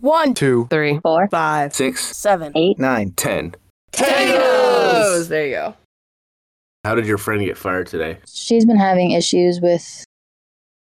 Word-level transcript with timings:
One, 0.00 0.32
two, 0.32 0.66
Three. 0.70 0.98
four, 1.00 1.28
five, 1.28 1.74
six, 1.74 2.16
seven, 2.16 2.52
eight. 2.56 2.78
Tangos. 3.92 5.28
There 5.28 5.46
you 5.46 5.52
go. 5.52 5.74
How 6.84 6.94
did 6.94 7.06
your 7.06 7.18
friend 7.18 7.44
get 7.44 7.58
fired 7.58 7.86
today? 7.86 8.18
She's 8.26 8.64
been 8.64 8.78
having 8.78 9.10
issues 9.10 9.60
with 9.60 10.04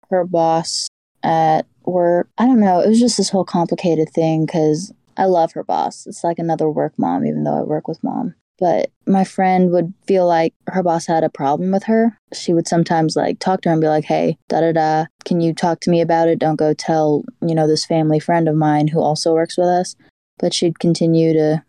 her 0.09 0.23
boss 0.23 0.87
at 1.23 1.65
work. 1.83 2.29
I 2.37 2.45
don't 2.45 2.61
know. 2.61 2.79
It 2.79 2.87
was 2.87 2.99
just 2.99 3.17
this 3.17 3.29
whole 3.29 3.43
complicated 3.43 4.09
thing 4.09 4.45
because 4.45 4.93
I 5.17 5.25
love 5.25 5.51
her 5.53 5.63
boss. 5.65 6.07
It's 6.07 6.23
like 6.23 6.39
another 6.39 6.69
work 6.69 6.93
mom, 6.97 7.25
even 7.25 7.43
though 7.43 7.59
I 7.59 7.63
work 7.63 7.89
with 7.89 8.01
mom. 8.03 8.35
But 8.59 8.91
my 9.07 9.23
friend 9.23 9.71
would 9.71 9.93
feel 10.05 10.27
like 10.27 10.53
her 10.67 10.83
boss 10.83 11.07
had 11.07 11.23
a 11.23 11.29
problem 11.29 11.71
with 11.71 11.83
her. 11.83 12.17
She 12.33 12.53
would 12.53 12.67
sometimes 12.67 13.15
like 13.15 13.39
talk 13.39 13.61
to 13.61 13.69
her 13.69 13.73
and 13.73 13.81
be 13.81 13.87
like, 13.87 14.05
hey, 14.05 14.37
da 14.49 14.61
da 14.61 14.71
da, 14.71 15.05
can 15.25 15.41
you 15.41 15.53
talk 15.53 15.79
to 15.81 15.89
me 15.89 15.99
about 15.99 16.27
it? 16.27 16.37
Don't 16.37 16.57
go 16.57 16.73
tell, 16.73 17.23
you 17.41 17.55
know, 17.55 17.67
this 17.67 17.85
family 17.85 18.19
friend 18.19 18.47
of 18.47 18.55
mine 18.55 18.87
who 18.87 19.01
also 19.01 19.33
works 19.33 19.57
with 19.57 19.67
us. 19.67 19.95
But 20.37 20.53
she'd 20.53 20.79
continue 20.79 21.33
to 21.33 21.63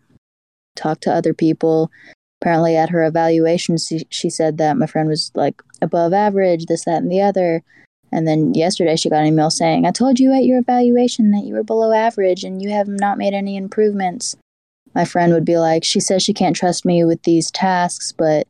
talk 0.75 0.99
to 1.01 1.13
other 1.13 1.33
people 1.33 1.91
apparently 2.41 2.75
at 2.75 2.89
her 2.89 3.03
evaluation 3.03 3.77
she, 3.77 4.05
she 4.09 4.29
said 4.29 4.57
that 4.57 4.75
my 4.75 4.85
friend 4.85 5.07
was 5.07 5.31
like 5.33 5.61
above 5.81 6.11
average 6.11 6.65
this 6.65 6.83
that 6.83 7.01
and 7.01 7.11
the 7.11 7.21
other 7.21 7.63
and 8.11 8.27
then 8.27 8.53
yesterday 8.53 8.97
she 8.97 9.09
got 9.09 9.21
an 9.21 9.27
email 9.27 9.49
saying 9.49 9.85
i 9.85 9.91
told 9.91 10.19
you 10.19 10.33
at 10.33 10.43
your 10.43 10.59
evaluation 10.59 11.31
that 11.31 11.45
you 11.45 11.53
were 11.53 11.63
below 11.63 11.93
average 11.93 12.43
and 12.43 12.61
you 12.61 12.69
have 12.69 12.87
not 12.87 13.17
made 13.17 13.33
any 13.33 13.55
improvements 13.55 14.35
my 14.95 15.05
friend 15.05 15.33
would 15.33 15.45
be 15.45 15.57
like 15.57 15.83
she 15.83 15.99
says 15.99 16.23
she 16.23 16.33
can't 16.33 16.55
trust 16.55 16.85
me 16.85 17.03
with 17.03 17.21
these 17.23 17.51
tasks 17.51 18.11
but 18.11 18.47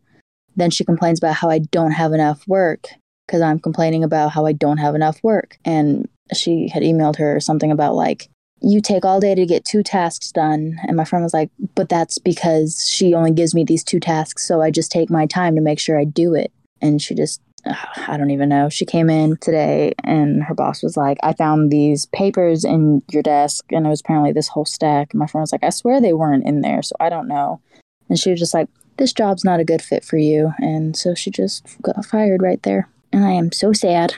then 0.56 0.70
she 0.70 0.84
complains 0.84 1.20
about 1.20 1.36
how 1.36 1.50
i 1.50 1.60
don't 1.60 1.92
have 1.92 2.14
enough 2.14 2.48
work 2.48 2.88
because 3.28 3.42
i'm 3.42 3.60
complaining 3.60 4.04
about 4.04 4.32
how 4.32 4.46
i 4.46 4.52
don't 4.52 4.78
have 4.78 4.96
enough 4.96 5.20
work 5.24 5.58
and 5.66 6.08
she 6.34 6.70
had 6.70 6.84
emailed 6.84 7.18
her 7.18 7.40
something 7.40 7.72
about 7.72 7.96
like 7.96 8.30
you 8.64 8.82
take 8.82 9.04
all 9.04 9.20
day 9.20 9.36
to 9.36 9.46
get 9.46 9.66
two 9.66 9.84
tasks 9.84 10.32
done. 10.32 10.80
And 10.88 10.96
my 10.96 11.04
friend 11.04 11.22
was 11.22 11.34
like, 11.34 11.52
but 11.76 11.90
that's 11.90 12.18
because 12.18 12.90
she 12.90 13.14
only 13.14 13.32
gives 13.32 13.54
me 13.54 13.66
these 13.66 13.84
two 13.84 14.00
tasks. 14.00 14.48
So 14.48 14.62
I 14.62 14.72
just 14.72 14.90
take 14.90 15.10
my 15.10 15.26
time 15.26 15.56
to 15.56 15.62
make 15.62 15.80
sure 15.80 16.00
I 16.00 16.06
do 16.06 16.34
it. 16.34 16.52
And 16.82 17.02
she 17.02 17.14
just, 17.14 17.42
I 18.08 18.18
don't 18.18 18.32
even 18.32 18.50
know. 18.50 18.70
She 18.70 18.86
came 18.86 19.10
in 19.10 19.38
today 19.38 19.94
and 20.04 20.44
her 20.44 20.54
boss 20.54 20.84
was 20.84 20.98
like, 20.98 21.18
I 21.24 21.34
found 21.34 21.72
these 21.72 22.06
papers 22.08 22.64
in 22.66 23.02
your 23.12 23.24
desk. 23.24 23.66
And 23.72 23.86
it 23.86 23.90
was 23.90 24.02
apparently 24.02 24.32
this 24.32 24.48
whole 24.48 24.66
stack. 24.66 25.14
And 25.14 25.20
my 25.20 25.28
friend 25.28 25.44
was 25.44 25.52
like, 25.52 25.64
I 25.64 25.70
swear 25.70 26.02
they 26.02 26.14
weren't 26.14 26.46
in 26.46 26.62
there. 26.62 26.82
So 26.82 26.96
I 27.00 27.10
don't 27.10 27.28
know. 27.28 27.62
And 28.10 28.20
she 28.20 28.32
was 28.32 28.40
just 28.40 28.54
like, 28.54 28.68
this 28.98 29.14
job's 29.14 29.44
not 29.44 29.60
a 29.60 29.66
good 29.66 29.82
fit 29.82 30.04
for 30.04 30.18
you. 30.18 30.52
And 30.60 30.96
so 30.96 31.16
she 31.16 31.32
just 31.32 31.66
got 31.82 32.06
fired 32.06 32.42
right 32.42 32.62
there. 32.64 32.90
And 33.12 33.26
I 33.26 33.32
am 33.32 33.52
so 33.52 33.74
sad. 33.74 34.16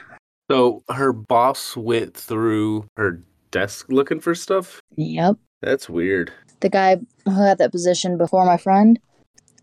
So 0.51 0.83
her 0.89 1.13
boss 1.13 1.75
went 1.75 2.13
through 2.15 2.87
her 2.97 3.21
desk 3.51 3.87
looking 3.89 4.19
for 4.19 4.35
stuff? 4.35 4.81
Yep. 4.95 5.37
That's 5.61 5.89
weird. 5.89 6.31
the 6.59 6.69
guy 6.69 6.97
who 7.25 7.31
had 7.31 7.57
that 7.57 7.71
position 7.71 8.17
before 8.17 8.45
my 8.45 8.57
friend 8.57 8.99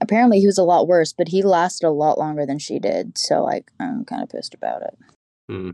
apparently 0.02 0.38
he 0.40 0.46
was 0.46 0.58
a 0.58 0.64
lot 0.64 0.86
worse 0.88 1.12
but 1.12 1.28
he 1.28 1.42
lasted 1.42 1.86
a 1.86 1.90
lot 1.90 2.18
longer 2.18 2.44
than 2.44 2.58
she 2.58 2.78
did 2.78 3.16
so 3.16 3.42
like 3.42 3.70
i'm 3.80 4.04
kind 4.04 4.22
of 4.22 4.28
pissed 4.28 4.54
about 4.54 4.82
it 4.82 4.96
Hmm. 5.48 5.70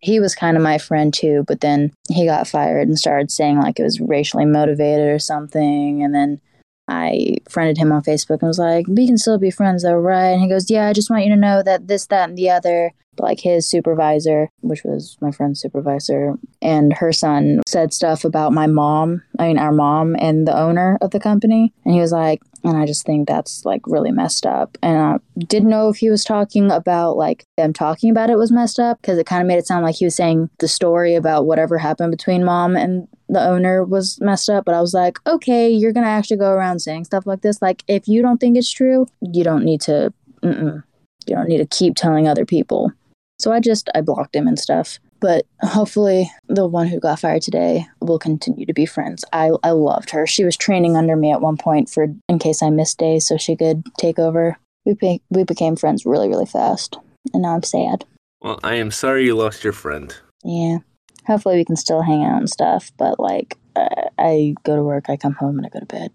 he 0.00 0.20
was 0.20 0.34
kind 0.34 0.56
of 0.56 0.62
my 0.62 0.78
friend 0.78 1.12
too 1.12 1.44
but 1.46 1.60
then 1.60 1.92
he 2.10 2.26
got 2.26 2.46
fired 2.48 2.86
and 2.88 2.98
started 2.98 3.30
saying 3.30 3.58
like 3.58 3.78
it 3.78 3.82
was 3.84 4.00
racially 4.00 4.44
motivated 4.44 5.08
or 5.08 5.18
something 5.18 6.02
and 6.02 6.14
then 6.14 6.40
i 6.88 7.36
friended 7.48 7.78
him 7.78 7.92
on 7.92 8.02
facebook 8.02 8.40
and 8.40 8.48
was 8.48 8.58
like 8.58 8.86
we 8.88 9.06
can 9.06 9.16
still 9.18 9.38
be 9.38 9.50
friends 9.50 9.82
though 9.82 9.94
right 9.94 10.30
and 10.30 10.40
he 10.42 10.48
goes 10.48 10.70
yeah 10.70 10.88
i 10.88 10.92
just 10.92 11.10
want 11.10 11.24
you 11.24 11.30
to 11.30 11.36
know 11.36 11.62
that 11.62 11.86
this 11.88 12.06
that 12.06 12.28
and 12.28 12.36
the 12.38 12.50
other 12.50 12.92
but 13.16 13.24
like 13.24 13.40
his 13.40 13.68
supervisor 13.68 14.48
which 14.60 14.84
was 14.84 15.16
my 15.20 15.30
friend's 15.30 15.60
supervisor 15.60 16.34
and 16.62 16.92
her 16.94 17.12
son 17.12 17.60
said 17.66 17.92
stuff 17.92 18.24
about 18.24 18.52
my 18.52 18.66
mom 18.66 19.22
i 19.38 19.46
mean 19.48 19.58
our 19.58 19.72
mom 19.72 20.14
and 20.20 20.46
the 20.46 20.56
owner 20.56 20.98
of 21.00 21.10
the 21.10 21.20
company 21.20 21.72
and 21.84 21.94
he 21.94 22.00
was 22.00 22.12
like 22.12 22.40
and 22.64 22.76
i 22.76 22.86
just 22.86 23.04
think 23.04 23.26
that's 23.26 23.64
like 23.64 23.80
really 23.86 24.10
messed 24.10 24.46
up. 24.46 24.76
And 24.82 24.98
i 24.98 25.18
didn't 25.38 25.70
know 25.70 25.88
if 25.88 25.96
he 25.96 26.10
was 26.10 26.24
talking 26.24 26.70
about 26.70 27.16
like 27.16 27.44
them 27.56 27.72
talking 27.72 28.10
about 28.10 28.30
it 28.30 28.36
was 28.36 28.52
messed 28.52 28.78
up 28.78 29.00
because 29.00 29.18
it 29.18 29.26
kind 29.26 29.42
of 29.42 29.48
made 29.48 29.58
it 29.58 29.66
sound 29.66 29.84
like 29.84 29.96
he 29.96 30.04
was 30.04 30.16
saying 30.16 30.50
the 30.58 30.68
story 30.68 31.14
about 31.14 31.46
whatever 31.46 31.78
happened 31.78 32.10
between 32.10 32.44
mom 32.44 32.76
and 32.76 33.08
the 33.28 33.42
owner 33.42 33.84
was 33.84 34.20
messed 34.20 34.50
up. 34.50 34.64
But 34.64 34.74
i 34.74 34.80
was 34.80 34.94
like 34.94 35.18
okay 35.26 35.70
you're 35.70 35.92
gonna 35.92 36.06
actually 36.06 36.38
go 36.38 36.50
around 36.50 36.80
saying 36.80 37.04
stuff 37.04 37.26
like 37.26 37.42
this. 37.42 37.62
Like 37.62 37.84
if 37.88 38.08
you 38.08 38.22
don't 38.22 38.38
think 38.38 38.56
it's 38.56 38.70
true 38.70 39.06
you 39.20 39.44
don't 39.44 39.64
need 39.64 39.80
to 39.82 40.12
you 40.42 41.36
don't 41.36 41.48
need 41.48 41.58
to 41.58 41.66
keep 41.66 41.96
telling 41.96 42.26
other 42.26 42.44
people. 42.44 42.92
So 43.38 43.52
i 43.52 43.60
just 43.60 43.88
i 43.94 44.00
blocked 44.00 44.34
him 44.36 44.46
and 44.46 44.58
stuff 44.58 44.98
but 45.20 45.46
hopefully 45.60 46.30
the 46.48 46.66
one 46.66 46.86
who 46.86 46.98
got 46.98 47.20
fired 47.20 47.42
today 47.42 47.86
will 48.00 48.18
continue 48.18 48.66
to 48.66 48.72
be 48.72 48.86
friends. 48.86 49.24
I, 49.32 49.50
I 49.62 49.70
loved 49.70 50.10
her. 50.10 50.26
She 50.26 50.44
was 50.44 50.56
training 50.56 50.96
under 50.96 51.16
me 51.16 51.32
at 51.32 51.40
one 51.40 51.56
point 51.56 51.88
for 51.90 52.06
in 52.28 52.38
case 52.38 52.62
I 52.62 52.70
missed 52.70 52.98
days 52.98 53.26
so 53.26 53.36
she 53.36 53.56
could 53.56 53.84
take 53.98 54.18
over. 54.18 54.58
We 54.84 54.94
be, 54.94 55.22
we 55.30 55.44
became 55.44 55.76
friends 55.76 56.06
really 56.06 56.28
really 56.28 56.46
fast. 56.46 56.96
And 57.32 57.42
now 57.42 57.54
I'm 57.54 57.62
sad. 57.62 58.04
Well, 58.40 58.58
I 58.64 58.76
am 58.76 58.90
sorry 58.90 59.26
you 59.26 59.36
lost 59.36 59.62
your 59.62 59.74
friend. 59.74 60.14
Yeah. 60.42 60.78
Hopefully 61.26 61.56
we 61.56 61.64
can 61.64 61.76
still 61.76 62.00
hang 62.00 62.24
out 62.24 62.38
and 62.38 62.48
stuff, 62.48 62.90
but 62.96 63.20
like 63.20 63.58
uh, 63.76 64.08
I 64.18 64.54
go 64.64 64.76
to 64.76 64.82
work, 64.82 65.10
I 65.10 65.16
come 65.16 65.34
home 65.34 65.58
and 65.58 65.66
I 65.66 65.68
go 65.68 65.80
to 65.80 65.86
bed. 65.86 66.12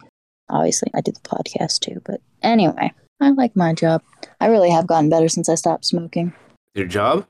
Obviously, 0.50 0.92
I 0.94 1.02
do 1.02 1.12
the 1.12 1.20
podcast 1.22 1.80
too, 1.80 2.02
but 2.06 2.22
anyway, 2.42 2.92
I 3.20 3.30
like 3.32 3.56
my 3.56 3.74
job. 3.74 4.04
I 4.40 4.48
really 4.48 4.70
have 4.70 4.88
gotten 4.88 5.10
better 5.10 5.30
since 5.30 5.50
I 5.50 5.56
stopped 5.56 5.86
smoking. 5.86 6.34
Your 6.74 6.88
job? 6.88 7.26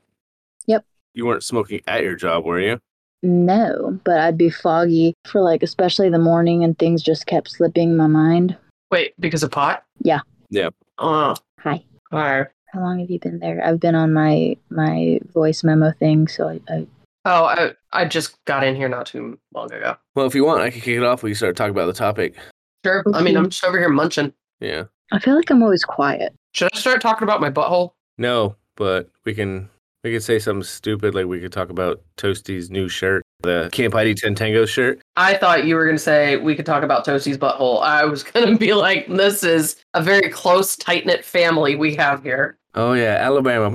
Yep. 1.16 1.22
You 1.22 1.26
weren't 1.26 1.44
smoking 1.44 1.80
at 1.86 2.02
your 2.02 2.14
job, 2.14 2.44
were 2.44 2.60
you? 2.60 2.78
No, 3.22 3.98
but 4.04 4.20
I'd 4.20 4.38
be 4.38 4.50
foggy 4.50 5.14
for 5.24 5.40
like 5.40 5.62
especially 5.62 6.10
the 6.10 6.18
morning 6.18 6.62
and 6.62 6.78
things 6.78 7.02
just 7.02 7.26
kept 7.26 7.50
slipping 7.50 7.96
my 7.96 8.06
mind. 8.06 8.56
Wait, 8.90 9.14
because 9.18 9.42
of 9.42 9.50
pot? 9.50 9.84
Yeah. 10.00 10.20
Yep. 10.50 10.74
Oh, 10.98 11.08
uh. 11.08 11.34
Hi. 11.60 11.84
hi. 12.12 12.46
How 12.72 12.80
long 12.80 13.00
have 13.00 13.10
you 13.10 13.18
been 13.18 13.38
there? 13.38 13.64
I've 13.64 13.80
been 13.80 13.94
on 13.94 14.12
my 14.12 14.56
my 14.70 15.18
voice 15.32 15.64
memo 15.64 15.92
thing, 15.92 16.28
so 16.28 16.48
I, 16.48 16.60
I 16.68 16.86
Oh, 17.24 17.44
I 17.44 17.72
I 17.92 18.04
just 18.04 18.44
got 18.44 18.62
in 18.62 18.76
here 18.76 18.88
not 18.88 19.06
too 19.06 19.38
long 19.52 19.72
ago. 19.72 19.96
Well, 20.14 20.26
if 20.26 20.34
you 20.34 20.44
want, 20.44 20.60
I 20.60 20.70
can 20.70 20.80
kick 20.80 20.96
it 20.96 21.02
off. 21.02 21.22
We 21.22 21.30
can 21.30 21.36
start 21.36 21.56
talking 21.56 21.72
about 21.72 21.86
the 21.86 21.92
topic. 21.92 22.36
Sure. 22.84 23.02
I 23.14 23.22
mean, 23.22 23.36
I'm 23.36 23.50
just 23.50 23.64
over 23.64 23.78
here 23.78 23.88
munching. 23.88 24.32
Yeah. 24.60 24.84
I 25.10 25.18
feel 25.18 25.34
like 25.34 25.50
I'm 25.50 25.62
always 25.62 25.84
quiet. 25.84 26.34
Should 26.52 26.68
I 26.72 26.78
start 26.78 27.00
talking 27.00 27.24
about 27.24 27.40
my 27.40 27.50
butthole? 27.50 27.92
No, 28.16 28.54
but 28.76 29.10
we 29.24 29.34
can 29.34 29.68
we 30.06 30.12
could 30.12 30.22
say 30.22 30.38
something 30.38 30.62
stupid 30.62 31.16
like 31.16 31.26
we 31.26 31.40
could 31.40 31.52
talk 31.52 31.68
about 31.68 32.00
Toasty's 32.16 32.70
new 32.70 32.88
shirt, 32.88 33.24
the 33.40 33.68
Camp 33.72 33.92
ID 33.92 34.14
Ten 34.14 34.36
Tango 34.36 34.64
shirt. 34.64 35.00
I 35.16 35.34
thought 35.34 35.64
you 35.64 35.74
were 35.74 35.84
going 35.84 35.96
to 35.96 36.02
say 36.02 36.36
we 36.36 36.54
could 36.54 36.64
talk 36.64 36.84
about 36.84 37.04
Toasty's 37.04 37.36
butthole. 37.36 37.82
I 37.82 38.04
was 38.04 38.22
going 38.32 38.46
to 38.46 38.56
be 38.56 38.72
like, 38.72 39.08
this 39.08 39.42
is 39.42 39.74
a 39.94 40.02
very 40.02 40.28
close, 40.30 40.76
tight 40.76 41.06
knit 41.06 41.24
family 41.24 41.74
we 41.74 41.96
have 41.96 42.22
here. 42.22 42.56
Oh 42.76 42.92
yeah, 42.92 43.16
Alabama. 43.16 43.68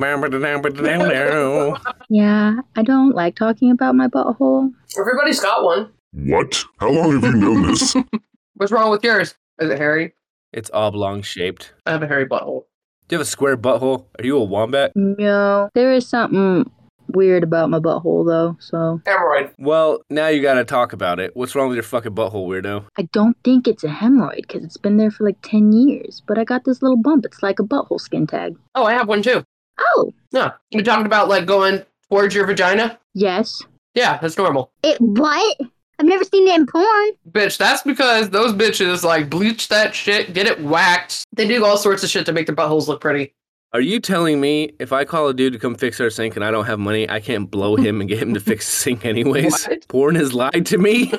Yeah, 2.10 2.62
I 2.78 2.82
don't 2.84 3.14
like 3.14 3.36
talking 3.36 3.70
about 3.70 3.96
my 3.96 4.08
butthole. 4.08 4.72
Everybody's 4.98 5.42
got 5.42 5.66
one. 5.66 5.92
What? 6.14 6.64
How 6.78 6.92
long 6.92 7.20
have 7.20 7.24
you 7.24 7.34
known 7.34 7.64
this? 7.64 7.94
What's 8.56 8.72
wrong 8.72 8.90
with 8.90 9.04
yours? 9.04 9.36
Is 9.60 9.70
it 9.70 9.78
hairy? 9.78 10.14
it's 10.54 10.70
oblong 10.74 11.22
shaped. 11.22 11.74
I 11.86 11.92
have 11.92 12.04
a 12.04 12.08
hairy 12.08 12.26
butthole. 12.26 12.66
Do 13.12 13.16
you 13.16 13.20
have 13.20 13.28
a 13.28 13.30
square 13.30 13.58
butthole? 13.58 14.06
Are 14.18 14.26
you 14.26 14.38
a 14.38 14.44
wombat? 14.46 14.94
No, 14.96 15.70
there 15.74 15.92
is 15.92 16.08
something 16.08 16.72
weird 17.10 17.44
about 17.44 17.70
my 17.70 17.78
butthole 17.78 18.26
though. 18.26 18.56
So 18.62 19.02
Hemorrhoid. 19.06 19.52
Well, 19.60 20.02
now 20.10 20.28
you 20.30 20.42
gotta 20.42 20.64
talk 20.64 20.94
about 20.94 21.20
it. 21.20 21.36
What's 21.36 21.54
wrong 21.54 21.68
with 21.68 21.76
your 21.76 21.84
fucking 21.84 22.16
butthole, 22.16 22.48
weirdo? 22.48 22.86
I 22.98 23.02
don't 23.12 23.36
think 23.44 23.68
it's 23.68 23.84
a 23.84 23.90
hemorrhoid 23.90 24.44
because 24.44 24.64
it's 24.64 24.78
been 24.78 24.96
there 24.96 25.12
for 25.12 25.26
like 25.26 25.36
ten 25.42 25.74
years. 25.74 26.24
But 26.26 26.38
I 26.38 26.46
got 26.46 26.64
this 26.64 26.82
little 26.82 26.96
bump. 26.96 27.26
It's 27.26 27.44
like 27.44 27.60
a 27.60 27.64
butthole 27.64 28.00
skin 28.00 28.28
tag. 28.28 28.56
Oh, 28.76 28.86
I 28.86 28.94
have 28.94 29.10
one 29.10 29.22
too. 29.22 29.44
Oh, 29.78 30.14
Yeah. 30.32 30.52
You 30.70 30.82
talking 30.82 31.06
about 31.06 31.28
like 31.28 31.46
going 31.46 31.84
towards 32.10 32.34
your 32.34 32.46
vagina? 32.48 32.98
yes. 33.14 33.62
Yeah, 33.94 34.20
that's 34.20 34.38
normal. 34.38 34.72
It 34.84 35.02
what? 35.02 35.58
I've 36.02 36.08
never 36.08 36.24
seen 36.24 36.48
it 36.48 36.56
in 36.56 36.66
porn. 36.66 37.10
Bitch, 37.30 37.60
that's 37.60 37.84
because 37.84 38.32
those 38.32 38.54
bitches 38.54 39.04
like 39.04 39.30
bleach 39.30 39.68
that 39.68 39.94
shit, 39.94 40.34
get 40.34 40.48
it 40.48 40.60
waxed. 40.60 41.28
They 41.32 41.48
do 41.48 41.64
all 41.64 41.78
sorts 41.78 42.04
of 42.04 42.10
shit 42.10 42.26
to 42.26 42.34
make 42.34 42.48
their 42.48 42.56
buttholes 42.56 42.88
look 42.88 43.02
pretty. 43.02 43.36
Are 43.72 43.82
you 43.82 44.00
telling 44.00 44.42
me 44.42 44.72
if 44.80 44.92
I 44.92 45.06
call 45.06 45.28
a 45.28 45.34
dude 45.36 45.54
to 45.54 45.60
come 45.60 45.76
fix 45.76 46.02
our 46.02 46.10
sink 46.10 46.36
and 46.36 46.44
I 46.44 46.50
don't 46.50 46.66
have 46.66 46.80
money, 46.80 47.08
I 47.08 47.20
can't 47.20 47.52
blow 47.52 47.76
him 47.76 48.02
and 48.02 48.10
get 48.10 48.18
him 48.18 48.34
to 48.34 48.40
fix 48.50 48.66
the 48.66 48.72
sink 48.72 49.06
anyways? 49.06 49.68
What? 49.68 49.88
Porn 49.90 50.16
has 50.16 50.34
lied 50.34 50.66
to 50.66 50.80
me? 50.80 51.14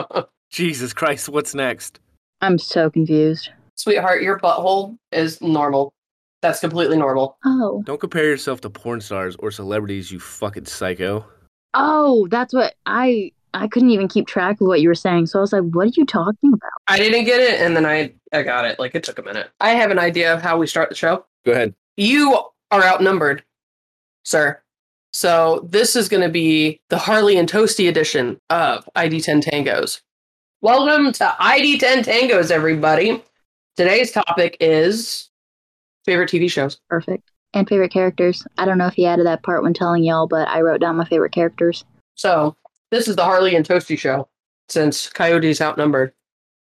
Jesus 0.50 0.92
Christ, 0.92 1.30
what's 1.30 1.54
next? 1.54 1.98
I'm 2.42 2.58
so 2.58 2.90
confused. 2.90 3.48
Sweetheart, 3.76 4.20
your 4.20 4.38
butthole 4.38 4.98
is 5.12 5.40
normal. 5.40 5.94
That's 6.42 6.60
completely 6.60 6.98
normal. 6.98 7.38
Oh, 7.46 7.82
Don't 7.86 8.00
compare 8.00 8.24
yourself 8.26 8.60
to 8.60 8.70
porn 8.70 9.00
stars 9.00 9.34
or 9.38 9.50
celebrities, 9.50 10.12
you 10.12 10.20
fucking 10.20 10.66
psycho. 10.66 11.24
oh, 11.72 12.28
that's 12.30 12.52
what 12.52 12.74
I. 12.84 13.32
I 13.56 13.68
couldn't 13.68 13.90
even 13.90 14.08
keep 14.08 14.26
track 14.26 14.60
of 14.60 14.66
what 14.66 14.80
you 14.80 14.88
were 14.88 14.94
saying. 14.94 15.26
So 15.26 15.38
I 15.38 15.42
was 15.42 15.52
like, 15.52 15.62
"What 15.62 15.86
are 15.86 15.92
you 15.96 16.06
talking 16.06 16.52
about?" 16.52 16.70
I 16.88 16.98
didn't 16.98 17.24
get 17.24 17.40
it, 17.40 17.60
and 17.60 17.76
then 17.76 17.86
I 17.86 18.12
I 18.32 18.42
got 18.42 18.64
it. 18.64 18.78
Like 18.78 18.94
it 18.94 19.04
took 19.04 19.18
a 19.18 19.22
minute. 19.22 19.50
I 19.60 19.70
have 19.70 19.90
an 19.90 19.98
idea 19.98 20.32
of 20.32 20.42
how 20.42 20.58
we 20.58 20.66
start 20.66 20.88
the 20.88 20.94
show. 20.94 21.24
Go 21.44 21.52
ahead. 21.52 21.74
You 21.96 22.38
are 22.70 22.82
outnumbered, 22.82 23.44
sir. 24.24 24.60
So 25.12 25.66
this 25.70 25.96
is 25.96 26.10
going 26.10 26.22
to 26.22 26.28
be 26.28 26.80
the 26.90 26.98
Harley 26.98 27.38
and 27.38 27.50
Toasty 27.50 27.88
edition 27.88 28.38
of 28.50 28.86
ID10 28.96 29.42
Tangos. 29.42 30.02
Welcome 30.60 31.12
to 31.12 31.34
ID10 31.40 32.04
Tangos, 32.04 32.50
everybody. 32.50 33.22
Today's 33.76 34.12
topic 34.12 34.58
is 34.60 35.30
favorite 36.04 36.28
TV 36.28 36.50
shows. 36.50 36.80
Perfect. 36.90 37.30
And 37.54 37.66
favorite 37.66 37.92
characters. 37.92 38.46
I 38.58 38.66
don't 38.66 38.76
know 38.76 38.88
if 38.88 38.94
he 38.94 39.06
added 39.06 39.24
that 39.24 39.42
part 39.42 39.62
when 39.62 39.72
telling 39.72 40.04
y'all, 40.04 40.26
but 40.26 40.48
I 40.48 40.60
wrote 40.60 40.82
down 40.82 40.96
my 40.96 41.06
favorite 41.06 41.32
characters. 41.32 41.84
So 42.16 42.54
this 42.96 43.08
is 43.08 43.16
the 43.16 43.24
Harley 43.24 43.54
and 43.54 43.66
Toasty 43.66 43.98
show 43.98 44.26
since 44.70 45.10
Coyote's 45.10 45.60
outnumbered. 45.60 46.12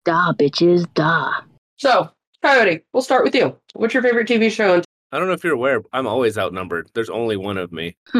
Da, 0.04 0.32
bitches, 0.34 0.86
da. 0.92 1.32
So, 1.78 2.10
Coyote, 2.42 2.82
we'll 2.92 3.02
start 3.02 3.24
with 3.24 3.34
you. 3.34 3.56
What's 3.72 3.94
your 3.94 4.02
favorite 4.02 4.28
TV 4.28 4.50
show? 4.50 4.74
And 4.74 4.84
I 5.12 5.18
don't 5.18 5.28
know 5.28 5.32
if 5.32 5.42
you're 5.42 5.54
aware, 5.54 5.82
I'm 5.94 6.06
always 6.06 6.36
outnumbered. 6.36 6.90
There's 6.94 7.08
only 7.08 7.38
one 7.38 7.56
of 7.56 7.72
me. 7.72 7.96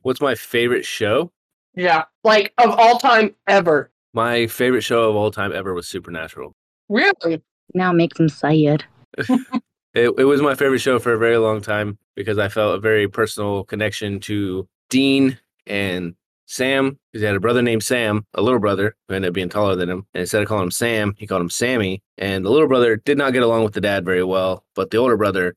What's 0.00 0.20
my 0.22 0.34
favorite 0.34 0.86
show? 0.86 1.30
yeah, 1.74 2.04
like 2.24 2.52
of 2.58 2.70
all 2.70 2.98
time 2.98 3.34
ever. 3.46 3.90
My 4.14 4.46
favorite 4.46 4.82
show 4.82 5.08
of 5.10 5.16
all 5.16 5.30
time 5.30 5.52
ever 5.52 5.74
was 5.74 5.88
Supernatural. 5.88 6.52
Really? 6.88 7.42
now 7.74 7.92
make 7.92 8.14
them 8.14 8.28
say 8.28 8.64
it. 8.64 8.84
It, 9.94 10.10
it 10.16 10.24
was 10.24 10.40
my 10.40 10.54
favorite 10.54 10.78
show 10.78 10.98
for 10.98 11.12
a 11.12 11.18
very 11.18 11.36
long 11.36 11.60
time 11.60 11.98
because 12.16 12.38
I 12.38 12.48
felt 12.48 12.76
a 12.76 12.80
very 12.80 13.08
personal 13.08 13.64
connection 13.64 14.20
to 14.20 14.66
Dean 14.92 15.38
and 15.66 16.14
Sam. 16.44 16.98
Because 17.10 17.22
he 17.22 17.26
had 17.26 17.34
a 17.34 17.40
brother 17.40 17.62
named 17.62 17.82
Sam, 17.82 18.26
a 18.34 18.42
little 18.42 18.60
brother 18.60 18.94
who 19.08 19.14
ended 19.14 19.30
up 19.30 19.34
being 19.34 19.48
taller 19.48 19.74
than 19.74 19.88
him. 19.88 20.06
And 20.12 20.20
instead 20.20 20.42
of 20.42 20.48
calling 20.48 20.64
him 20.64 20.70
Sam, 20.70 21.14
he 21.16 21.26
called 21.26 21.40
him 21.40 21.50
Sammy. 21.50 22.02
And 22.18 22.44
the 22.44 22.50
little 22.50 22.68
brother 22.68 22.96
did 22.96 23.16
not 23.16 23.32
get 23.32 23.42
along 23.42 23.64
with 23.64 23.72
the 23.72 23.80
dad 23.80 24.04
very 24.04 24.22
well, 24.22 24.64
but 24.74 24.90
the 24.90 24.98
older 24.98 25.16
brother 25.16 25.56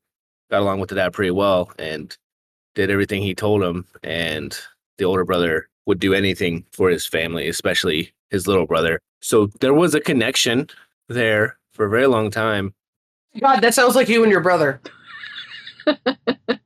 got 0.49 0.61
along 0.61 0.79
with 0.79 0.89
the 0.89 0.95
dad 0.95 1.11
pretty 1.11 1.31
well 1.31 1.69
and 1.77 2.17
did 2.75 2.89
everything 2.89 3.21
he 3.21 3.35
told 3.35 3.61
him. 3.61 3.85
And 4.03 4.57
the 4.97 5.05
older 5.05 5.25
brother 5.25 5.67
would 5.85 5.99
do 5.99 6.13
anything 6.13 6.63
for 6.71 6.89
his 6.89 7.05
family, 7.05 7.49
especially 7.49 8.13
his 8.29 8.47
little 8.47 8.65
brother. 8.65 9.01
So 9.21 9.47
there 9.59 9.73
was 9.73 9.93
a 9.95 9.99
connection 9.99 10.69
there 11.09 11.57
for 11.73 11.85
a 11.85 11.89
very 11.89 12.07
long 12.07 12.31
time. 12.31 12.73
God, 13.39 13.59
that 13.59 13.73
sounds 13.73 13.95
like 13.95 14.07
you 14.07 14.23
and 14.23 14.31
your 14.31 14.41
brother. 14.41 14.79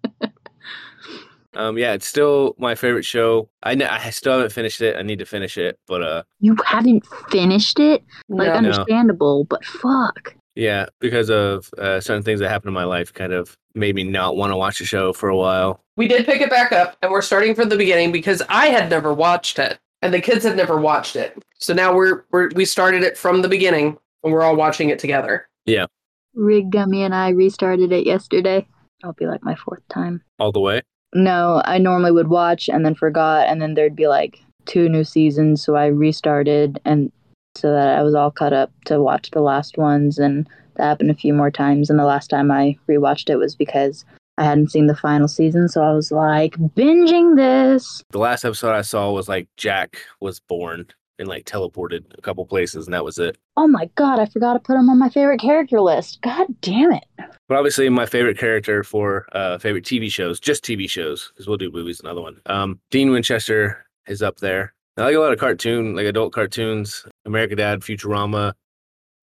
Um, 1.60 1.78
yeah, 1.78 1.92
it's 1.94 2.06
still 2.08 2.56
my 2.58 2.74
favorite 2.74 3.04
show. 3.04 3.50
I 3.64 3.76
kn- 3.76 3.90
I 3.90 4.10
still 4.12 4.32
haven't 4.34 4.54
finished 4.54 4.80
it. 4.82 4.96
I 4.96 5.02
need 5.02 5.20
to 5.20 5.26
finish 5.26 5.58
it, 5.58 5.78
but 5.88 6.02
uh, 6.02 6.24
You 6.40 6.56
haven't 6.66 7.06
finished 7.30 7.80
it? 7.80 8.02
Like, 8.30 8.48
No. 8.48 8.54
understandable, 8.54 9.44
but 9.44 9.66
fuck. 9.66 10.36
yeah, 10.56 10.86
because 11.02 11.30
of 11.30 11.70
uh, 11.78 12.00
certain 12.00 12.24
things 12.24 12.40
that 12.40 12.48
happened 12.50 12.70
in 12.70 12.74
my 12.74 12.86
life, 12.86 13.14
kind 13.14 13.34
of 13.34 13.58
made 13.76 13.94
me 13.94 14.06
not 14.06 14.38
want 14.38 14.52
to 14.52 14.56
watch 14.58 14.80
the 14.80 14.86
show 14.86 15.12
for 15.12 15.28
a 15.28 15.36
while. 15.36 15.82
We 15.98 16.08
did 16.08 16.26
pick 16.26 16.40
it 16.40 16.50
back 16.50 16.72
up, 16.72 16.96
and 17.02 17.12
we're 17.12 17.22
starting 17.22 17.54
from 17.56 17.68
the 17.68 17.76
beginning 17.78 18.14
because 18.14 18.42
I 18.48 18.68
had 18.68 18.90
never 18.90 19.14
watched 19.14 19.60
it, 19.60 19.80
and 20.02 20.14
the 20.14 20.22
kids 20.22 20.46
had 20.46 20.56
never 20.56 20.78
watched 20.78 21.18
it. 21.18 21.38
So 21.58 21.74
now 21.74 21.94
we're, 21.94 22.24
we're 22.32 22.50
we 22.56 22.64
started 22.64 23.04
it 23.04 23.18
from 23.18 23.42
the 23.42 23.50
beginning, 23.50 23.98
and 24.24 24.32
we're 24.32 24.44
all 24.44 24.56
watching 24.56 24.90
it 24.92 24.98
together. 25.00 25.50
Yeah. 25.66 25.88
Rig 26.36 26.72
Gummy 26.72 27.04
and 27.04 27.14
I 27.14 27.30
restarted 27.32 27.92
it 27.92 28.06
yesterday. 28.06 28.66
I'll 29.04 29.12
be 29.14 29.26
like 29.26 29.44
my 29.44 29.56
fourth 29.56 29.86
time. 29.90 30.22
All 30.40 30.54
the 30.54 30.62
way. 30.62 30.84
No, 31.14 31.62
I 31.66 31.78
normally 31.78 32.12
would 32.12 32.28
watch 32.28 32.70
and 32.70 32.86
then 32.86 32.96
forgot, 32.96 33.48
and 33.48 33.62
then 33.62 33.74
there'd 33.74 33.96
be 33.96 34.08
like 34.08 34.40
two 34.66 34.90
new 34.90 35.04
seasons, 35.04 35.64
so 35.64 35.76
I 35.76 35.88
restarted 35.88 36.80
and 36.86 37.12
so 37.56 37.72
that 37.72 37.98
I 37.98 38.04
was 38.04 38.14
all 38.14 38.32
caught 38.32 38.54
up 38.54 38.72
to 38.86 39.02
watch 39.02 39.32
the 39.32 39.42
last 39.42 39.78
ones, 39.78 40.20
and 40.20 40.48
that 40.76 40.84
happened 40.84 41.12
a 41.12 41.16
few 41.16 41.34
more 41.34 41.52
times. 41.52 41.90
And 41.90 42.00
the 42.00 42.06
last 42.06 42.30
time 42.30 42.52
I 42.52 42.78
rewatched 42.88 43.30
it 43.30 43.38
was 43.38 43.56
because 43.56 44.06
I 44.38 44.46
hadn't 44.46 44.72
seen 44.72 44.88
the 44.88 44.96
final 44.96 45.28
season, 45.28 45.68
so 45.68 45.84
I 45.84 45.92
was 45.94 46.12
like 46.12 46.54
binging 46.54 47.36
this. 47.36 48.04
The 48.12 48.20
last 48.20 48.46
episode 48.46 48.74
I 48.74 48.84
saw 48.84 49.12
was 49.12 49.28
like 49.28 49.48
Jack 49.58 49.98
was 50.22 50.40
born 50.40 50.88
and 51.20 51.28
like 51.28 51.46
teleported 51.46 52.06
a 52.18 52.22
couple 52.22 52.46
places, 52.46 52.88
and 52.88 52.94
that 52.94 53.04
was 53.04 53.20
it. 53.20 53.38
Oh 53.58 53.68
my 53.68 53.90
god, 53.96 54.20
I 54.20 54.26
forgot 54.26 54.54
to 54.54 54.60
put 54.60 54.78
him 54.78 54.90
on 54.90 54.98
my 54.98 55.10
favorite 55.10 55.40
character 55.40 55.82
list. 55.82 56.22
God 56.22 56.48
damn 56.62 56.92
it. 56.94 57.06
But 57.48 57.58
obviously, 57.58 57.90
my 57.90 58.06
favorite 58.06 58.38
character 58.38 58.84
for 58.84 59.28
uh, 59.34 59.58
favorite 59.58 59.84
TV 59.84 60.12
shows, 60.12 60.40
just 60.40 60.64
TV 60.64 60.90
shows, 60.90 61.30
because 61.30 61.48
we'll 61.48 61.58
do 61.58 61.72
movies 61.72 62.00
another 62.00 62.22
one. 62.22 62.40
Um, 62.46 62.80
Dean 62.90 63.12
Winchester 63.12 63.86
is 64.08 64.24
up 64.24 64.38
there. 64.38 64.74
I 64.98 65.04
like 65.04 65.16
a 65.16 65.20
lot 65.20 65.34
of 65.34 65.40
cartoon, 65.40 65.96
like 65.96 66.06
adult 66.06 66.34
cartoons, 66.34 67.06
American 67.26 67.58
Dad, 67.58 67.82
Futurama. 67.82 68.54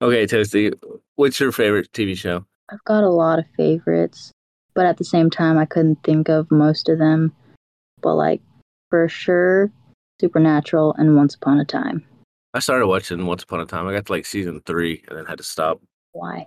Okay, 0.00 0.24
Toasty, 0.24 0.72
what's 1.16 1.40
your 1.40 1.52
favorite 1.52 1.90
TV 1.92 2.16
show? 2.16 2.44
I've 2.70 2.84
got 2.84 3.04
a 3.04 3.08
lot 3.08 3.38
of 3.38 3.46
favorites, 3.56 4.32
but 4.74 4.86
at 4.86 4.98
the 4.98 5.04
same 5.04 5.30
time, 5.30 5.58
I 5.58 5.64
couldn't 5.64 6.02
think 6.02 6.28
of 6.28 6.50
most 6.50 6.88
of 6.88 6.98
them. 6.98 7.32
But 8.02 8.14
like, 8.14 8.42
for 8.90 9.08
sure, 9.08 9.70
Supernatural 10.20 10.94
and 10.98 11.16
Once 11.16 11.34
Upon 11.34 11.60
a 11.60 11.64
Time. 11.64 12.04
I 12.54 12.60
started 12.60 12.86
watching 12.86 13.26
Once 13.26 13.42
Upon 13.42 13.60
a 13.60 13.66
Time. 13.66 13.86
I 13.86 13.92
got 13.92 14.06
to 14.06 14.12
like 14.12 14.26
season 14.26 14.62
three 14.64 15.02
and 15.08 15.18
then 15.18 15.26
had 15.26 15.38
to 15.38 15.44
stop. 15.44 15.80
Why? 16.12 16.46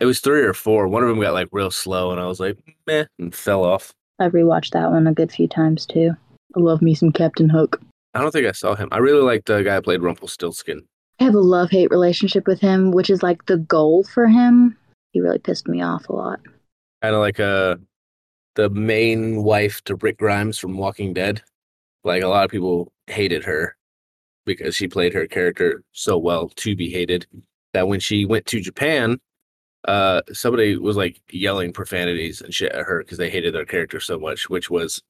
It 0.00 0.06
was 0.06 0.20
three 0.20 0.42
or 0.42 0.54
four. 0.54 0.88
One 0.88 1.02
of 1.02 1.08
them 1.08 1.20
got 1.20 1.34
like 1.34 1.48
real 1.52 1.70
slow, 1.70 2.10
and 2.10 2.20
I 2.20 2.26
was 2.26 2.40
like, 2.40 2.58
meh, 2.86 3.04
and 3.18 3.34
fell 3.34 3.64
off. 3.64 3.92
I've 4.18 4.32
rewatched 4.32 4.70
that 4.70 4.90
one 4.90 5.06
a 5.06 5.12
good 5.12 5.32
few 5.32 5.48
times 5.48 5.86
too. 5.86 6.12
I 6.56 6.60
love 6.60 6.82
me 6.82 6.94
some 6.94 7.12
Captain 7.12 7.48
Hook. 7.48 7.80
I 8.14 8.20
don't 8.20 8.30
think 8.30 8.46
I 8.46 8.52
saw 8.52 8.74
him. 8.74 8.88
I 8.92 8.98
really 8.98 9.22
liked 9.22 9.46
the 9.46 9.62
guy 9.62 9.76
who 9.76 9.82
played 9.82 10.02
Rumpelstiltskin. 10.02 10.82
I 11.20 11.24
have 11.24 11.34
a 11.34 11.40
love 11.40 11.70
hate 11.70 11.90
relationship 11.90 12.46
with 12.46 12.60
him, 12.60 12.90
which 12.90 13.10
is 13.10 13.22
like 13.22 13.46
the 13.46 13.58
goal 13.58 14.04
for 14.04 14.26
him. 14.26 14.76
He 15.12 15.20
really 15.20 15.38
pissed 15.38 15.68
me 15.68 15.82
off 15.82 16.08
a 16.08 16.12
lot. 16.14 16.40
Kind 17.02 17.14
of 17.14 17.20
like 17.20 17.40
uh, 17.40 17.76
the 18.54 18.70
main 18.70 19.42
wife 19.42 19.82
to 19.84 19.96
Rick 19.96 20.18
Grimes 20.18 20.58
from 20.58 20.76
Walking 20.76 21.14
Dead. 21.14 21.42
Like 22.04 22.22
a 22.22 22.28
lot 22.28 22.44
of 22.44 22.50
people 22.50 22.91
hated 23.06 23.44
her 23.44 23.76
because 24.44 24.74
she 24.74 24.88
played 24.88 25.12
her 25.12 25.26
character 25.26 25.84
so 25.92 26.18
well 26.18 26.48
to 26.56 26.74
be 26.74 26.90
hated 26.90 27.26
that 27.72 27.88
when 27.88 28.00
she 28.00 28.24
went 28.24 28.46
to 28.46 28.60
Japan, 28.60 29.18
uh, 29.86 30.22
somebody 30.32 30.76
was 30.76 30.96
like 30.96 31.20
yelling 31.30 31.72
profanities 31.72 32.40
and 32.40 32.54
shit 32.54 32.72
at 32.72 32.84
her 32.84 32.98
because 33.02 33.18
they 33.18 33.30
hated 33.30 33.54
their 33.54 33.64
character 33.64 34.00
so 34.00 34.18
much, 34.18 34.48
which 34.48 34.70
was 34.70 35.02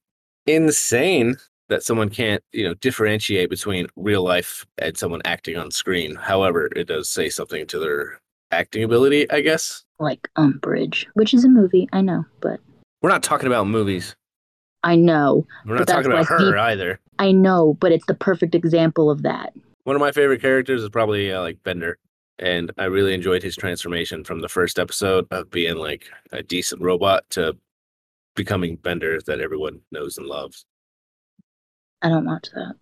insane 0.46 1.36
that 1.68 1.82
someone 1.82 2.08
can't, 2.08 2.42
you 2.52 2.64
know, 2.64 2.74
differentiate 2.74 3.50
between 3.50 3.86
real 3.96 4.22
life 4.22 4.66
and 4.78 4.96
someone 4.96 5.22
acting 5.24 5.56
on 5.56 5.70
screen. 5.70 6.14
However, 6.14 6.68
it 6.76 6.84
does 6.88 7.08
say 7.08 7.28
something 7.28 7.66
to 7.68 7.78
their 7.78 8.20
acting 8.50 8.84
ability, 8.84 9.30
I 9.30 9.40
guess. 9.40 9.84
Like 9.98 10.28
Umbridge, 10.36 11.06
which 11.14 11.32
is 11.32 11.44
a 11.44 11.48
movie, 11.48 11.88
I 11.92 12.00
know, 12.00 12.24
but 12.40 12.60
We're 13.00 13.10
not 13.10 13.22
talking 13.22 13.46
about 13.46 13.66
movies. 13.66 14.14
I 14.84 14.96
know. 14.96 15.46
We're 15.64 15.74
But 15.76 15.78
not 15.80 15.86
that's 15.86 15.92
talking 15.92 16.10
about 16.12 16.18
like 16.20 16.28
her 16.28 16.52
the- 16.52 16.60
either. 16.60 17.00
I 17.18 17.32
know, 17.32 17.74
but 17.80 17.92
it's 17.92 18.06
the 18.06 18.14
perfect 18.14 18.54
example 18.54 19.10
of 19.10 19.22
that. 19.22 19.52
One 19.84 19.94
of 19.96 20.00
my 20.00 20.12
favorite 20.12 20.40
characters 20.40 20.82
is 20.82 20.88
probably 20.88 21.32
uh, 21.32 21.40
like 21.40 21.62
Bender, 21.62 21.98
and 22.38 22.72
I 22.78 22.84
really 22.84 23.14
enjoyed 23.14 23.42
his 23.42 23.56
transformation 23.56 24.24
from 24.24 24.40
the 24.40 24.48
first 24.48 24.78
episode 24.78 25.26
of 25.30 25.50
being 25.50 25.76
like 25.76 26.06
a 26.32 26.42
decent 26.42 26.82
robot 26.82 27.24
to 27.30 27.56
becoming 28.34 28.76
Bender 28.76 29.20
that 29.26 29.40
everyone 29.40 29.80
knows 29.92 30.18
and 30.18 30.26
loves. 30.26 30.64
I 32.00 32.08
don't 32.08 32.24
watch 32.26 32.48
that. 32.54 32.74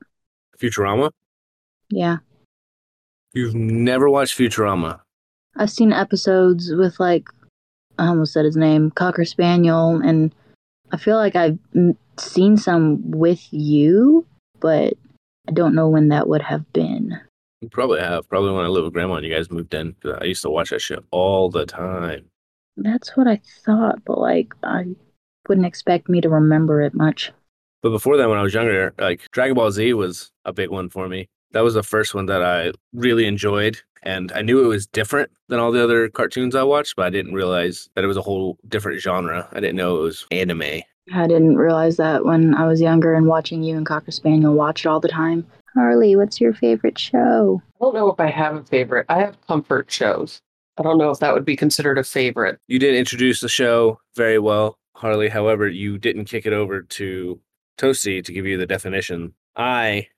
Futurama? 0.59 1.11
Yeah. 1.91 2.19
You've 3.35 3.55
never 3.55 4.09
watched 4.09 4.39
Futurama? 4.39 5.01
I've 5.57 5.71
seen 5.71 5.93
episodes 5.93 6.71
with 6.75 6.99
like 7.01 7.29
I 7.99 8.07
almost 8.07 8.33
said 8.33 8.45
his 8.45 8.57
name, 8.57 8.91
Cocker 8.91 9.25
Spaniel, 9.25 9.97
and 10.03 10.35
I 10.93 10.97
feel 10.97 11.17
like 11.17 11.37
I've 11.37 11.59
seen 12.19 12.57
some 12.57 13.11
with 13.11 13.47
you, 13.53 14.27
but 14.61 14.95
I 15.49 15.53
don't 15.53 15.75
know 15.75 15.89
when 15.89 16.09
that 16.09 16.29
would 16.29 16.43
have 16.43 16.71
been. 16.73 17.19
You 17.61 17.69
probably 17.69 18.01
have. 18.01 18.29
Probably 18.29 18.53
when 18.53 18.65
I 18.65 18.69
lived 18.69 18.85
with 18.85 18.95
grandma 18.95 19.15
and 19.15 19.27
you 19.27 19.35
guys 19.35 19.51
moved 19.51 19.75
in. 19.75 19.95
Uh, 20.05 20.13
I 20.21 20.25
used 20.25 20.43
to 20.43 20.51
watch 20.51 20.71
that 20.71 20.81
shit 20.81 21.05
all 21.11 21.51
the 21.51 21.67
time. 21.67 22.27
That's 22.77 23.17
what 23.17 23.27
I 23.27 23.41
thought, 23.65 24.05
but 24.05 24.19
like 24.19 24.55
I 24.63 24.87
wouldn't 25.49 25.67
expect 25.67 26.09
me 26.09 26.21
to 26.23 26.29
remember 26.29 26.81
it 26.81 26.95
much. 26.95 27.33
But 27.83 27.91
before 27.91 28.17
that, 28.17 28.29
when 28.29 28.39
I 28.39 28.43
was 28.43 28.55
younger, 28.55 28.95
like 28.99 29.27
Dragon 29.33 29.55
Ball 29.55 29.71
Z 29.71 29.93
was 29.95 30.31
a 30.45 30.53
big 30.53 30.71
one 30.71 30.89
for 30.89 31.09
me. 31.09 31.29
That 31.53 31.65
was 31.65 31.75
the 31.75 31.83
first 31.83 32.15
one 32.15 32.27
that 32.27 32.43
I 32.43 32.73
really 32.93 33.27
enjoyed. 33.27 33.81
And 34.03 34.33
I 34.33 34.43
knew 34.43 34.65
it 34.65 34.69
was 34.69 34.87
different 34.87 35.31
than 35.49 35.61
all 35.61 35.73
the 35.73 35.83
other 35.83 36.09
cartoons 36.09 36.55
I 36.55 36.63
watched, 36.63 36.97
but 36.97 37.07
I 37.07 37.11
didn't 37.11 37.35
realize 37.35 37.91
that 37.95 38.05
it 38.05 38.09
was 38.09 38.17
a 38.17 38.23
whole 38.23 38.57
different 38.69 39.01
genre. 39.01 39.49
I 39.53 39.61
didn't 39.61 39.77
know 39.77 39.99
it 39.99 40.03
was 40.03 40.27
anime. 40.31 40.83
I 41.13 41.27
didn't 41.27 41.57
realize 41.57 41.97
that 41.97 42.25
when 42.25 42.55
I 42.55 42.67
was 42.67 42.81
younger 42.81 43.15
and 43.15 43.27
watching 43.27 43.63
you 43.63 43.77
and 43.77 43.85
Cocker 43.85 44.13
Spaniel 44.13 44.55
watch 44.55 44.87
it 44.87 44.89
all 44.89 45.01
the 45.01 45.09
time. 45.09 45.47
Harley, 45.75 46.17
what's 46.17 46.41
your 46.41 46.55
favorite 46.55 46.99
show? 46.99 47.63
I 47.81 47.85
don't 47.85 47.95
know 47.95 48.11
if 48.11 48.19
I 48.19 48.31
have 48.31 48.57
a 48.57 48.65
favorite. 48.65 49.07
I 49.09 49.19
have 49.19 49.41
comfort 49.47 49.91
shows. 49.91 50.41
I 50.79 50.83
don't 50.83 50.99
know 50.99 51.11
if 51.11 51.19
that 51.19 51.35
would 51.35 51.45
be 51.45 51.57
considered 51.57 51.99
a 51.99 52.05
favorite. 52.05 52.59
You 52.69 52.79
did 52.79 52.95
introduce 52.95 53.41
the 53.41 53.49
show 53.49 54.01
very 54.17 54.39
well, 54.39 54.79
Harley. 54.97 55.29
However, 55.29 55.69
you 55.69 55.99
didn't 55.99 56.25
kick 56.25 56.47
it 56.47 56.53
over 56.53 56.83
to 56.83 57.41
Toasty 57.79 58.25
to 58.25 58.33
give 58.33 58.47
you 58.47 58.57
the 58.57 58.67
definition. 58.67 59.35
I 59.57 60.09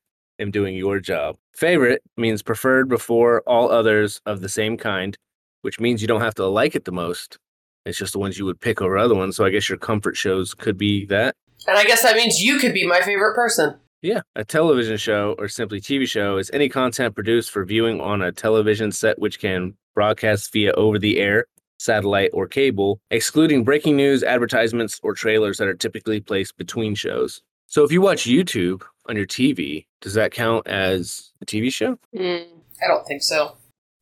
am 0.43 0.51
doing 0.51 0.77
your 0.77 1.01
job. 1.01 1.37
Favorite 1.55 2.03
means 2.17 2.43
preferred 2.43 2.89
before 2.89 3.43
all 3.47 3.71
others 3.71 4.21
of 4.27 4.41
the 4.41 4.49
same 4.49 4.77
kind, 4.77 5.17
which 5.63 5.81
means 5.81 6.03
you 6.03 6.09
don't 6.09 6.21
have 6.21 6.35
to 6.35 6.47
like 6.47 6.75
it 6.75 6.85
the 6.85 6.93
most. 6.93 7.39
It's 7.87 7.99
just 7.99 8.13
the 8.13 8.19
ones 8.19 8.39
you 8.39 8.45
would 8.45 8.61
pick 8.61 8.83
over 8.83 8.99
other 8.99 9.15
ones. 9.15 9.37
So 9.37 9.45
I 9.45 9.51
guess 9.51 9.69
your 9.69 9.79
comfort 9.79 10.17
shows 10.17 10.55
could 10.55 10.77
be 10.77 11.07
that. 11.07 11.35
And 11.67 11.79
I 11.79 11.85
guess 11.85 12.03
that 12.03 12.17
means 12.17 12.41
you 12.41 12.59
could 12.59 12.75
be 12.75 12.87
my 12.87 13.01
favorite 13.01 13.35
person. 13.35 13.77
Yeah. 14.03 14.23
A 14.35 14.45
television 14.45 14.97
show 14.97 15.37
or 15.39 15.49
simply 15.49 15.81
TV 15.81 16.09
show 16.09 16.37
is 16.37 16.51
any 16.53 16.69
content 16.69 17.15
produced 17.15 17.51
for 17.51 17.65
viewing 17.65 18.01
on 18.01 18.21
a 18.21 18.33
television 18.33 18.91
set 18.91 19.19
which 19.19 19.39
can 19.39 19.77
broadcast 19.95 20.53
via 20.53 20.73
over 20.73 20.99
the 20.99 21.21
air, 21.21 21.47
satellite, 21.79 22.31
or 22.33 22.49
cable, 22.49 23.01
excluding 23.11 23.63
breaking 23.63 23.97
news, 23.97 24.25
advertisements, 24.25 24.99
or 25.03 25.15
trailers 25.15 25.59
that 25.59 25.69
are 25.69 25.75
typically 25.75 26.21
placed 26.21 26.57
between 26.57 26.95
shows. 26.95 27.43
So 27.67 27.85
if 27.85 27.93
you 27.93 28.01
watch 28.01 28.25
YouTube 28.25 28.83
on 29.09 29.17
your 29.17 29.27
TV, 29.27 29.87
does 30.01 30.15
that 30.15 30.33
count 30.33 30.67
as 30.67 31.33
a 31.41 31.47
TV 31.47 31.73
show? 31.73 31.99
Mm, 32.15 32.47
I 32.83 32.87
don't 32.87 33.07
think 33.07 33.23
so. 33.23 33.57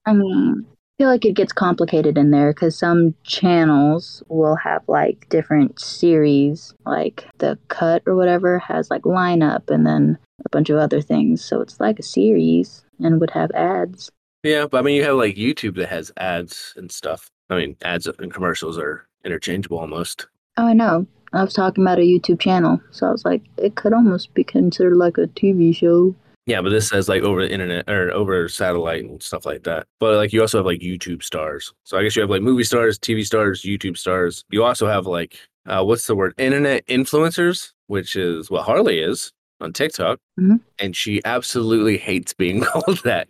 I 0.07 0.12
mean, 0.12 0.67
I 0.67 1.02
feel 1.02 1.09
like 1.09 1.25
it 1.25 1.35
gets 1.35 1.52
complicated 1.52 2.19
in 2.19 2.31
there 2.31 2.52
because 2.52 2.79
some 2.79 3.14
channels 3.23 4.23
will 4.29 4.57
have 4.57 4.83
like 4.88 5.29
different 5.29 5.79
series, 5.81 6.75
like 6.85 7.26
the 7.38 7.59
cut 7.69 8.02
or 8.07 8.17
whatever 8.17 8.59
has 8.59 8.90
like 8.90 9.02
lineup 9.02 9.71
and 9.71 9.87
then 9.87 10.19
a 10.45 10.49
bunch 10.49 10.71
of 10.71 10.79
other 10.79 11.00
things. 11.00 11.45
So 11.45 11.61
it's 11.61 11.79
like 11.81 11.99
a 11.99 12.02
series 12.02 12.85
and 12.99 13.21
would 13.21 13.31
have 13.31 13.50
ads. 13.52 14.11
Yeah, 14.43 14.67
but 14.67 14.79
I 14.79 14.83
mean, 14.83 14.97
you 14.97 15.05
have 15.05 15.17
like 15.17 15.37
YouTube 15.37 15.76
that 15.76 15.90
has 15.90 16.11
ads 16.17 16.73
and 16.76 16.90
stuff. 16.90 17.31
I 17.50 17.57
mean, 17.57 17.76
ads 17.83 18.07
and 18.07 18.33
commercials 18.33 18.79
are 18.79 19.07
interchangeable 19.25 19.79
almost. 19.79 20.26
Oh, 20.57 20.67
I 20.67 20.73
know. 20.73 21.07
I 21.32 21.42
was 21.44 21.54
talking 21.54 21.84
about 21.84 21.99
a 21.99 22.02
YouTube 22.02 22.40
channel, 22.40 22.80
so 22.90 23.06
I 23.06 23.12
was 23.12 23.25
like, 23.25 23.42
it 23.56 23.76
could 23.76 23.92
almost 23.92 24.34
be 24.34 24.42
considered 24.44 24.96
like 24.96 25.16
a 25.18 25.26
TV 25.28 25.75
show. 25.75 26.14
Yeah, 26.46 26.60
but 26.62 26.70
this 26.70 26.88
says 26.88 27.08
like 27.08 27.22
over 27.22 27.42
the 27.46 27.52
internet 27.52 27.88
or 27.88 28.10
over 28.12 28.49
satellite 28.49 29.04
and 29.04 29.22
stuff 29.22 29.46
like 29.46 29.62
that. 29.64 29.87
But 30.00 30.16
like 30.16 30.32
you 30.32 30.40
also 30.40 30.58
have 30.58 30.66
like 30.66 30.80
YouTube 30.80 31.22
stars. 31.22 31.72
So 31.84 31.96
I 31.99 32.02
guess 32.02 32.16
you 32.16 32.22
have 32.22 32.30
like 32.30 32.42
movie 32.42 32.64
stars, 32.64 32.99
TV 32.99 33.25
stars, 33.25 33.62
YouTube 33.62 33.96
stars. 33.96 34.44
You 34.50 34.64
also 34.64 34.87
have 34.88 35.06
like 35.06 35.38
uh, 35.66 35.84
what's 35.84 36.06
the 36.06 36.16
word? 36.16 36.34
Internet 36.38 36.87
influencers, 36.87 37.72
which 37.87 38.16
is 38.16 38.50
what 38.50 38.64
Harley 38.64 38.99
is 38.99 39.30
on 39.60 39.72
TikTok. 39.72 40.18
Mhm. 40.40 40.60
And 40.78 40.96
she 40.96 41.20
absolutely 41.25 41.99
hates 41.99 42.32
being 42.32 42.60
called 42.64 43.02
that. 43.04 43.28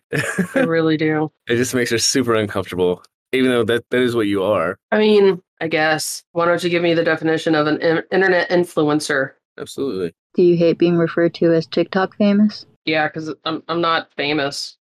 I 0.55 0.61
really 0.61 0.97
do. 0.97 1.31
it 1.49 1.57
just 1.57 1.75
makes 1.75 1.91
her 1.91 1.99
super 1.99 2.35
uncomfortable, 2.35 3.03
even 3.33 3.51
though 3.51 3.65
that, 3.65 3.85
that 3.91 4.01
is 4.01 4.15
what 4.15 4.29
you 4.29 4.45
are. 4.45 4.79
I 4.93 4.99
mean, 4.99 5.43
I 5.61 5.69
guess. 5.69 6.23
Why 6.33 6.47
don't 6.47 6.63
you 6.65 6.71
give 6.71 6.83
me 6.83 6.95
the 6.95 7.05
definition 7.05 7.55
of 7.55 7.67
an 7.67 7.81
in- 7.83 8.03
internet 8.11 8.49
influencer? 8.51 9.33
Absolutely. 9.59 10.15
Do 10.35 10.43
you 10.43 10.57
hate 10.57 10.79
being 10.79 10.97
referred 10.97 11.35
to 11.35 11.53
as 11.53 11.67
TikTok 11.67 12.17
famous? 12.17 12.67
Yeah, 12.85 13.09
because 13.09 13.35
I'm 13.45 13.63
I'm 13.69 13.81
not 13.81 14.11
famous. 14.17 14.77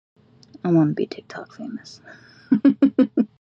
I 0.64 0.72
want 0.72 0.90
to 0.90 0.94
be 0.94 1.08
TikTok 1.08 1.56
famous. 1.56 2.02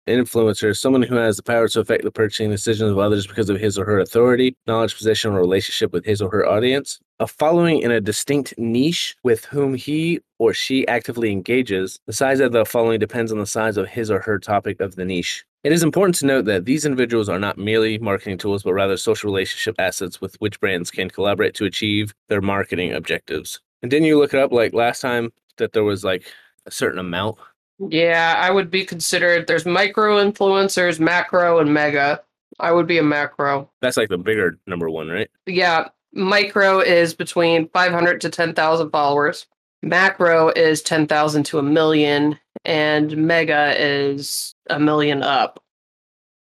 influencer 0.08 0.70
is 0.70 0.80
someone 0.80 1.04
who 1.04 1.16
has 1.16 1.38
the 1.38 1.44
power 1.44 1.68
to 1.68 1.80
affect 1.80 2.04
the 2.04 2.12
purchasing 2.12 2.50
decisions 2.50 2.92
of 2.92 2.98
others 2.98 3.28
because 3.28 3.50
of 3.50 3.60
his 3.60 3.78
or 3.78 3.86
her 3.86 4.00
authority, 4.00 4.56
knowledge, 4.66 4.96
position, 4.96 5.32
or 5.34 5.40
relationship 5.40 5.94
with 5.94 6.06
his 6.06 6.22
or 6.22 6.32
her 6.32 6.48
audience. 6.48 7.00
A 7.20 7.28
following 7.28 7.82
in 7.82 7.92
a 7.92 8.02
distinct 8.02 8.54
niche 8.58 9.16
with 9.24 9.46
whom 9.46 9.76
he 9.76 10.20
or 10.40 10.54
she 10.54 10.88
actively 10.88 11.32
engages. 11.32 12.00
The 12.08 12.14
size 12.14 12.40
of 12.40 12.54
the 12.54 12.66
following 12.66 13.00
depends 13.00 13.32
on 13.32 13.38
the 13.38 13.46
size 13.46 13.78
of 13.78 13.90
his 13.90 14.10
or 14.10 14.22
her 14.22 14.40
topic 14.40 14.80
of 14.80 14.96
the 14.96 15.06
niche. 15.06 15.46
It 15.62 15.74
is 15.74 15.84
important 15.84 16.16
to 16.16 16.26
note 16.26 16.46
that 16.46 16.64
these 16.64 16.86
individuals 16.86 17.28
are 17.28 17.38
not 17.38 17.58
merely 17.58 17.98
marketing 17.98 18.38
tools, 18.38 18.64
but 18.64 18.74
rather 18.74 18.96
social 18.96 19.30
relationship 19.30 19.76
assets 19.78 20.22
with 20.22 20.40
which 20.40 20.58
brands 20.62 20.90
can 20.90 21.10
collaborate 21.10 21.54
to 21.56 21.66
achieve 21.66 22.14
their 22.30 22.40
marketing 22.40 22.94
objectives. 22.94 23.60
And 23.82 23.92
didn't 23.92 24.08
you 24.08 24.18
look 24.18 24.34
it 24.34 24.40
up 24.40 24.54
like 24.54 24.74
last 24.74 25.02
time 25.02 25.34
that 25.58 25.74
there 25.74 25.84
was 25.84 26.06
like 26.06 26.32
a 26.66 26.72
certain 26.72 27.00
amount 27.00 27.38
Yeah, 27.78 28.36
I 28.38 28.52
would 28.52 28.72
be 28.72 28.86
considered. 28.86 29.48
There's 29.48 29.66
micro 29.66 30.18
influencers, 30.24 30.98
macro, 30.98 31.60
and 31.60 31.74
mega. 31.74 32.22
I 32.62 32.72
would 32.72 32.88
be 32.88 32.98
a 32.98 33.04
macro. 33.04 33.70
That's 33.82 33.98
like 33.98 34.10
the 34.10 34.18
bigger 34.18 34.58
number 34.66 34.90
one, 34.90 35.10
right? 35.10 35.30
Yeah, 35.46 35.90
micro 36.14 36.80
is 36.80 37.14
between 37.14 37.68
500 37.70 38.22
to 38.22 38.30
10,000 38.30 38.92
followers. 38.92 39.46
Macro 39.82 40.50
is 40.50 40.82
10,000 40.82 41.44
to 41.46 41.60
a 41.60 41.64
million, 41.64 42.38
and 42.66 43.16
mega 43.16 43.74
is 43.78 44.54
a 44.70 44.80
million 44.80 45.24
up. 45.24 45.64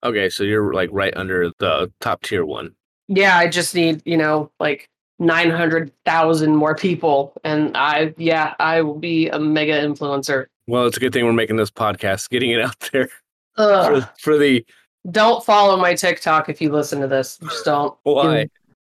Okay, 0.03 0.29
so 0.29 0.43
you're 0.43 0.73
like 0.73 0.89
right 0.91 1.15
under 1.15 1.51
the 1.59 1.91
top 2.01 2.23
tier 2.23 2.45
one. 2.45 2.75
Yeah, 3.07 3.37
I 3.37 3.47
just 3.47 3.75
need, 3.75 4.01
you 4.05 4.17
know, 4.17 4.51
like 4.59 4.89
900,000 5.19 6.55
more 6.55 6.75
people. 6.75 7.33
And 7.43 7.75
I, 7.77 8.13
yeah, 8.17 8.55
I 8.59 8.81
will 8.81 8.97
be 8.97 9.29
a 9.29 9.39
mega 9.39 9.73
influencer. 9.73 10.47
Well, 10.67 10.87
it's 10.87 10.97
a 10.97 10.99
good 10.99 11.13
thing 11.13 11.25
we're 11.25 11.33
making 11.33 11.57
this 11.57 11.71
podcast, 11.71 12.29
getting 12.29 12.51
it 12.51 12.61
out 12.61 12.79
there 12.91 13.09
for, 13.55 14.09
for 14.19 14.37
the 14.37 14.65
Don't 15.11 15.43
follow 15.45 15.77
my 15.77 15.93
TikTok 15.93 16.49
if 16.49 16.61
you 16.61 16.71
listen 16.71 16.99
to 17.01 17.07
this. 17.07 17.37
Just 17.37 17.65
don't. 17.65 17.95
why. 18.03 18.49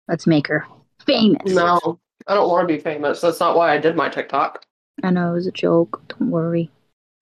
Let's 0.08 0.26
make 0.26 0.46
her 0.48 0.66
famous. 1.04 1.52
No, 1.52 2.00
I 2.26 2.34
don't 2.34 2.48
want 2.48 2.66
to 2.68 2.74
be 2.74 2.80
famous. 2.80 3.20
That's 3.20 3.40
not 3.40 3.56
why 3.56 3.72
I 3.72 3.78
did 3.78 3.96
my 3.96 4.08
TikTok. 4.08 4.64
I 5.02 5.10
know 5.10 5.30
it 5.30 5.34
was 5.34 5.46
a 5.46 5.52
joke. 5.52 6.02
Don't 6.08 6.30
worry. 6.30 6.70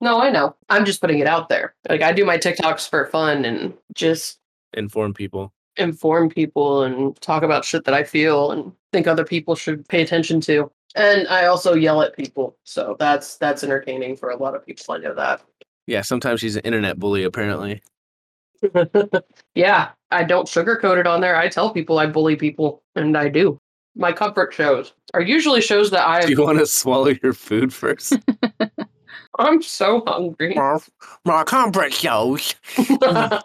No, 0.01 0.21
I 0.21 0.31
know. 0.31 0.55
I'm 0.71 0.85
just 0.85 1.01
putting 1.01 1.19
it 1.19 1.27
out 1.27 1.49
there. 1.49 1.75
Like 1.89 2.03
I 2.03 2.13
do 2.13 2.25
my 2.25 2.39
TikToks 2.39 2.89
for 2.89 3.07
fun 3.07 3.45
and 3.45 3.75
just 3.95 4.39
Inform 4.75 5.15
people. 5.15 5.53
inform 5.77 6.29
people 6.29 6.83
and 6.83 7.15
talk 7.21 7.43
about 7.43 7.65
shit 7.65 7.85
that 7.85 7.95
I 7.95 8.03
feel 8.05 8.51
and 8.51 8.73
think 8.93 9.07
other 9.07 9.25
people 9.25 9.55
should 9.55 9.87
pay 9.89 10.03
attention 10.03 10.41
to. 10.43 10.71
And 10.97 11.27
I 11.29 11.47
also 11.47 11.75
yell 11.75 12.03
at 12.03 12.17
people. 12.17 12.57
So 12.65 12.97
that's 12.99 13.37
that's 13.37 13.65
entertaining 13.65 14.17
for 14.17 14.31
a 14.31 14.37
lot 14.37 14.55
of 14.55 14.65
people. 14.65 14.95
I 14.95 14.99
know 14.99 15.15
that. 15.15 15.43
Yeah, 15.87 16.01
sometimes 16.03 16.41
she's 16.41 16.57
an 16.57 16.63
internet 16.63 16.99
bully, 16.99 17.25
apparently. 17.25 17.83
yeah, 19.55 19.91
I 20.11 20.25
don't 20.25 20.49
sugarcoat 20.49 20.99
it 20.99 21.07
on 21.07 21.21
there. 21.21 21.37
I 21.37 21.49
tell 21.49 21.71
people 21.73 21.99
I 21.99 22.07
bully 22.07 22.37
people, 22.37 22.83
and 22.97 23.17
I 23.17 23.29
do. 23.29 23.59
My 23.97 24.13
comfort 24.13 24.53
shows 24.53 24.93
are 25.13 25.23
usually 25.23 25.61
shows 25.61 25.91
that 25.93 26.07
I 26.07 26.23
Do 26.23 26.33
you 26.33 26.43
want 26.43 26.59
to 26.59 26.67
swallow 26.67 27.13
your 27.23 27.33
food 27.33 27.73
first? 27.73 28.19
I'm 29.39 29.63
so 29.63 30.03
hungry. 30.07 30.57
My 31.25 31.45
comfort 31.45 31.93
shows. 31.93 32.55
I'm 32.79 33.41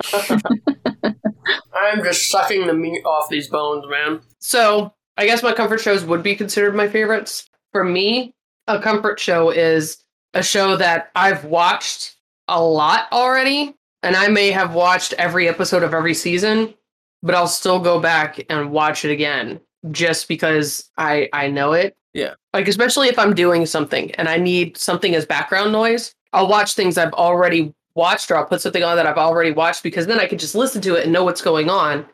just 2.04 2.30
sucking 2.30 2.68
the 2.68 2.74
meat 2.74 3.04
off 3.06 3.30
these 3.30 3.48
bones, 3.48 3.86
man. 3.90 4.22
So 4.40 4.94
I 5.18 5.26
guess 5.26 5.44
my 5.44 5.54
comfort 5.54 5.80
shows 5.82 6.04
would 6.04 6.24
be 6.24 6.36
considered 6.36 6.76
my 6.76 6.88
favorites. 6.88 7.50
For 7.72 7.84
me, 7.84 8.34
a 8.68 8.80
comfort 8.80 9.20
show 9.20 9.50
is 9.50 10.04
a 10.34 10.44
show 10.44 10.76
that 10.78 11.12
I've 11.16 11.46
watched 11.46 12.16
a 12.48 12.62
lot 12.62 13.08
already, 13.12 13.76
and 14.04 14.16
I 14.16 14.28
may 14.28 14.52
have 14.52 14.74
watched 14.74 15.14
every 15.14 15.48
episode 15.48 15.84
of 15.84 15.94
every 15.94 16.14
season, 16.14 16.74
but 17.22 17.36
I'll 17.36 17.48
still 17.48 17.80
go 17.80 18.00
back 18.00 18.40
and 18.50 18.72
watch 18.72 19.06
it 19.06 19.12
again 19.12 19.60
just 19.92 20.28
because 20.28 20.90
I 20.98 21.30
I 21.34 21.50
know 21.50 21.74
it. 21.74 21.96
Yeah. 22.14 22.34
Like 22.54 22.68
especially 22.68 23.08
if 23.08 23.20
I'm 23.20 23.34
doing 23.34 23.66
something 23.66 24.12
and 24.16 24.28
I 24.28 24.38
need 24.38 24.78
something 24.78 25.16
as 25.16 25.26
background 25.26 25.72
noise, 25.72 26.14
I'll 26.34 26.48
watch 26.48 26.74
things 26.74 26.98
I've 26.98 27.14
already 27.14 27.74
watched 27.96 28.32
or 28.32 28.38
I'll 28.38 28.46
put 28.46 28.62
something 28.62 28.84
on 28.84 28.96
that 28.96 29.06
I've 29.06 29.18
already 29.18 29.52
watched 29.52 29.84
because 29.84 30.08
then 30.08 30.20
I 30.20 30.26
can 30.26 30.38
just 30.38 30.56
listen 30.56 30.82
to 30.84 30.96
it 30.96 31.04
and 31.04 31.14
know 31.14 31.24
what's 31.24 31.42
going 31.42 31.70
on 31.70 32.06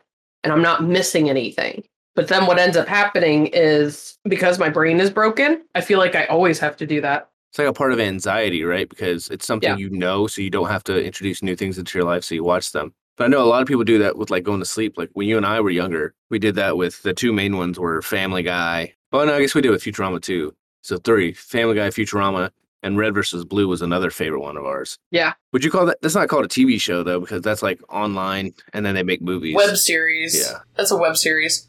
and 0.44 0.52
I'm 0.52 0.62
not 0.62 0.84
missing 0.84 1.28
anything. 1.30 1.82
But 2.14 2.28
then 2.28 2.46
what 2.46 2.58
ends 2.58 2.76
up 2.76 2.88
happening 2.88 3.48
is 3.48 4.16
because 4.24 4.58
my 4.58 4.68
brain 4.70 5.00
is 5.00 5.10
broken, 5.10 5.62
I 5.74 5.80
feel 5.82 5.98
like 5.98 6.14
I 6.14 6.24
always 6.26 6.58
have 6.60 6.76
to 6.78 6.86
do 6.86 7.00
that. 7.02 7.28
It's 7.50 7.58
like 7.58 7.68
a 7.68 7.72
part 7.72 7.92
of 7.92 8.00
anxiety, 8.00 8.64
right? 8.64 8.88
Because 8.88 9.28
it's 9.28 9.46
something 9.46 9.68
Yeah. 9.70 9.76
you 9.76 9.90
know, 9.90 10.26
so 10.26 10.40
you 10.42 10.50
don't 10.50 10.68
have 10.68 10.84
to 10.84 11.02
introduce 11.04 11.42
new 11.42 11.56
things 11.56 11.78
into 11.78 11.98
your 11.98 12.06
life, 12.06 12.24
so 12.24 12.34
you 12.34 12.42
watch 12.44 12.72
them. 12.72 12.94
But 13.16 13.24
I 13.24 13.28
know 13.28 13.42
a 13.42 13.46
lot 13.46 13.62
of 13.62 13.68
people 13.68 13.84
do 13.84 13.98
that 13.98 14.16
with 14.16 14.30
like 14.30 14.44
going 14.44 14.60
to 14.60 14.66
sleep. 14.66 14.98
Like 14.98 15.10
when 15.14 15.28
you 15.28 15.36
and 15.36 15.46
I 15.46 15.60
were 15.60 15.70
younger, 15.70 16.14
we 16.30 16.38
did 16.38 16.54
that 16.56 16.76
with 16.76 17.02
the 17.02 17.14
two 17.14 17.32
main 17.32 17.56
ones 17.56 17.78
were 17.78 18.02
Family 18.02 18.42
Guy. 18.42 18.94
Oh 19.12 19.24
no, 19.24 19.34
I 19.34 19.40
guess 19.40 19.54
we 19.54 19.62
did 19.62 19.70
with 19.70 19.82
Futurama 19.82 20.20
too. 20.20 20.54
So 20.82 20.98
three, 20.98 21.32
Family 21.32 21.74
Guy, 21.74 21.88
Futurama, 21.88 22.50
and 22.82 22.98
Red 22.98 23.14
versus 23.14 23.44
Blue 23.44 23.66
was 23.68 23.82
another 23.82 24.10
favorite 24.10 24.40
one 24.40 24.56
of 24.56 24.64
ours. 24.64 24.98
Yeah. 25.10 25.32
Would 25.52 25.64
you 25.64 25.70
call 25.70 25.86
that? 25.86 25.98
That's 26.02 26.14
not 26.14 26.28
called 26.28 26.44
a 26.44 26.48
TV 26.48 26.80
show 26.80 27.02
though, 27.02 27.20
because 27.20 27.42
that's 27.42 27.62
like 27.62 27.80
online, 27.88 28.52
and 28.72 28.84
then 28.84 28.94
they 28.94 29.02
make 29.02 29.22
movies. 29.22 29.56
Web 29.56 29.76
series. 29.76 30.38
Yeah. 30.38 30.58
That's 30.76 30.90
a 30.90 30.96
web 30.96 31.16
series. 31.16 31.68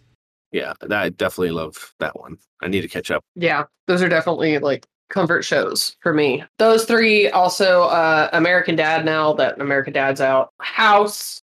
Yeah, 0.51 0.73
that, 0.81 0.91
I 0.91 1.09
definitely 1.09 1.51
love 1.51 1.93
that 1.99 2.19
one. 2.19 2.37
I 2.61 2.67
need 2.67 2.81
to 2.81 2.87
catch 2.87 3.09
up. 3.11 3.23
Yeah. 3.35 3.65
Those 3.87 4.01
are 4.01 4.09
definitely 4.09 4.59
like 4.59 4.85
comfort 5.09 5.43
shows 5.43 5.95
for 6.01 6.13
me. 6.13 6.43
Those 6.57 6.85
three 6.85 7.29
also 7.29 7.83
uh 7.83 8.29
American 8.33 8.75
Dad 8.75 9.05
now 9.05 9.33
that 9.33 9.59
American 9.59 9.93
Dad's 9.93 10.21
out. 10.21 10.51
House. 10.59 11.41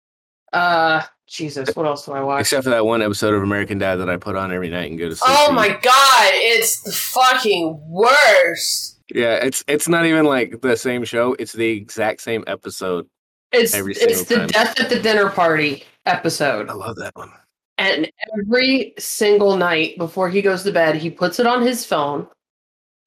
Uh 0.53 1.03
Jesus, 1.27 1.75
what 1.75 1.85
else 1.85 2.05
do 2.05 2.13
I 2.13 2.21
watch? 2.21 2.41
Except 2.41 2.63
for 2.63 2.71
that 2.71 2.85
one 2.85 3.03
episode 3.03 3.35
of 3.35 3.43
American 3.43 3.77
Dad 3.77 3.97
that 3.97 4.09
I 4.09 4.17
put 4.17 4.35
on 4.35 4.51
every 4.51 4.69
night 4.69 4.89
and 4.89 4.97
go 4.97 5.09
to 5.09 5.15
sleep. 5.15 5.29
Oh 5.31 5.51
my 5.51 5.69
god, 5.69 6.31
it's 6.33 6.81
the 6.81 6.91
fucking 6.91 7.79
worst. 7.87 8.99
Yeah, 9.13 9.35
it's 9.35 9.63
it's 9.67 9.87
not 9.87 10.05
even 10.05 10.25
like 10.25 10.61
the 10.61 10.75
same 10.75 11.03
show. 11.03 11.35
It's 11.37 11.53
the 11.53 11.69
exact 11.69 12.21
same 12.21 12.43
episode. 12.47 13.07
It's 13.51 13.73
Every 13.73 13.93
it's 13.93 14.25
the 14.25 14.35
time. 14.37 14.47
death 14.47 14.79
at 14.79 14.89
the 14.89 14.99
dinner 14.99 15.29
party 15.29 15.83
episode. 16.05 16.69
I 16.69 16.73
love 16.73 16.95
that 16.97 17.15
one. 17.15 17.31
And 17.77 18.11
every 18.37 18.93
single 18.99 19.55
night 19.55 19.97
before 19.97 20.29
he 20.29 20.41
goes 20.41 20.63
to 20.63 20.71
bed, 20.71 20.95
he 20.95 21.09
puts 21.09 21.39
it 21.39 21.47
on 21.47 21.61
his 21.61 21.85
phone 21.85 22.27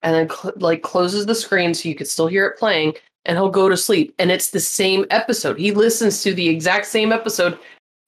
and 0.03 0.15
then 0.15 0.29
cl- 0.29 0.53
like 0.57 0.81
closes 0.81 1.25
the 1.25 1.35
screen 1.35 1.73
so 1.73 1.89
you 1.89 1.95
can 1.95 2.05
still 2.05 2.27
hear 2.27 2.45
it 2.45 2.57
playing. 2.57 2.93
and 3.25 3.37
he'll 3.37 3.49
go 3.49 3.69
to 3.69 3.77
sleep 3.77 4.13
and 4.19 4.31
it's 4.31 4.49
the 4.49 4.59
same 4.59 5.05
episode. 5.09 5.57
He 5.57 5.71
listens 5.71 6.21
to 6.23 6.33
the 6.33 6.49
exact 6.49 6.85
same 6.87 7.13
episode 7.13 7.57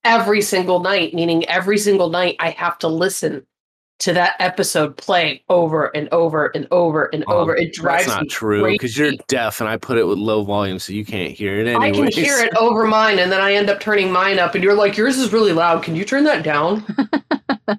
every 0.03 0.41
single 0.41 0.81
night, 0.81 1.13
meaning 1.13 1.45
every 1.45 1.77
single 1.77 2.09
night 2.09 2.35
I 2.39 2.49
have 2.51 2.77
to 2.79 2.87
listen 2.89 3.45
to 3.99 4.13
that 4.13 4.35
episode 4.39 4.97
playing 4.97 5.39
over 5.49 5.87
and 5.95 6.09
over 6.11 6.47
and 6.53 6.67
over 6.71 7.09
and 7.13 7.23
Oh, 7.27 7.37
over. 7.39 7.55
It 7.55 7.73
drives 7.73 8.05
me. 8.05 8.07
That's 8.07 8.15
not 8.17 8.23
me 8.23 8.29
true 8.29 8.71
because 8.71 8.97
you're 8.97 9.13
deaf 9.27 9.61
and 9.61 9.69
I 9.69 9.77
put 9.77 9.97
it 9.97 10.05
with 10.05 10.17
low 10.17 10.43
volume 10.43 10.79
so 10.79 10.93
you 10.93 11.05
can't 11.05 11.31
hear 11.31 11.59
it 11.59 11.67
anyway. 11.67 11.87
I 11.87 11.91
can 11.91 12.23
hear 12.23 12.39
it 12.39 12.55
over 12.57 12.85
mine, 12.85 13.19
and 13.19 13.31
then 13.31 13.41
I 13.41 13.53
end 13.53 13.69
up 13.69 13.79
turning 13.79 14.11
mine 14.11 14.37
up, 14.39 14.53
and 14.55 14.63
you're 14.63 14.75
like, 14.75 14.97
"Yours 14.97 15.17
is 15.17 15.31
really 15.31 15.53
loud. 15.53 15.83
Can 15.83 15.95
you 15.95 16.03
turn 16.05 16.23
that 16.25 16.43
down?" 16.43 16.83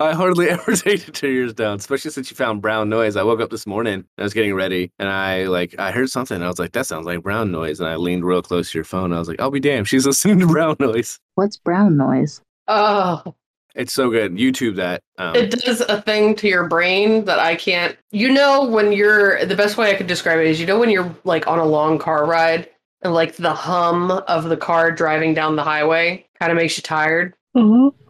I 0.00 0.14
hardly 0.14 0.48
ever 0.50 0.74
take 0.74 1.04
the 1.04 1.12
two 1.12 1.28
years 1.28 1.52
down, 1.52 1.76
especially 1.76 2.10
since 2.10 2.30
you 2.30 2.36
found 2.36 2.62
brown 2.62 2.88
noise. 2.88 3.16
I 3.16 3.22
woke 3.22 3.40
up 3.40 3.50
this 3.50 3.66
morning 3.66 3.94
and 3.94 4.04
I 4.18 4.22
was 4.22 4.32
getting 4.32 4.54
ready 4.54 4.90
and 4.98 5.08
I 5.10 5.44
like 5.44 5.74
I 5.78 5.90
heard 5.90 6.08
something 6.10 6.36
and 6.36 6.44
I 6.44 6.48
was 6.48 6.58
like, 6.58 6.72
that 6.72 6.86
sounds 6.86 7.04
like 7.04 7.22
brown 7.22 7.52
noise. 7.52 7.80
And 7.80 7.88
I 7.88 7.96
leaned 7.96 8.24
real 8.24 8.40
close 8.40 8.70
to 8.72 8.78
your 8.78 8.84
phone. 8.84 9.12
I 9.12 9.18
was 9.18 9.28
like, 9.28 9.40
I'll 9.40 9.50
be 9.50 9.60
damned. 9.60 9.88
She's 9.88 10.06
listening 10.06 10.38
to 10.40 10.46
brown 10.46 10.76
noise. 10.80 11.18
What's 11.34 11.58
brown 11.58 11.98
noise? 11.98 12.40
Oh, 12.66 13.34
It's 13.74 13.92
so 13.92 14.10
good. 14.10 14.34
YouTube 14.34 14.76
that. 14.76 15.02
Um, 15.18 15.34
it 15.36 15.50
does 15.50 15.80
a 15.80 16.02
thing 16.02 16.34
to 16.36 16.48
your 16.48 16.68
brain 16.68 17.24
that 17.24 17.38
I 17.38 17.54
can't. 17.54 17.96
You 18.10 18.32
know, 18.32 18.66
when 18.66 18.92
you're 18.92 19.44
the 19.46 19.56
best 19.56 19.76
way 19.76 19.90
I 19.90 19.94
could 19.94 20.06
describe 20.06 20.38
it 20.40 20.46
is, 20.46 20.60
you 20.60 20.66
know, 20.66 20.78
when 20.78 20.90
you're 20.90 21.14
like 21.24 21.46
on 21.46 21.58
a 21.58 21.64
long 21.64 21.98
car 21.98 22.26
ride 22.26 22.68
and 23.02 23.14
like 23.14 23.36
the 23.36 23.54
hum 23.54 24.10
of 24.10 24.44
the 24.44 24.56
car 24.56 24.90
driving 24.90 25.34
down 25.34 25.56
the 25.56 25.62
highway 25.62 26.26
kind 26.38 26.52
of 26.52 26.56
makes 26.56 26.76
you 26.76 26.82
tired. 26.82 27.34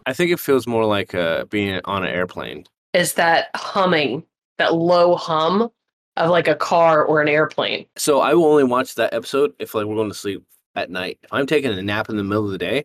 I 0.06 0.12
think 0.12 0.30
it 0.30 0.40
feels 0.40 0.66
more 0.66 0.84
like 0.84 1.14
uh, 1.14 1.44
being 1.46 1.80
on 1.84 2.04
an 2.04 2.10
airplane. 2.10 2.64
Is 2.92 3.14
that 3.14 3.48
humming, 3.54 4.24
that 4.58 4.74
low 4.74 5.14
hum 5.14 5.70
of 6.16 6.30
like 6.30 6.48
a 6.48 6.56
car 6.56 7.04
or 7.04 7.20
an 7.20 7.28
airplane? 7.28 7.86
So 7.96 8.20
I 8.20 8.34
will 8.34 8.46
only 8.46 8.64
watch 8.64 8.94
that 8.96 9.14
episode 9.14 9.52
if 9.58 9.74
like 9.74 9.86
we're 9.86 9.94
going 9.94 10.10
to 10.10 10.14
sleep 10.14 10.44
at 10.74 10.90
night. 10.90 11.18
If 11.22 11.32
I'm 11.32 11.46
taking 11.46 11.70
a 11.70 11.82
nap 11.82 12.08
in 12.08 12.16
the 12.16 12.24
middle 12.24 12.46
of 12.46 12.52
the 12.52 12.58
day, 12.58 12.84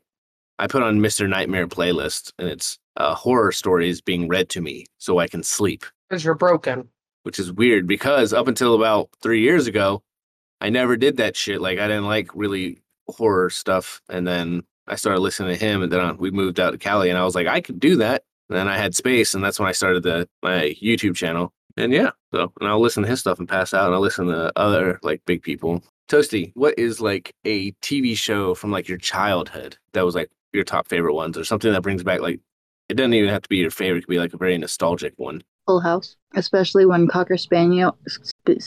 I 0.59 0.67
put 0.67 0.83
on 0.83 0.99
Mr. 0.99 1.27
Nightmare 1.29 1.67
playlist 1.67 2.31
and 2.39 2.47
it's 2.47 2.77
uh, 2.97 3.13
horror 3.13 3.51
stories 3.51 4.01
being 4.01 4.27
read 4.27 4.49
to 4.49 4.61
me 4.61 4.85
so 4.97 5.19
I 5.19 5.27
can 5.27 5.43
sleep. 5.43 5.85
Because 6.09 6.23
you're 6.23 6.35
broken. 6.35 6.89
which 7.23 7.39
is 7.39 7.51
weird 7.51 7.87
because 7.87 8.31
up 8.33 8.47
until 8.47 8.75
about 8.75 9.09
three 9.21 9.41
years 9.41 9.65
ago, 9.67 10.03
I 10.61 10.69
never 10.69 10.95
did 10.95 11.17
that 11.17 11.35
shit. 11.35 11.59
Like 11.59 11.79
I 11.79 11.87
didn't 11.87 12.05
like 12.05 12.29
really 12.35 12.79
horror 13.09 13.49
stuff, 13.49 14.01
and 14.09 14.25
then 14.25 14.63
I 14.87 14.95
started 14.95 15.19
listening 15.21 15.49
to 15.49 15.65
him, 15.65 15.81
and 15.81 15.91
then 15.91 15.99
uh, 15.99 16.13
we 16.13 16.31
moved 16.31 16.59
out 16.59 16.71
to 16.71 16.77
Cali, 16.77 17.09
and 17.09 17.17
I 17.17 17.25
was 17.25 17.35
like, 17.35 17.47
I 17.47 17.61
could 17.61 17.79
do 17.79 17.97
that. 17.97 18.23
And 18.49 18.57
then 18.57 18.67
I 18.67 18.77
had 18.77 18.95
space, 18.95 19.33
and 19.33 19.43
that's 19.43 19.59
when 19.59 19.67
I 19.67 19.73
started 19.73 20.03
the 20.03 20.29
my 20.43 20.75
YouTube 20.81 21.15
channel. 21.15 21.51
And 21.77 21.91
yeah, 21.91 22.11
so 22.33 22.53
and 22.61 22.69
I'll 22.69 22.79
listen 22.79 23.03
to 23.03 23.09
his 23.09 23.19
stuff 23.19 23.39
and 23.39 23.49
pass 23.49 23.73
out, 23.73 23.87
and 23.87 23.95
I'll 23.95 24.01
listen 24.01 24.27
to 24.27 24.51
other 24.55 24.99
like 25.03 25.21
big 25.25 25.41
people. 25.41 25.83
Toasty, 26.09 26.51
what 26.53 26.77
is 26.77 27.01
like 27.01 27.33
a 27.45 27.71
TV 27.81 28.15
show 28.15 28.53
from 28.53 28.71
like 28.71 28.87
your 28.87 28.99
childhood 28.99 29.77
that 29.93 30.05
was 30.05 30.13
like 30.13 30.29
your 30.55 30.63
top 30.63 30.87
favorite 30.87 31.13
ones, 31.13 31.37
or 31.37 31.43
something 31.43 31.71
that 31.71 31.81
brings 31.81 32.03
back 32.03 32.21
like 32.21 32.39
it 32.89 32.95
doesn't 32.95 33.13
even 33.13 33.29
have 33.29 33.41
to 33.41 33.49
be 33.49 33.57
your 33.57 33.71
favorite; 33.71 33.99
it 33.99 34.01
could 34.01 34.11
be 34.11 34.19
like 34.19 34.33
a 34.33 34.37
very 34.37 34.57
nostalgic 34.57 35.13
one. 35.17 35.43
Full 35.67 35.79
House, 35.79 36.15
especially 36.35 36.85
when 36.85 37.07
Cocker 37.07 37.37
Spaniel, 37.37 37.97
sp- 38.07 38.61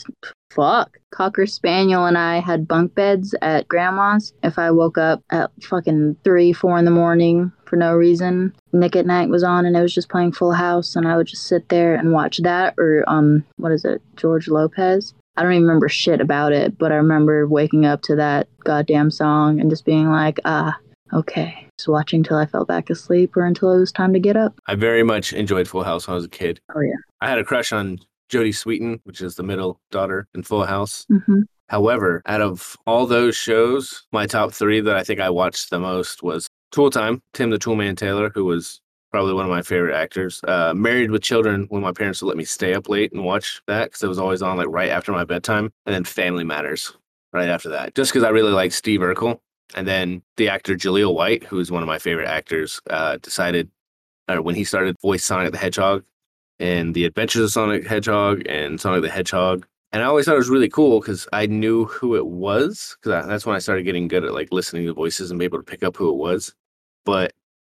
fuck, 0.51 0.97
Cocker 1.11 1.45
Spaniel 1.45 2.05
and 2.05 2.17
I 2.17 2.39
had 2.39 2.67
bunk 2.67 2.93
beds 2.93 3.33
at 3.41 3.67
Grandma's. 3.67 4.33
If 4.43 4.59
I 4.59 4.71
woke 4.71 4.97
up 4.97 5.23
at 5.31 5.51
fucking 5.63 6.17
three, 6.23 6.51
four 6.51 6.77
in 6.77 6.85
the 6.85 6.91
morning 6.91 7.53
for 7.65 7.77
no 7.77 7.95
reason, 7.95 8.53
Nick 8.73 8.95
at 8.95 9.05
Night 9.05 9.29
was 9.29 9.43
on 9.43 9.65
and 9.65 9.77
it 9.77 9.81
was 9.81 9.93
just 9.93 10.09
playing 10.09 10.33
Full 10.33 10.51
House, 10.51 10.95
and 10.95 11.07
I 11.07 11.15
would 11.15 11.27
just 11.27 11.47
sit 11.47 11.69
there 11.69 11.95
and 11.95 12.11
watch 12.11 12.37
that 12.39 12.73
or 12.77 13.03
um, 13.07 13.45
what 13.57 13.71
is 13.71 13.85
it, 13.85 14.01
George 14.15 14.47
Lopez. 14.47 15.13
I 15.37 15.43
don't 15.43 15.53
even 15.53 15.67
remember 15.67 15.87
shit 15.87 16.19
about 16.19 16.51
it, 16.51 16.77
but 16.77 16.91
I 16.91 16.95
remember 16.95 17.47
waking 17.47 17.85
up 17.85 18.01
to 18.03 18.15
that 18.17 18.49
goddamn 18.65 19.09
song 19.09 19.61
and 19.61 19.69
just 19.69 19.85
being 19.85 20.09
like, 20.09 20.37
ah, 20.43 20.77
okay. 21.13 21.67
Just 21.77 21.87
watching 21.87 22.23
till 22.23 22.37
I 22.37 22.45
fell 22.45 22.65
back 22.65 22.89
asleep 22.89 23.35
or 23.37 23.45
until 23.45 23.71
it 23.73 23.79
was 23.79 23.91
time 23.91 24.13
to 24.13 24.19
get 24.19 24.35
up. 24.37 24.59
I 24.67 24.75
very 24.75 25.03
much 25.03 25.33
enjoyed 25.33 25.67
Full 25.67 25.83
House 25.83 26.07
when 26.07 26.13
I 26.13 26.15
was 26.15 26.25
a 26.25 26.29
kid. 26.29 26.59
Oh, 26.75 26.81
yeah. 26.81 26.95
I 27.21 27.29
had 27.29 27.39
a 27.39 27.43
crush 27.43 27.71
on 27.71 27.99
Jodie 28.29 28.49
Sweetin, 28.49 28.99
which 29.03 29.21
is 29.21 29.35
the 29.35 29.43
middle 29.43 29.79
daughter 29.91 30.27
in 30.33 30.43
Full 30.43 30.65
House. 30.65 31.05
hmm 31.09 31.41
However, 31.69 32.23
out 32.25 32.41
of 32.41 32.75
all 32.87 33.05
those 33.05 33.35
shows, 33.35 34.07
my 34.11 34.25
top 34.25 34.51
three 34.51 34.81
that 34.81 34.95
I 34.95 35.03
think 35.03 35.19
I 35.19 35.29
watched 35.29 35.69
the 35.69 35.79
most 35.79 36.23
was 36.23 36.47
Tool 36.71 36.89
Time, 36.89 37.21
Tim 37.35 37.51
the 37.51 37.59
Toolman 37.59 37.95
Taylor, 37.95 38.31
who 38.33 38.43
was 38.43 38.81
probably 39.11 39.33
one 39.33 39.45
of 39.45 39.51
my 39.51 39.61
favorite 39.61 39.95
actors. 39.95 40.41
Uh, 40.47 40.73
Married 40.73 41.11
with 41.11 41.21
Children, 41.21 41.67
when 41.69 41.83
my 41.83 41.91
parents 41.91 42.21
would 42.21 42.27
let 42.27 42.37
me 42.37 42.43
stay 42.43 42.73
up 42.73 42.89
late 42.89 43.11
and 43.11 43.23
watch 43.23 43.61
that 43.67 43.85
because 43.85 44.01
it 44.01 44.07
was 44.07 44.17
always 44.17 44.41
on 44.41 44.57
like 44.57 44.67
right 44.69 44.89
after 44.89 45.11
my 45.11 45.23
bedtime. 45.25 45.71
And 45.85 45.93
then 45.93 46.03
Family 46.03 46.43
Matters 46.43 46.95
right 47.33 47.49
after 47.49 47.69
that, 47.69 47.93
just 47.93 48.11
because 48.11 48.23
I 48.23 48.29
really 48.29 48.51
like 48.51 48.71
Steve 48.71 49.01
Urkel. 49.01 49.39
And 49.75 49.87
then 49.87 50.21
the 50.37 50.49
actor 50.49 50.75
Jaleel 50.75 51.13
White, 51.13 51.43
who's 51.43 51.71
one 51.71 51.83
of 51.83 51.87
my 51.87 51.99
favorite 51.99 52.27
actors, 52.27 52.81
uh, 52.89 53.17
decided 53.17 53.69
uh, 54.27 54.37
when 54.37 54.55
he 54.55 54.63
started 54.63 54.95
voice 55.01 55.23
Sonic 55.23 55.51
the 55.51 55.57
Hedgehog 55.57 56.03
and 56.59 56.93
the 56.93 57.05
Adventures 57.05 57.43
of 57.43 57.51
Sonic 57.51 57.83
the 57.83 57.89
Hedgehog 57.89 58.43
and 58.47 58.79
Sonic 58.79 59.01
the 59.01 59.09
Hedgehog. 59.09 59.65
And 59.91 60.03
I 60.03 60.05
always 60.05 60.25
thought 60.25 60.35
it 60.35 60.39
was 60.39 60.49
really 60.49 60.69
cool 60.69 60.99
because 60.99 61.27
I 61.33 61.47
knew 61.47 61.85
who 61.85 62.15
it 62.15 62.27
was 62.27 62.95
because 63.01 63.25
that's 63.27 63.45
when 63.45 63.55
I 63.55 63.59
started 63.59 63.83
getting 63.83 64.07
good 64.07 64.23
at 64.23 64.33
like 64.33 64.49
listening 64.51 64.85
to 64.85 64.93
voices 64.93 65.31
and 65.31 65.39
be 65.39 65.45
able 65.45 65.57
to 65.57 65.63
pick 65.63 65.83
up 65.83 65.97
who 65.97 66.09
it 66.09 66.17
was. 66.17 66.53
But 67.05 67.33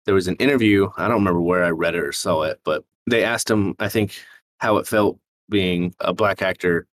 there 0.07 0.15
was 0.15 0.27
an 0.27 0.37
interview. 0.37 0.89
I 0.97 1.07
don't 1.07 1.19
remember 1.19 1.41
where 1.41 1.65
I 1.65 1.71
read 1.71 1.95
it 1.95 2.03
or 2.03 2.13
saw 2.13 2.43
it, 2.43 2.61
but 2.65 2.85
they 3.07 3.23
asked 3.23 3.49
him, 3.49 3.75
I 3.79 3.89
think, 3.89 4.19
how 4.59 4.79
it 4.79 4.89
felt 4.89 5.19
being 5.49 5.95
a 6.01 6.13
black 6.13 6.43
actor 6.43 6.87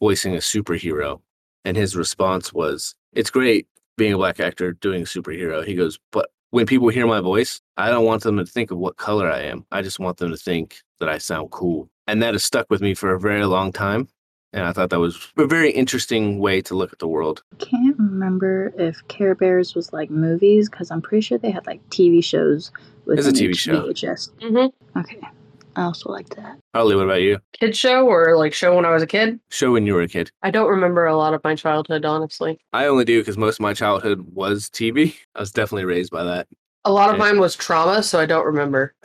voicing 0.00 0.34
a 0.34 0.38
superhero. 0.38 1.20
And 1.64 1.76
his 1.76 1.96
response 1.96 2.52
was, 2.52 2.94
It's 3.12 3.30
great 3.30 3.66
being 3.96 4.12
a 4.12 4.16
black 4.16 4.40
actor 4.40 4.72
doing 4.72 5.02
a 5.02 5.04
superhero. 5.04 5.64
He 5.64 5.74
goes, 5.74 5.98
But 6.12 6.30
when 6.50 6.66
people 6.66 6.88
hear 6.88 7.06
my 7.06 7.20
voice, 7.20 7.60
I 7.76 7.90
don't 7.90 8.04
want 8.04 8.22
them 8.22 8.36
to 8.38 8.46
think 8.46 8.70
of 8.70 8.78
what 8.78 8.96
color 8.96 9.30
I 9.30 9.42
am. 9.42 9.66
I 9.70 9.82
just 9.82 9.98
want 9.98 10.18
them 10.18 10.30
to 10.30 10.36
think 10.36 10.78
that 10.98 11.08
I 11.08 11.18
sound 11.18 11.50
cool. 11.50 11.88
And 12.06 12.22
that 12.22 12.34
has 12.34 12.44
stuck 12.44 12.66
with 12.70 12.80
me 12.80 12.94
for 12.94 13.14
a 13.14 13.20
very 13.20 13.44
long 13.46 13.72
time. 13.72 14.08
And 14.52 14.64
I 14.64 14.72
thought 14.72 14.90
that 14.90 14.98
was 14.98 15.28
a 15.36 15.46
very 15.46 15.70
interesting 15.70 16.40
way 16.40 16.60
to 16.62 16.74
look 16.74 16.92
at 16.92 16.98
the 16.98 17.06
world. 17.06 17.44
I 17.52 17.64
can't 17.64 17.96
remember 17.98 18.72
if 18.76 18.96
Care 19.06 19.36
Bears 19.36 19.76
was 19.76 19.92
like 19.92 20.10
movies 20.10 20.68
because 20.68 20.90
I'm 20.90 21.00
pretty 21.00 21.20
sure 21.22 21.38
they 21.38 21.52
had 21.52 21.66
like 21.68 21.88
TV 21.90 22.22
shows 22.24 22.72
with 23.06 23.20
It's 23.20 23.28
a 23.28 23.32
TV 23.32 23.56
show. 23.56 23.82
VHS. 23.82 24.30
Mm-hmm. 24.40 24.98
Okay, 24.98 25.20
I 25.76 25.82
also 25.82 26.10
like 26.10 26.28
that. 26.36 26.58
Harley, 26.74 26.96
what 26.96 27.04
about 27.04 27.22
you? 27.22 27.38
Kid 27.52 27.76
show 27.76 28.06
or 28.06 28.36
like 28.36 28.52
show 28.52 28.74
when 28.76 28.84
I 28.84 28.90
was 28.90 29.02
a 29.02 29.06
kid? 29.06 29.38
Show 29.50 29.72
when 29.72 29.86
you 29.86 29.94
were 29.94 30.02
a 30.02 30.08
kid. 30.08 30.30
I 30.42 30.50
don't 30.50 30.68
remember 30.68 31.06
a 31.06 31.16
lot 31.16 31.34
of 31.34 31.42
my 31.44 31.54
childhood, 31.54 32.04
honestly. 32.04 32.58
I 32.72 32.86
only 32.86 33.04
do 33.04 33.20
because 33.20 33.38
most 33.38 33.56
of 33.56 33.60
my 33.60 33.74
childhood 33.74 34.20
was 34.32 34.68
TV. 34.70 35.14
I 35.34 35.40
was 35.40 35.52
definitely 35.52 35.84
raised 35.84 36.10
by 36.10 36.24
that. 36.24 36.48
A 36.84 36.92
lot 36.92 37.10
of 37.10 37.14
Okay. 37.16 37.24
mine 37.30 37.40
was 37.40 37.54
trauma, 37.56 38.02
so 38.02 38.18
I 38.18 38.26
don't 38.26 38.46
remember. 38.46 38.94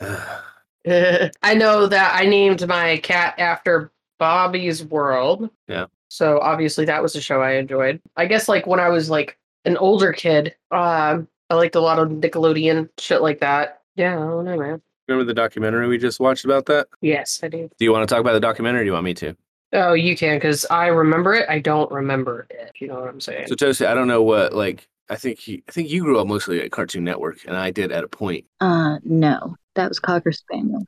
I 0.88 1.54
know 1.54 1.86
that 1.86 2.14
I 2.14 2.26
named 2.26 2.66
my 2.68 2.98
cat 2.98 3.34
after 3.38 3.90
Bobby's 4.18 4.84
World. 4.84 5.50
Yeah. 5.68 5.86
So 6.08 6.38
obviously 6.40 6.84
that 6.86 7.02
was 7.02 7.16
a 7.16 7.20
show 7.20 7.42
I 7.42 7.52
enjoyed. 7.54 8.00
I 8.16 8.26
guess 8.26 8.48
like 8.48 8.66
when 8.66 8.80
I 8.80 8.88
was 8.88 9.10
like 9.10 9.36
an 9.64 9.76
older 9.76 10.12
kid, 10.12 10.54
um, 10.70 11.28
I 11.50 11.54
liked 11.54 11.74
a 11.74 11.80
lot 11.80 11.98
of 11.98 12.08
Nickelodeon 12.08 12.88
shit 12.98 13.20
like 13.22 13.40
that. 13.40 13.82
Yeah, 13.96 14.14
I 14.16 14.26
don't 14.26 14.44
know, 14.44 14.56
man. 14.56 14.82
Remember 15.08 15.24
the 15.24 15.34
documentary 15.34 15.86
we 15.88 15.98
just 15.98 16.18
watched 16.20 16.44
about 16.44 16.66
that? 16.66 16.88
Yes, 17.00 17.40
I 17.42 17.48
do. 17.48 17.70
Do 17.78 17.84
you 17.84 17.92
want 17.92 18.08
to 18.08 18.12
talk 18.12 18.20
about 18.20 18.32
the 18.32 18.40
documentary 18.40 18.80
or 18.80 18.84
do 18.84 18.86
you 18.88 18.92
want 18.92 19.04
me 19.04 19.14
to? 19.14 19.36
Oh, 19.72 19.92
you 19.92 20.16
can 20.16 20.36
because 20.36 20.64
I 20.70 20.86
remember 20.86 21.34
it. 21.34 21.48
I 21.48 21.58
don't 21.58 21.90
remember 21.90 22.46
it. 22.50 22.72
You 22.80 22.88
know 22.88 23.00
what 23.00 23.08
I'm 23.08 23.20
saying? 23.20 23.48
So 23.48 23.54
Toasty, 23.54 23.86
I 23.86 23.94
don't 23.94 24.08
know 24.08 24.22
what 24.22 24.52
like 24.52 24.88
I 25.08 25.16
think 25.16 25.38
he, 25.38 25.62
I 25.68 25.72
think 25.72 25.90
you 25.90 26.02
grew 26.02 26.18
up 26.18 26.26
mostly 26.26 26.60
at 26.62 26.70
Cartoon 26.72 27.04
Network 27.04 27.38
and 27.46 27.56
I 27.56 27.70
did 27.70 27.92
at 27.92 28.02
a 28.04 28.08
point. 28.08 28.44
Uh, 28.60 28.98
no, 29.04 29.56
that 29.74 29.88
was 29.88 30.00
Cocker 30.00 30.32
Spaniel, 30.32 30.86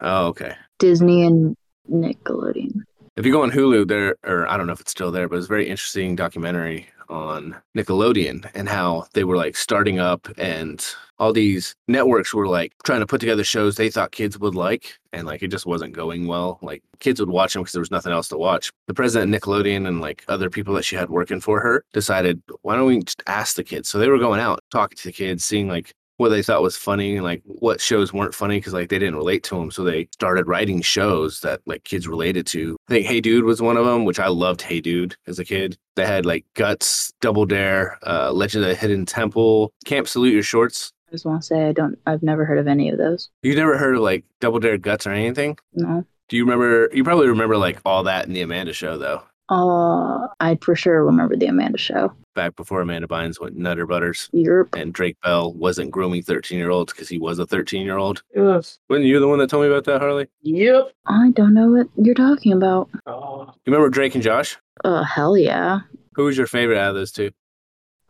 Oh, 0.00 0.26
okay. 0.28 0.54
Disney 0.78 1.24
and 1.24 1.56
Nickelodeon. 1.90 2.82
If 3.16 3.26
you 3.26 3.32
go 3.32 3.42
on 3.42 3.50
Hulu, 3.50 3.88
there, 3.88 4.16
or 4.24 4.48
I 4.48 4.56
don't 4.56 4.66
know 4.68 4.72
if 4.72 4.80
it's 4.80 4.92
still 4.92 5.10
there, 5.10 5.28
but 5.28 5.36
it's 5.36 5.46
a 5.46 5.48
very 5.48 5.68
interesting 5.68 6.14
documentary 6.14 6.86
on 7.08 7.56
Nickelodeon 7.76 8.50
and 8.54 8.68
how 8.68 9.06
they 9.14 9.24
were 9.24 9.36
like 9.36 9.56
starting 9.56 9.98
up 9.98 10.28
and 10.38 10.84
all 11.18 11.32
these 11.32 11.74
networks 11.88 12.32
were 12.32 12.46
like 12.46 12.72
trying 12.84 13.00
to 13.00 13.06
put 13.06 13.20
together 13.20 13.44
shows 13.44 13.76
they 13.76 13.90
thought 13.90 14.12
kids 14.12 14.38
would 14.38 14.54
like. 14.54 14.98
And 15.12 15.26
like 15.26 15.42
it 15.42 15.48
just 15.48 15.66
wasn't 15.66 15.94
going 15.94 16.26
well. 16.26 16.58
Like 16.62 16.82
kids 17.00 17.18
would 17.20 17.30
watch 17.30 17.54
them 17.54 17.62
because 17.62 17.72
there 17.72 17.80
was 17.80 17.90
nothing 17.90 18.12
else 18.12 18.28
to 18.28 18.38
watch. 18.38 18.70
The 18.86 18.94
president 18.94 19.34
of 19.34 19.40
Nickelodeon 19.40 19.88
and 19.88 20.00
like 20.00 20.24
other 20.28 20.50
people 20.50 20.74
that 20.74 20.84
she 20.84 20.96
had 20.96 21.10
working 21.10 21.40
for 21.40 21.60
her 21.60 21.84
decided, 21.92 22.42
why 22.62 22.76
don't 22.76 22.86
we 22.86 23.00
just 23.02 23.22
ask 23.26 23.56
the 23.56 23.64
kids? 23.64 23.88
So 23.88 23.98
they 23.98 24.08
were 24.08 24.18
going 24.18 24.40
out, 24.40 24.62
talking 24.70 24.96
to 24.96 25.04
the 25.04 25.12
kids, 25.12 25.44
seeing 25.44 25.68
like 25.68 25.94
what 26.18 26.28
they 26.28 26.42
thought 26.42 26.62
was 26.62 26.76
funny 26.76 27.16
and 27.16 27.24
like 27.24 27.42
what 27.44 27.80
shows 27.80 28.12
weren't 28.12 28.34
funny 28.34 28.58
because 28.58 28.74
like 28.74 28.88
they 28.90 28.98
didn't 28.98 29.16
relate 29.16 29.42
to 29.44 29.56
them. 29.56 29.70
So 29.70 29.84
they 29.84 30.08
started 30.12 30.46
writing 30.46 30.82
shows 30.82 31.40
that 31.40 31.60
like 31.64 31.84
kids 31.84 32.06
related 32.06 32.46
to. 32.48 32.76
I 32.88 32.92
think 32.92 33.06
Hey 33.06 33.20
Dude 33.20 33.44
was 33.44 33.62
one 33.62 33.76
of 33.76 33.86
them, 33.86 34.04
which 34.04 34.18
I 34.20 34.28
loved 34.28 34.60
Hey 34.60 34.80
Dude 34.80 35.16
as 35.26 35.38
a 35.38 35.44
kid. 35.44 35.78
They 35.96 36.04
had 36.04 36.26
like 36.26 36.44
Guts, 36.54 37.12
Double 37.20 37.46
Dare, 37.46 37.98
uh, 38.06 38.32
Legend 38.32 38.64
of 38.64 38.70
the 38.70 38.74
Hidden 38.76 39.06
Temple, 39.06 39.72
Camp 39.84 40.08
Salute 40.08 40.34
Your 40.34 40.42
Shorts. 40.42 40.92
I 41.08 41.12
just 41.12 41.24
want 41.24 41.40
to 41.40 41.46
say 41.46 41.68
I 41.68 41.72
don't. 41.72 41.98
I've 42.06 42.22
never 42.22 42.44
heard 42.44 42.58
of 42.58 42.66
any 42.66 42.90
of 42.90 42.98
those. 42.98 43.30
You 43.42 43.54
never 43.54 43.78
heard 43.78 43.94
of 43.94 44.02
like 44.02 44.24
Double 44.40 44.58
Dare 44.58 44.76
Guts 44.76 45.06
or 45.06 45.12
anything? 45.12 45.56
No. 45.72 46.04
Do 46.28 46.36
you 46.36 46.44
remember? 46.44 46.90
You 46.92 47.04
probably 47.04 47.28
remember 47.28 47.56
like 47.56 47.78
all 47.84 48.02
that 48.02 48.26
in 48.26 48.32
the 48.34 48.42
Amanda 48.42 48.72
show 48.72 48.98
though. 48.98 49.22
Uh, 49.50 50.26
I 50.40 50.58
for 50.60 50.76
sure 50.76 51.04
remember 51.04 51.36
the 51.36 51.46
Amanda 51.46 51.78
show. 51.78 52.12
Back 52.34 52.54
before 52.56 52.80
Amanda 52.80 53.08
Bynes 53.08 53.40
went 53.40 53.56
Nutter 53.56 53.86
Butters 53.86 54.28
Europe. 54.32 54.74
and 54.76 54.92
Drake 54.92 55.16
Bell 55.22 55.52
wasn't 55.54 55.90
grooming 55.90 56.22
13 56.22 56.58
year 56.58 56.70
olds 56.70 56.92
because 56.92 57.08
he 57.08 57.18
was 57.18 57.38
a 57.38 57.46
13 57.46 57.84
year 57.84 57.96
old. 57.96 58.22
Yes. 58.34 58.78
Wasn't 58.88 59.06
you 59.06 59.18
the 59.20 59.26
one 59.28 59.38
that 59.38 59.50
told 59.50 59.64
me 59.64 59.70
about 59.70 59.84
that, 59.84 60.00
Harley? 60.00 60.26
Yep. 60.42 60.92
I 61.06 61.30
don't 61.30 61.54
know 61.54 61.68
what 61.70 61.88
you're 61.96 62.14
talking 62.14 62.52
about. 62.52 62.88
Oh. 63.06 63.46
You 63.64 63.72
remember 63.72 63.88
Drake 63.88 64.14
and 64.14 64.22
Josh? 64.22 64.56
Uh, 64.84 65.02
hell 65.02 65.36
yeah. 65.36 65.80
Who 66.14 66.24
was 66.24 66.36
your 66.36 66.46
favorite 66.46 66.78
out 66.78 66.90
of 66.90 66.94
those 66.94 67.12
two? 67.12 67.30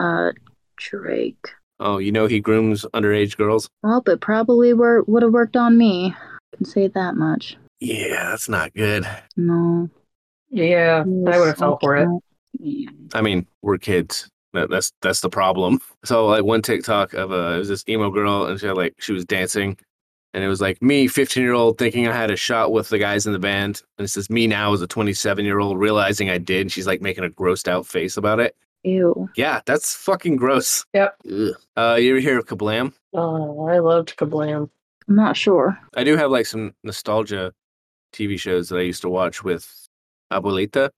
Uh, 0.00 0.32
Drake. 0.76 1.48
Oh, 1.80 1.98
you 1.98 2.10
know 2.12 2.26
he 2.26 2.40
grooms 2.40 2.84
underage 2.94 3.36
girls? 3.36 3.70
Well, 3.82 4.02
but 4.04 4.20
probably 4.20 4.72
were 4.72 5.02
would 5.04 5.22
have 5.22 5.32
worked 5.32 5.56
on 5.56 5.78
me. 5.78 6.14
I 6.52 6.56
can 6.56 6.66
say 6.66 6.88
that 6.88 7.14
much. 7.14 7.56
Yeah, 7.80 8.30
that's 8.30 8.48
not 8.48 8.74
good. 8.74 9.06
No. 9.36 9.88
Yeah, 10.50 11.00
I 11.00 11.38
would 11.38 11.48
have 11.48 11.58
fell 11.58 11.78
for 11.80 11.96
it. 11.96 12.08
I 13.14 13.20
mean, 13.20 13.46
we're 13.62 13.78
kids. 13.78 14.28
That, 14.54 14.70
that's 14.70 14.92
that's 15.02 15.20
the 15.20 15.30
problem. 15.30 15.80
So 16.04 16.26
like 16.26 16.44
one 16.44 16.62
TikTok 16.62 17.12
of 17.12 17.32
a 17.32 17.56
it 17.56 17.58
was 17.58 17.68
this 17.68 17.84
emo 17.88 18.08
girl 18.08 18.46
and 18.46 18.58
she 18.58 18.66
had 18.66 18.76
like 18.76 18.94
she 18.98 19.12
was 19.12 19.24
dancing 19.26 19.76
and 20.34 20.44
it 20.44 20.48
was 20.48 20.60
like 20.60 20.80
me, 20.82 21.08
15 21.08 21.42
year 21.42 21.52
old, 21.52 21.78
thinking 21.78 22.06
I 22.06 22.12
had 22.14 22.30
a 22.30 22.36
shot 22.36 22.70
with 22.72 22.88
the 22.88 22.98
guys 22.98 23.26
in 23.26 23.32
the 23.32 23.38
band. 23.38 23.82
And 23.98 24.04
it 24.04 24.08
says 24.08 24.30
me 24.30 24.46
now 24.46 24.72
as 24.72 24.82
a 24.82 24.86
27 24.86 25.44
year 25.44 25.58
old 25.58 25.78
realizing 25.78 26.30
I 26.30 26.38
did. 26.38 26.62
And 26.62 26.72
she's 26.72 26.86
like 26.86 27.00
making 27.00 27.24
a 27.24 27.28
grossed 27.28 27.68
out 27.68 27.86
face 27.86 28.16
about 28.16 28.40
it. 28.40 28.54
Ew. 28.84 29.28
Yeah, 29.36 29.60
that's 29.66 29.94
fucking 29.94 30.36
gross. 30.36 30.84
Yep. 30.94 31.16
Ugh. 31.30 31.50
Uh, 31.76 31.98
you 32.00 32.10
ever 32.10 32.20
hear 32.20 32.38
of 32.38 32.46
Kablam? 32.46 32.92
Oh, 33.14 33.66
I 33.66 33.80
loved 33.80 34.16
Kablam. 34.16 34.70
I'm 35.08 35.16
not 35.16 35.36
sure. 35.36 35.78
I 35.96 36.04
do 36.04 36.16
have 36.16 36.30
like 36.30 36.46
some 36.46 36.74
nostalgia 36.84 37.52
TV 38.12 38.38
shows 38.38 38.68
that 38.68 38.76
I 38.78 38.82
used 38.82 39.02
to 39.02 39.08
watch 39.08 39.42
with 39.42 39.68
Abuelita, 40.32 40.90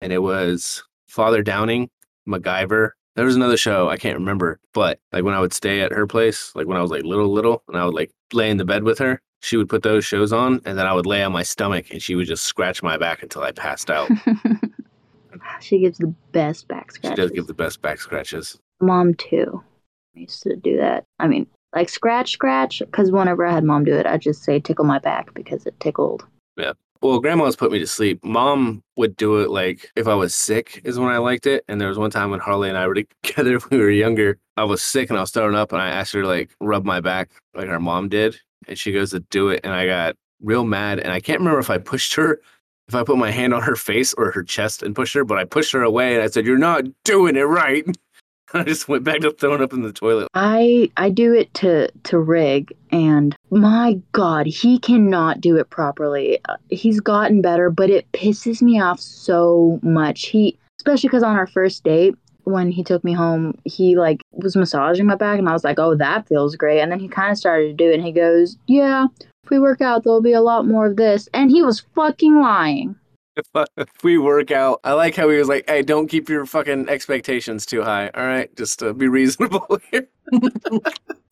and 0.00 0.12
it 0.12 0.18
was 0.18 0.82
Father 1.08 1.42
Dowling, 1.42 1.90
MacGyver. 2.28 2.90
There 3.16 3.24
was 3.24 3.36
another 3.36 3.56
show 3.56 3.88
I 3.88 3.96
can't 3.96 4.18
remember, 4.18 4.60
but 4.72 5.00
like 5.12 5.24
when 5.24 5.34
I 5.34 5.40
would 5.40 5.52
stay 5.52 5.80
at 5.80 5.92
her 5.92 6.06
place, 6.06 6.52
like 6.54 6.66
when 6.66 6.76
I 6.76 6.82
was 6.82 6.90
like 6.90 7.02
little, 7.02 7.32
little, 7.32 7.62
and 7.68 7.76
I 7.76 7.84
would 7.84 7.94
like 7.94 8.12
lay 8.32 8.50
in 8.50 8.58
the 8.58 8.64
bed 8.64 8.84
with 8.84 8.98
her, 8.98 9.20
she 9.40 9.56
would 9.56 9.68
put 9.68 9.82
those 9.82 10.04
shows 10.04 10.32
on, 10.32 10.60
and 10.64 10.78
then 10.78 10.86
I 10.86 10.92
would 10.92 11.06
lay 11.06 11.22
on 11.22 11.32
my 11.32 11.42
stomach, 11.42 11.86
and 11.90 12.02
she 12.02 12.14
would 12.14 12.26
just 12.26 12.44
scratch 12.44 12.82
my 12.82 12.96
back 12.96 13.22
until 13.22 13.42
I 13.42 13.52
passed 13.52 13.90
out. 13.90 14.10
she 15.60 15.80
gives 15.80 15.98
the 15.98 16.14
best 16.32 16.68
back 16.68 16.92
she 17.02 17.14
does 17.14 17.30
give 17.30 17.46
the 17.46 17.54
best 17.54 17.82
back 17.82 18.00
scratches. 18.00 18.58
mom 18.80 19.14
too. 19.14 19.62
I 20.16 20.20
used 20.20 20.42
to 20.44 20.56
do 20.56 20.76
that. 20.78 21.04
I 21.18 21.28
mean, 21.28 21.46
like 21.74 21.88
scratch, 21.88 22.32
scratch. 22.32 22.80
Because 22.80 23.10
whenever 23.12 23.46
I 23.46 23.52
had 23.52 23.64
mom 23.64 23.84
do 23.84 23.94
it, 23.94 24.06
I 24.06 24.16
just 24.16 24.42
say 24.42 24.58
tickle 24.58 24.84
my 24.84 24.98
back 24.98 25.32
because 25.34 25.66
it 25.66 25.78
tickled. 25.80 26.26
Well, 27.00 27.20
grandma's 27.20 27.54
put 27.54 27.70
me 27.70 27.78
to 27.78 27.86
sleep. 27.86 28.24
Mom 28.24 28.82
would 28.96 29.16
do 29.16 29.36
it 29.38 29.50
like 29.50 29.92
if 29.94 30.08
I 30.08 30.14
was 30.14 30.34
sick, 30.34 30.80
is 30.84 30.98
when 30.98 31.08
I 31.08 31.18
liked 31.18 31.46
it. 31.46 31.64
And 31.68 31.80
there 31.80 31.88
was 31.88 31.98
one 31.98 32.10
time 32.10 32.30
when 32.30 32.40
Harley 32.40 32.68
and 32.68 32.76
I 32.76 32.88
were 32.88 32.94
together 32.94 33.58
when 33.68 33.78
we 33.78 33.84
were 33.84 33.90
younger. 33.90 34.38
I 34.56 34.64
was 34.64 34.82
sick 34.82 35.08
and 35.08 35.16
I 35.16 35.20
was 35.20 35.30
throwing 35.30 35.54
up, 35.54 35.72
and 35.72 35.80
I 35.80 35.90
asked 35.90 36.12
her 36.14 36.22
to 36.22 36.28
like 36.28 36.50
rub 36.60 36.84
my 36.84 37.00
back 37.00 37.30
like 37.54 37.68
our 37.68 37.78
mom 37.78 38.08
did. 38.08 38.38
And 38.66 38.76
she 38.76 38.92
goes 38.92 39.10
to 39.12 39.20
do 39.20 39.48
it, 39.48 39.60
and 39.62 39.72
I 39.72 39.86
got 39.86 40.16
real 40.42 40.64
mad. 40.64 40.98
And 40.98 41.12
I 41.12 41.20
can't 41.20 41.38
remember 41.38 41.60
if 41.60 41.70
I 41.70 41.78
pushed 41.78 42.14
her, 42.14 42.40
if 42.88 42.94
I 42.94 43.04
put 43.04 43.16
my 43.16 43.30
hand 43.30 43.54
on 43.54 43.62
her 43.62 43.76
face 43.76 44.12
or 44.14 44.32
her 44.32 44.42
chest 44.42 44.82
and 44.82 44.96
pushed 44.96 45.14
her, 45.14 45.24
but 45.24 45.38
I 45.38 45.44
pushed 45.44 45.72
her 45.72 45.82
away 45.82 46.14
and 46.14 46.22
I 46.22 46.26
said, 46.26 46.46
You're 46.46 46.58
not 46.58 46.84
doing 47.04 47.36
it 47.36 47.42
right. 47.42 47.84
I 48.54 48.64
just 48.64 48.88
went 48.88 49.04
back 49.04 49.20
to 49.20 49.30
throwing 49.32 49.62
up 49.62 49.72
in 49.72 49.82
the 49.82 49.92
toilet. 49.92 50.28
I 50.34 50.90
I 50.96 51.10
do 51.10 51.34
it 51.34 51.52
to 51.54 51.90
to 52.04 52.18
rig, 52.18 52.72
and 52.90 53.36
my 53.50 54.00
God, 54.12 54.46
he 54.46 54.78
cannot 54.78 55.40
do 55.40 55.56
it 55.56 55.68
properly. 55.70 56.38
Uh, 56.48 56.56
He's 56.70 57.00
gotten 57.00 57.42
better, 57.42 57.70
but 57.70 57.90
it 57.90 58.10
pisses 58.12 58.62
me 58.62 58.80
off 58.80 59.00
so 59.00 59.78
much. 59.82 60.26
He, 60.28 60.58
especially 60.80 61.08
because 61.08 61.22
on 61.22 61.36
our 61.36 61.46
first 61.46 61.84
date. 61.84 62.14
When 62.44 62.70
he 62.70 62.82
took 62.82 63.04
me 63.04 63.12
home, 63.12 63.58
he 63.64 63.94
like 63.98 64.22
was 64.32 64.56
massaging 64.56 65.04
my 65.04 65.16
back, 65.16 65.38
and 65.38 65.46
I 65.50 65.52
was 65.52 65.64
like, 65.64 65.78
"Oh, 65.78 65.94
that 65.96 66.26
feels 66.26 66.56
great." 66.56 66.80
And 66.80 66.90
then 66.90 66.98
he 66.98 67.06
kind 67.06 67.30
of 67.30 67.36
started 67.36 67.66
to 67.66 67.72
do 67.74 67.90
it, 67.90 67.96
and 67.96 68.02
he 68.02 68.10
goes, 68.10 68.56
"Yeah, 68.66 69.08
if 69.44 69.50
we 69.50 69.58
work 69.58 69.82
out, 69.82 70.02
there'll 70.02 70.22
be 70.22 70.32
a 70.32 70.40
lot 70.40 70.66
more 70.66 70.86
of 70.86 70.96
this." 70.96 71.28
And 71.34 71.50
he 71.50 71.62
was 71.62 71.80
fucking 71.94 72.40
lying. 72.40 72.96
If, 73.38 73.88
we 74.02 74.18
work 74.18 74.50
out. 74.50 74.80
I 74.84 74.92
like 74.92 75.16
how 75.16 75.28
he 75.28 75.38
was 75.38 75.48
like, 75.48 75.68
"Hey, 75.68 75.82
don't 75.82 76.08
keep 76.08 76.28
your 76.28 76.46
fucking 76.46 76.88
expectations 76.88 77.66
too 77.66 77.82
high. 77.82 78.10
All 78.14 78.26
right, 78.26 78.54
just 78.56 78.82
uh, 78.82 78.92
be 78.92 79.08
reasonable 79.08 79.78
here." 79.90 80.08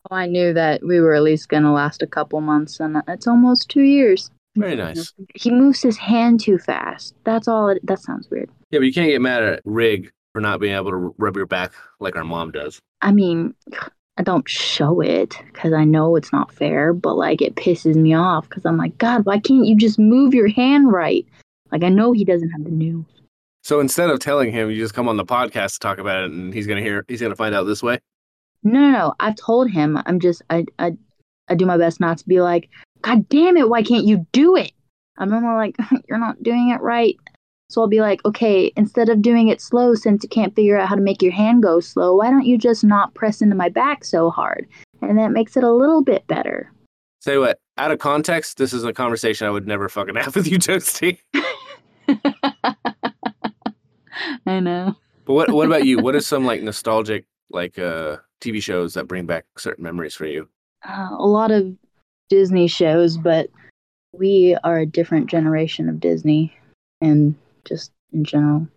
I 0.09 0.25
knew 0.25 0.53
that 0.53 0.81
we 0.83 1.01
were 1.01 1.13
at 1.13 1.23
least 1.23 1.49
gonna 1.49 1.73
last 1.73 2.01
a 2.01 2.07
couple 2.07 2.39
months, 2.41 2.79
and 2.79 3.01
it's 3.07 3.27
almost 3.27 3.69
two 3.69 3.81
years. 3.81 4.31
Very 4.55 4.75
nice. 4.75 5.13
He 5.35 5.51
moves 5.51 5.81
his 5.81 5.97
hand 5.97 6.39
too 6.39 6.57
fast. 6.57 7.13
That's 7.25 7.47
all. 7.47 7.69
It, 7.69 7.85
that 7.85 7.99
sounds 7.99 8.29
weird. 8.31 8.49
Yeah, 8.71 8.79
but 8.79 8.85
you 8.85 8.93
can't 8.93 9.09
get 9.09 9.21
mad 9.21 9.43
at 9.43 9.61
Rig 9.65 10.11
for 10.33 10.41
not 10.41 10.59
being 10.59 10.75
able 10.75 10.91
to 10.91 11.13
rub 11.17 11.35
your 11.35 11.45
back 11.45 11.73
like 11.99 12.15
our 12.15 12.23
mom 12.23 12.51
does. 12.51 12.79
I 13.01 13.11
mean, 13.11 13.53
I 14.17 14.23
don't 14.23 14.49
show 14.49 14.99
it 14.99 15.35
because 15.53 15.73
I 15.73 15.83
know 15.83 16.15
it's 16.15 16.33
not 16.33 16.51
fair, 16.51 16.93
but 16.93 17.15
like 17.15 17.41
it 17.41 17.55
pisses 17.55 17.95
me 17.95 18.13
off 18.15 18.49
because 18.49 18.65
I'm 18.65 18.77
like, 18.77 18.97
God, 18.97 19.25
why 19.25 19.39
can't 19.39 19.65
you 19.65 19.75
just 19.75 19.99
move 19.99 20.33
your 20.33 20.47
hand 20.47 20.91
right? 20.91 21.25
Like 21.71 21.83
I 21.83 21.89
know 21.89 22.11
he 22.11 22.25
doesn't 22.25 22.49
have 22.49 22.63
the 22.63 22.71
new. 22.71 23.05
So 23.63 23.79
instead 23.79 24.09
of 24.09 24.19
telling 24.19 24.51
him, 24.51 24.69
you 24.69 24.77
just 24.77 24.93
come 24.93 25.09
on 25.09 25.17
the 25.17 25.25
podcast 25.25 25.73
to 25.73 25.79
talk 25.79 25.97
about 25.97 26.23
it, 26.23 26.31
and 26.31 26.53
he's 26.53 26.67
gonna 26.67 26.81
hear. 26.81 27.05
He's 27.07 27.21
gonna 27.21 27.35
find 27.35 27.53
out 27.53 27.63
this 27.63 27.83
way. 27.83 27.99
No, 28.63 28.79
no, 28.79 28.91
no. 28.91 29.13
I've 29.19 29.35
told 29.35 29.69
him. 29.69 29.99
I'm 30.05 30.19
just. 30.19 30.41
I. 30.49 30.65
I. 30.79 30.97
I 31.49 31.55
do 31.55 31.65
my 31.65 31.77
best 31.77 32.01
not 32.01 32.17
to 32.17 32.27
be 32.27 32.41
like, 32.41 32.69
God 33.01 33.27
damn 33.29 33.57
it, 33.57 33.69
why 33.69 33.83
can't 33.83 34.05
you 34.05 34.25
do 34.31 34.55
it? 34.55 34.71
I'm 35.17 35.29
more 35.29 35.55
like, 35.55 35.77
you're 36.09 36.19
not 36.19 36.41
doing 36.43 36.69
it 36.69 36.81
right. 36.81 37.15
So 37.69 37.81
I'll 37.81 37.87
be 37.87 37.99
like, 37.99 38.23
okay, 38.23 38.71
instead 38.77 39.09
of 39.09 39.21
doing 39.21 39.49
it 39.49 39.61
slow, 39.61 39.93
since 39.93 40.23
you 40.23 40.29
can't 40.29 40.55
figure 40.55 40.77
out 40.77 40.87
how 40.87 40.95
to 40.95 41.01
make 41.01 41.21
your 41.21 41.33
hand 41.33 41.63
go 41.63 41.81
slow, 41.81 42.15
why 42.15 42.29
don't 42.29 42.45
you 42.45 42.57
just 42.57 42.83
not 42.83 43.13
press 43.13 43.41
into 43.41 43.55
my 43.55 43.67
back 43.67 44.05
so 44.05 44.29
hard? 44.29 44.67
And 45.01 45.17
that 45.17 45.31
makes 45.31 45.57
it 45.57 45.63
a 45.63 45.71
little 45.71 46.01
bit 46.01 46.25
better. 46.27 46.71
Say 47.19 47.37
what? 47.37 47.59
Out 47.77 47.91
of 47.91 47.99
context, 47.99 48.57
this 48.57 48.71
is 48.71 48.85
a 48.85 48.93
conversation 48.93 49.47
I 49.47 49.49
would 49.49 49.67
never 49.67 49.89
fucking 49.89 50.15
have 50.15 50.35
with 50.35 50.47
you, 50.47 50.59
Toasty. 50.59 51.19
I 54.45 54.59
know. 54.59 54.95
But 55.25 55.33
what? 55.33 55.51
What 55.51 55.67
about 55.67 55.85
you? 55.85 55.99
What 55.99 56.15
are 56.15 56.21
some 56.21 56.45
like 56.45 56.61
nostalgic 56.61 57.25
like 57.49 57.77
uh 57.79 58.17
TV 58.41 58.61
shows 58.61 58.93
that 58.93 59.07
bring 59.07 59.25
back 59.25 59.45
certain 59.57 59.83
memories 59.83 60.15
for 60.15 60.25
you? 60.25 60.47
Uh, 60.87 61.09
a 61.11 61.27
lot 61.27 61.51
of 61.51 61.75
Disney 62.29 62.67
shows, 62.67 63.17
but 63.17 63.49
we 64.13 64.57
are 64.63 64.79
a 64.79 64.85
different 64.85 65.27
generation 65.27 65.89
of 65.89 65.99
Disney 65.99 66.53
and 67.01 67.35
just 67.65 67.91
in 68.13 68.23
general. 68.23 68.67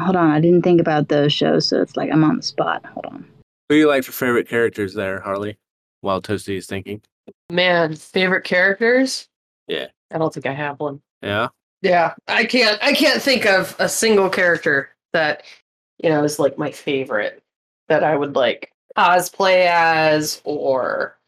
Hold 0.00 0.16
on, 0.16 0.30
I 0.30 0.40
didn't 0.40 0.62
think 0.62 0.80
about 0.80 1.08
those 1.08 1.32
shows, 1.32 1.68
so 1.68 1.80
it's 1.80 1.96
like 1.96 2.10
I'm 2.12 2.24
on 2.24 2.36
the 2.36 2.42
spot. 2.42 2.84
Hold 2.86 3.06
on. 3.06 3.26
Who 3.68 3.74
do 3.74 3.76
you 3.76 3.88
like 3.88 4.04
for 4.04 4.12
favorite 4.12 4.48
characters 4.48 4.94
there, 4.94 5.20
Harley? 5.20 5.58
While 6.00 6.22
Toasty 6.22 6.56
is 6.56 6.66
thinking. 6.66 7.02
Man, 7.50 7.94
favorite 7.94 8.44
characters? 8.44 9.28
Yeah. 9.66 9.88
I 10.12 10.18
don't 10.18 10.32
think 10.32 10.46
I 10.46 10.52
have 10.52 10.80
one. 10.80 11.00
Yeah. 11.22 11.48
Yeah, 11.82 12.14
I 12.26 12.44
can't. 12.44 12.78
I 12.82 12.92
can't 12.92 13.22
think 13.22 13.46
of 13.46 13.76
a 13.78 13.88
single 13.88 14.28
character 14.28 14.90
that 15.12 15.44
you 15.98 16.10
know 16.10 16.24
is 16.24 16.38
like 16.38 16.58
my 16.58 16.70
favorite 16.70 17.42
that 17.88 18.04
I 18.04 18.16
would 18.16 18.34
like 18.34 18.72
cosplay 18.96 19.66
as 19.66 20.40
or 20.44 21.18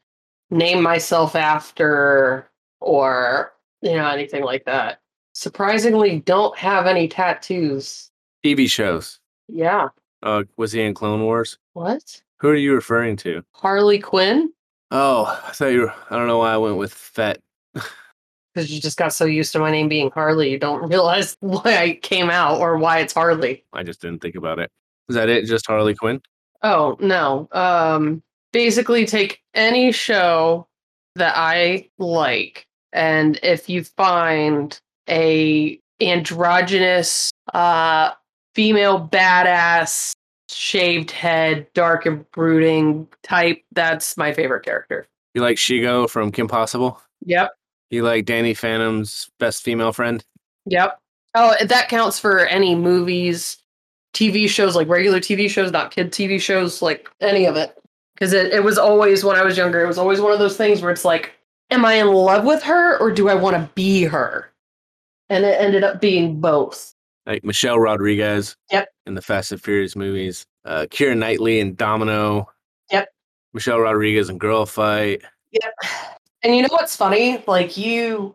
name 0.51 0.83
myself 0.83 1.37
after 1.37 2.51
or 2.81 3.53
you 3.83 3.95
know 3.95 4.09
anything 4.09 4.43
like 4.43 4.65
that. 4.65 5.01
Surprisingly, 5.35 6.21
don't 6.21 6.57
have 6.59 6.87
any 6.87 7.07
tattoos. 7.07 8.11
TV 8.45 8.69
shows. 8.69 9.21
Yeah. 9.49 9.89
Uh, 10.23 10.45
was 10.57 10.73
he 10.73 10.83
in 10.83 10.95
Clone 10.95 11.23
Wars? 11.23 11.59
What? 11.73 12.23
Who 12.39 12.49
are 12.49 12.57
you 12.57 12.75
referring 12.75 13.17
to? 13.19 13.43
Harley 13.53 13.99
Quinn? 13.99 14.53
Oh, 14.91 15.25
I 15.47 15.53
thought 15.53 15.67
you 15.67 15.83
were. 15.83 15.95
I 16.11 16.17
don't 16.17 16.27
know 16.27 16.39
why 16.39 16.53
I 16.53 16.57
went 16.57 16.77
with 16.77 16.93
Fett. 16.93 17.41
Because 18.55 18.73
you 18.73 18.81
just 18.81 18.99
got 18.99 19.13
so 19.13 19.25
used 19.25 19.53
to 19.53 19.59
my 19.61 19.71
name 19.71 19.89
being 19.89 20.11
Harley, 20.11 20.51
you 20.51 20.59
don't 20.59 20.89
realize 20.89 21.37
why 21.41 21.61
I 21.65 21.99
came 22.03 22.31
out 22.31 22.61
or 22.61 22.79
why 22.79 22.99
it's 22.99 23.15
Harley. 23.15 23.65
I 23.73 23.83
just 23.83 24.01
didn't 24.01 24.21
think 24.21 24.35
about 24.35 24.59
it. 24.59 24.71
Is 25.09 25.17
that 25.17 25.29
it? 25.29 25.47
Just 25.47 25.67
Harley 25.67 25.95
Quinn? 25.95 26.21
Oh, 26.63 26.97
no. 27.01 27.49
Um 27.53 28.23
basically 28.53 29.07
take 29.07 29.41
any 29.55 29.93
show 29.93 30.67
that 31.15 31.35
I 31.37 31.89
like 31.99 32.67
and 32.93 33.39
if 33.43 33.69
you 33.69 33.85
find 33.85 34.79
a 35.09 35.81
androgynous 36.01 37.31
uh 37.55 38.11
female 38.55 39.09
badass 39.09 40.13
shaved 40.49 41.11
head 41.13 41.67
dark 41.75 42.07
and 42.07 42.29
brooding 42.33 43.07
type 43.23 43.63
that's 43.73 44.17
my 44.17 44.33
favorite 44.33 44.65
character. 44.65 45.07
You 45.35 45.43
like 45.43 45.57
Shego 45.57 46.11
from 46.11 46.33
Kim 46.33 46.49
Possible? 46.49 47.01
Yep. 47.25 47.53
You 47.91 48.03
like 48.05 48.25
Danny 48.25 48.55
Phantom's 48.55 49.31
best 49.39 49.63
female 49.63 49.93
friend? 49.93 50.25
Yep. 50.67 50.99
Oh, 51.35 51.55
that 51.65 51.89
counts 51.89 52.19
for 52.19 52.47
any 52.47 52.75
movies, 52.75 53.59
TV 54.15 54.49
shows, 54.49 54.75
like 54.75 54.89
regular 54.89 55.21
TV 55.21 55.49
shows, 55.49 55.71
not 55.73 55.91
kid 55.91 56.13
TV 56.13 56.41
shows, 56.41 56.83
like 56.83 57.11
any 57.21 57.47
of 57.47 57.57
it. 57.57 57.77
Because 58.15 58.33
it, 58.33 58.53
it 58.53 58.63
was 58.65 58.79
always, 58.79 59.25
when 59.25 59.37
I 59.37 59.43
was 59.43 59.57
younger, 59.57 59.83
it 59.83 59.87
was 59.87 59.99
always 59.99 60.21
one 60.21 60.33
of 60.33 60.39
those 60.39 60.57
things 60.57 60.83
where 60.83 60.91
it's 60.91 61.05
like, 61.05 61.33
am 61.71 61.85
I 61.85 61.95
in 61.95 62.09
love 62.09 62.45
with 62.45 62.63
her 62.65 62.99
or 62.99 63.11
do 63.11 63.29
I 63.29 63.35
want 63.35 63.57
to 63.57 63.71
be 63.75 64.05
her? 64.05 64.53
And 65.29 65.45
it 65.45 65.61
ended 65.61 65.85
up 65.85 66.01
being 66.01 66.41
both. 66.41 66.95
like 67.27 67.45
Michelle 67.45 67.79
Rodriguez. 67.79 68.57
Yep. 68.71 68.89
In 69.07 69.15
the 69.15 69.23
Fast 69.23 69.53
and 69.53 69.63
Furious 69.63 69.97
movies, 69.97 70.45
uh, 70.65 70.87
Keira 70.91 71.17
Knightley 71.17 71.61
and 71.61 71.77
Domino. 71.77 72.49
Yep. 72.91 73.09
Michelle 73.55 73.81
Rodriguez 73.81 74.29
and 74.29 74.39
Girl 74.39 74.67
Fight. 74.67 75.23
Yep. 75.53 75.75
And 76.43 76.57
you 76.57 76.63
know 76.63 76.69
what's 76.71 76.97
funny? 76.97 77.43
Like 77.47 77.77
you 77.77 78.35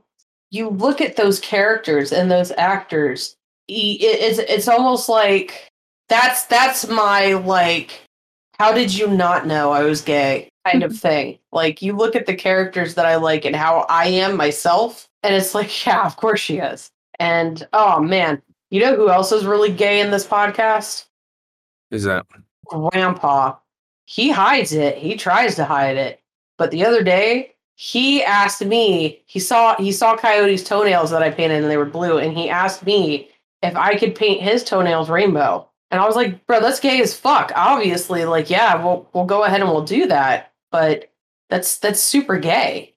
you 0.52 0.70
look 0.70 1.02
at 1.02 1.16
those 1.16 1.40
characters 1.40 2.12
and 2.12 2.30
those 2.32 2.52
actors, 2.52 3.36
e- 3.68 3.98
it's 4.02 4.40
it's 4.40 4.68
almost 4.68 5.10
like 5.10 5.70
that's 6.10 6.46
that's 6.46 6.88
my 6.88 7.34
like 7.34 8.02
how 8.60 8.72
did 8.72 8.94
you 8.94 9.08
not 9.08 9.48
know 9.48 9.72
I 9.72 9.84
was 9.84 10.02
gay 10.02 10.50
kind 10.66 10.84
of 10.84 10.92
mm-hmm. 10.92 10.98
thing. 10.98 11.40
Like 11.52 11.82
you 11.82 11.94
look 11.94 12.16
at 12.16 12.26
the 12.26 12.36
characters 12.36 12.96
that 12.96 13.06
I 13.06 13.16
like 13.16 13.46
and 13.46 13.56
how 13.56 13.86
I 13.90 14.08
am 14.08 14.38
myself 14.38 15.08
and 15.24 15.34
it's 15.34 15.56
like 15.56 15.86
yeah, 15.86 16.06
of 16.06 16.18
course 16.18 16.40
she 16.40 16.58
is. 16.58 16.92
And 17.20 17.68
oh 17.74 18.00
man, 18.02 18.42
you 18.70 18.82
know 18.82 18.96
who 18.96 19.10
else 19.10 19.32
is 19.32 19.46
really 19.46 19.72
gay 19.72 20.00
in 20.00 20.12
this 20.12 20.26
podcast? 20.28 21.06
Is 21.92 22.04
that? 22.04 22.26
grandpa 22.66 23.56
he 24.06 24.32
hides 24.32 24.74
it 24.74 24.98
he 24.98 25.16
tries 25.16 25.56
to 25.56 25.66
hide 25.66 25.98
it 25.98 26.20
but 26.58 26.72
the 26.72 26.86
other 26.86 27.04
day 27.04 27.55
he 27.76 28.24
asked 28.24 28.64
me 28.64 29.22
he 29.26 29.40
saw 29.40 29.76
he 29.76 29.92
saw 29.92 30.16
coyote's 30.16 30.64
toenails 30.64 31.12
that 31.12 31.22
i 31.22 31.30
painted 31.30 31.62
and 31.62 31.70
they 31.72 31.78
were 31.78 31.86
blue 31.86 32.18
and 32.18 32.38
he 32.38 32.50
asked 32.50 32.86
me 32.86 33.30
if 33.64 33.76
i 33.76 33.96
could 33.98 34.16
paint 34.16 34.42
his 34.42 34.64
toenails 34.64 35.10
rainbow 35.10 35.68
and 35.92 36.00
i 36.00 36.06
was 36.06 36.16
like 36.16 36.46
bro 36.48 36.60
that's 36.62 36.80
gay 36.80 37.02
as 37.02 37.18
fuck 37.18 37.52
obviously 37.56 38.24
like 38.26 38.50
yeah 38.50 38.82
we'll 38.82 39.08
we'll 39.14 39.26
go 39.26 39.44
ahead 39.44 39.60
and 39.62 39.70
we'll 39.70 39.84
do 39.84 40.08
that 40.08 40.54
but 40.72 41.12
that's 41.50 41.78
that's 41.80 42.00
super 42.02 42.38
gay 42.40 42.94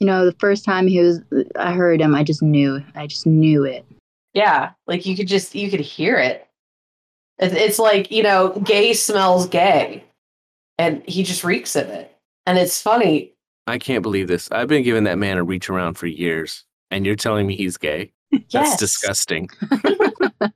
You 0.00 0.06
know, 0.06 0.24
the 0.26 0.36
first 0.38 0.64
time 0.64 0.86
he 0.86 1.00
was, 1.00 1.20
I 1.56 1.72
heard 1.72 2.00
him, 2.00 2.14
I 2.14 2.22
just 2.22 2.40
knew. 2.42 2.80
I 2.94 3.06
just 3.08 3.26
knew 3.26 3.64
it. 3.64 3.84
yeah 4.34 4.70
like 4.86 5.06
you 5.06 5.16
could 5.16 5.26
just 5.28 5.54
you 5.54 5.70
could 5.70 5.80
hear 5.80 6.16
it 6.18 6.46
It's- 7.40 7.56
it's 7.60 7.78
like 7.78 8.10
you 8.10 8.22
know 8.24 8.50
gay 8.64 8.92
smells 8.94 9.48
gay 9.48 10.04
and 10.76 11.02
he 11.08 11.22
just 11.22 11.44
reeks 11.44 11.76
of 11.76 11.88
it 11.88 12.14
and 12.46 12.58
it's 12.58 12.80
funny 12.82 13.32
I 13.68 13.76
can't 13.76 14.02
believe 14.02 14.28
this. 14.28 14.50
I've 14.50 14.66
been 14.66 14.82
giving 14.82 15.04
that 15.04 15.18
man 15.18 15.36
a 15.36 15.44
reach 15.44 15.68
around 15.68 15.98
for 15.98 16.06
years, 16.06 16.64
and 16.90 17.04
you're 17.04 17.14
telling 17.14 17.46
me 17.46 17.54
he's 17.54 17.76
gay. 17.76 18.12
That's 18.50 18.76
disgusting. 18.76 19.50
hey, 20.40 20.50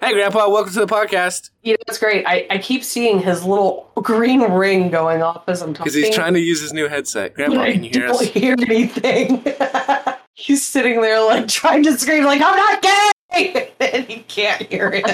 Grandpa, 0.00 0.48
welcome 0.48 0.72
to 0.72 0.80
the 0.80 0.88
podcast. 0.88 1.50
You 1.62 1.74
know, 1.74 1.78
it's 1.86 1.98
great. 1.98 2.24
I, 2.26 2.48
I 2.50 2.58
keep 2.58 2.82
seeing 2.82 3.20
his 3.20 3.44
little 3.44 3.92
green 3.94 4.40
ring 4.40 4.90
going 4.90 5.22
off 5.22 5.44
as 5.48 5.62
I'm 5.62 5.72
talking. 5.72 5.84
Because 5.84 5.94
he's 5.94 6.12
trying 6.12 6.34
to 6.34 6.40
use 6.40 6.60
his 6.60 6.72
new 6.72 6.88
headset. 6.88 7.34
Grandpa, 7.34 7.60
I 7.60 7.72
can 7.74 7.84
you 7.84 7.90
hear 7.90 8.08
don't 8.08 8.22
us? 8.22 8.28
hear 8.28 8.56
anything. 8.58 9.44
he's 10.34 10.66
sitting 10.66 11.00
there 11.00 11.24
like 11.24 11.46
trying 11.46 11.84
to 11.84 11.96
scream 11.96 12.24
like 12.24 12.42
I'm 12.42 12.56
not 12.56 12.82
gay, 12.82 13.70
and 13.78 14.04
he 14.06 14.22
can't 14.22 14.62
hear 14.62 14.90
him. 14.90 15.04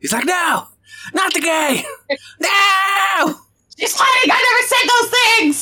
He's 0.00 0.12
like, 0.12 0.24
no, 0.24 0.68
not 1.14 1.34
the 1.34 1.40
gay. 1.40 1.84
no. 2.40 3.40
She's 3.78 3.98
lying. 3.98 4.30
I 4.30 4.38
never 4.52 4.66
said 4.68 4.88
those 4.90 5.10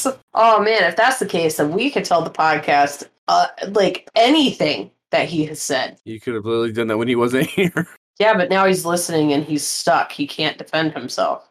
things. 0.08 0.18
Oh 0.34 0.60
man, 0.62 0.84
if 0.84 0.96
that's 0.96 1.18
the 1.18 1.26
case, 1.26 1.56
then 1.56 1.72
we 1.72 1.90
could 1.90 2.04
tell 2.04 2.22
the 2.22 2.30
podcast 2.30 3.08
uh, 3.28 3.46
like 3.68 4.08
anything 4.16 4.90
that 5.10 5.28
he 5.28 5.44
has 5.46 5.60
said. 5.62 5.98
You 6.04 6.20
could 6.20 6.34
have 6.34 6.44
literally 6.44 6.72
done 6.72 6.88
that 6.88 6.98
when 6.98 7.08
he 7.08 7.16
wasn't 7.16 7.46
here. 7.48 7.86
Yeah, 8.18 8.36
but 8.36 8.50
now 8.50 8.66
he's 8.66 8.84
listening 8.84 9.32
and 9.32 9.44
he's 9.44 9.66
stuck. 9.66 10.12
He 10.12 10.26
can't 10.26 10.58
defend 10.58 10.92
himself. 10.92 11.48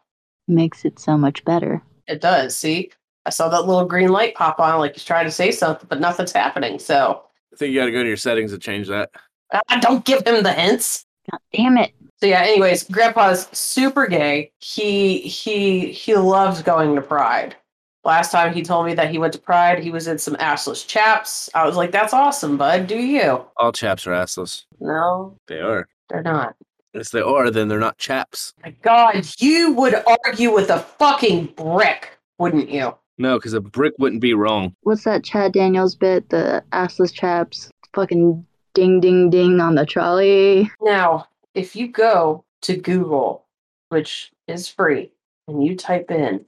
Makes 0.48 0.84
it 0.84 0.98
so 0.98 1.16
much 1.18 1.44
better. 1.44 1.82
It 2.06 2.20
does. 2.20 2.56
See, 2.56 2.90
I 3.26 3.30
saw 3.30 3.48
that 3.48 3.66
little 3.66 3.84
green 3.86 4.10
light 4.10 4.34
pop 4.34 4.60
on, 4.60 4.78
like 4.78 4.94
he's 4.94 5.04
trying 5.04 5.24
to 5.24 5.30
say 5.30 5.50
something, 5.52 5.86
but 5.88 6.00
nothing's 6.00 6.32
happening. 6.32 6.78
So 6.78 7.22
I 7.52 7.56
think 7.56 7.72
you 7.72 7.80
got 7.80 7.86
to 7.86 7.92
go 7.92 8.02
to 8.02 8.08
your 8.08 8.16
settings 8.16 8.52
to 8.52 8.58
change 8.58 8.88
that. 8.88 9.10
uh, 9.52 9.60
don't 9.80 10.04
give 10.04 10.26
him 10.26 10.42
the 10.42 10.52
hints. 10.52 11.04
God 11.30 11.40
damn 11.52 11.76
it. 11.76 11.92
So 12.20 12.26
yeah. 12.26 12.42
Anyways, 12.42 12.84
Grandpa's 12.84 13.48
super 13.52 14.06
gay. 14.06 14.52
He 14.58 15.18
he 15.20 15.90
he 15.92 16.14
loves 16.16 16.62
going 16.62 16.94
to 16.96 17.02
Pride. 17.02 17.56
Last 18.04 18.32
time 18.32 18.54
he 18.54 18.62
told 18.62 18.86
me 18.86 18.94
that 18.94 19.10
he 19.10 19.18
went 19.18 19.32
to 19.34 19.38
Pride, 19.38 19.82
he 19.82 19.90
was 19.90 20.06
in 20.08 20.18
some 20.18 20.34
assless 20.36 20.86
chaps. 20.86 21.50
I 21.54 21.66
was 21.66 21.76
like, 21.76 21.92
"That's 21.92 22.12
awesome, 22.14 22.56
bud. 22.56 22.86
Do 22.86 22.96
you?" 22.98 23.44
All 23.56 23.72
chaps 23.72 24.06
are 24.06 24.12
assless. 24.12 24.64
No, 24.80 25.36
They 25.48 25.60
are. 25.60 25.86
they're 26.08 26.22
not. 26.22 26.56
If 26.92 27.10
they 27.10 27.20
are, 27.20 27.50
then 27.50 27.68
they're 27.68 27.78
not 27.78 27.98
chaps. 27.98 28.52
My 28.64 28.70
God, 28.82 29.24
you 29.38 29.72
would 29.74 29.94
argue 30.26 30.52
with 30.52 30.70
a 30.70 30.80
fucking 30.80 31.46
brick, 31.56 32.18
wouldn't 32.38 32.68
you? 32.70 32.94
No, 33.16 33.36
because 33.38 33.52
a 33.52 33.60
brick 33.60 33.92
wouldn't 33.98 34.20
be 34.22 34.34
wrong. 34.34 34.74
What's 34.82 35.04
that 35.04 35.22
Chad 35.22 35.52
Daniels 35.52 35.94
bit? 35.94 36.30
The 36.30 36.64
assless 36.72 37.12
chaps 37.12 37.70
fucking 37.94 38.44
ding 38.74 39.00
ding 39.00 39.30
ding 39.30 39.60
on 39.60 39.74
the 39.74 39.84
trolley. 39.86 40.70
Now, 40.80 41.26
if 41.54 41.74
you 41.76 41.88
go 41.88 42.44
to 42.62 42.76
Google, 42.76 43.46
which 43.88 44.30
is 44.46 44.68
free, 44.68 45.12
and 45.48 45.64
you 45.64 45.76
type 45.76 46.10
in 46.10 46.44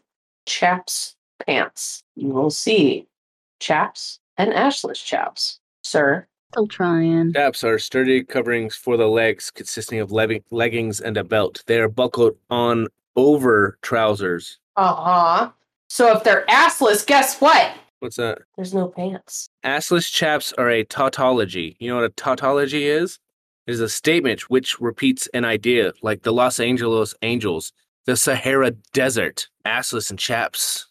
chaps 0.47 1.17
pants, 1.47 2.03
you 2.15 2.29
will 2.29 2.51
see 2.51 3.07
chaps 3.61 4.21
and 4.37 4.53
ashless 4.53 5.03
chaps. 5.05 5.59
Sir, 5.83 6.27
Still 6.53 6.67
trying. 6.69 7.33
Chaps 7.33 7.65
are 7.65 7.79
sturdy 7.79 8.23
coverings 8.23 8.77
for 8.77 8.97
the 8.99 9.09
legs 9.09 9.51
consisting 9.51 10.01
of 10.01 10.13
leg- 10.13 10.45
leggings 10.51 11.01
and 11.01 11.17
a 11.17 11.25
belt. 11.25 11.63
They 11.67 11.81
are 11.81 11.89
buckled 11.89 12.35
on 12.51 12.89
over 13.17 13.79
trousers. 13.83 14.59
uh 14.77 14.95
huh. 14.95 15.51
So 15.89 16.15
if 16.17 16.25
they're 16.25 16.45
assless, 16.49 17.07
guess 17.07 17.41
what? 17.41 17.73
What's 18.01 18.17
that? 18.17 18.39
There's 18.57 18.75
no 18.75 18.89
pants. 18.89 19.49
Assless 19.65 20.11
chaps 20.13 20.53
are 20.59 20.69
a 20.71 20.85
tautology. 20.85 21.77
You 21.79 21.89
know 21.89 21.97
what 21.97 22.05
a 22.05 22.09
tautology 22.11 22.87
is? 22.87 23.19
It 23.67 23.73
is 23.73 23.81
a 23.81 23.89
statement 23.89 24.51
which 24.51 24.81
repeats 24.81 25.29
an 25.35 25.45
idea, 25.45 25.93
like 26.03 26.23
the 26.23 26.33
Los 26.33 26.59
Angeles 26.59 27.15
Angels, 27.23 27.73
the 28.07 28.17
Sahara 28.17 28.73
Desert. 28.93 29.49
Assless 29.65 30.11
and 30.11 30.19
chaps, 30.19 30.89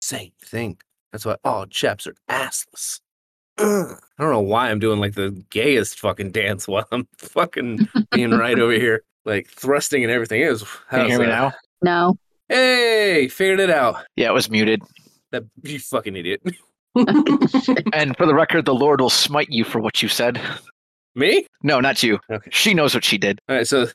same 0.00 0.32
thing. 0.38 0.76
That's 1.12 1.24
why 1.24 1.36
all 1.44 1.64
chaps 1.66 2.06
are 2.06 2.14
assless. 2.28 3.00
Ugh. 3.58 3.96
I 4.18 4.22
don't 4.22 4.32
know 4.32 4.40
why 4.40 4.70
I'm 4.70 4.78
doing 4.78 5.00
like 5.00 5.14
the 5.14 5.30
gayest 5.48 5.98
fucking 5.98 6.32
dance 6.32 6.68
while 6.68 6.86
I'm 6.92 7.08
fucking 7.16 7.88
being 8.10 8.32
right 8.32 8.58
over 8.58 8.72
here, 8.72 9.02
like 9.24 9.48
thrusting 9.48 10.02
and 10.02 10.12
everything. 10.12 10.42
It 10.42 10.50
was. 10.50 10.62
Can 10.62 10.70
you 10.70 10.78
how's 10.88 11.08
hear 11.08 11.18
me 11.20 11.26
now? 11.26 11.52
No. 11.82 12.18
Hey, 12.48 13.28
figured 13.28 13.60
it 13.60 13.70
out. 13.70 14.04
Yeah, 14.16 14.28
it 14.28 14.34
was 14.34 14.50
muted. 14.50 14.82
That 15.32 15.44
you 15.62 15.78
fucking 15.78 16.16
idiot. 16.16 16.42
And 17.92 18.16
for 18.16 18.26
the 18.26 18.34
record, 18.34 18.64
the 18.64 18.74
Lord 18.74 19.00
will 19.00 19.10
smite 19.10 19.50
you 19.50 19.64
for 19.64 19.80
what 19.80 20.02
you 20.02 20.08
said. 20.08 20.40
Me? 21.14 21.46
No, 21.64 21.80
not 21.80 22.02
you. 22.02 22.20
Okay. 22.30 22.50
She 22.52 22.74
knows 22.74 22.94
what 22.94 23.04
she 23.04 23.16
did. 23.16 23.40
All 23.48 23.56
right, 23.56 23.66
so 23.66 23.88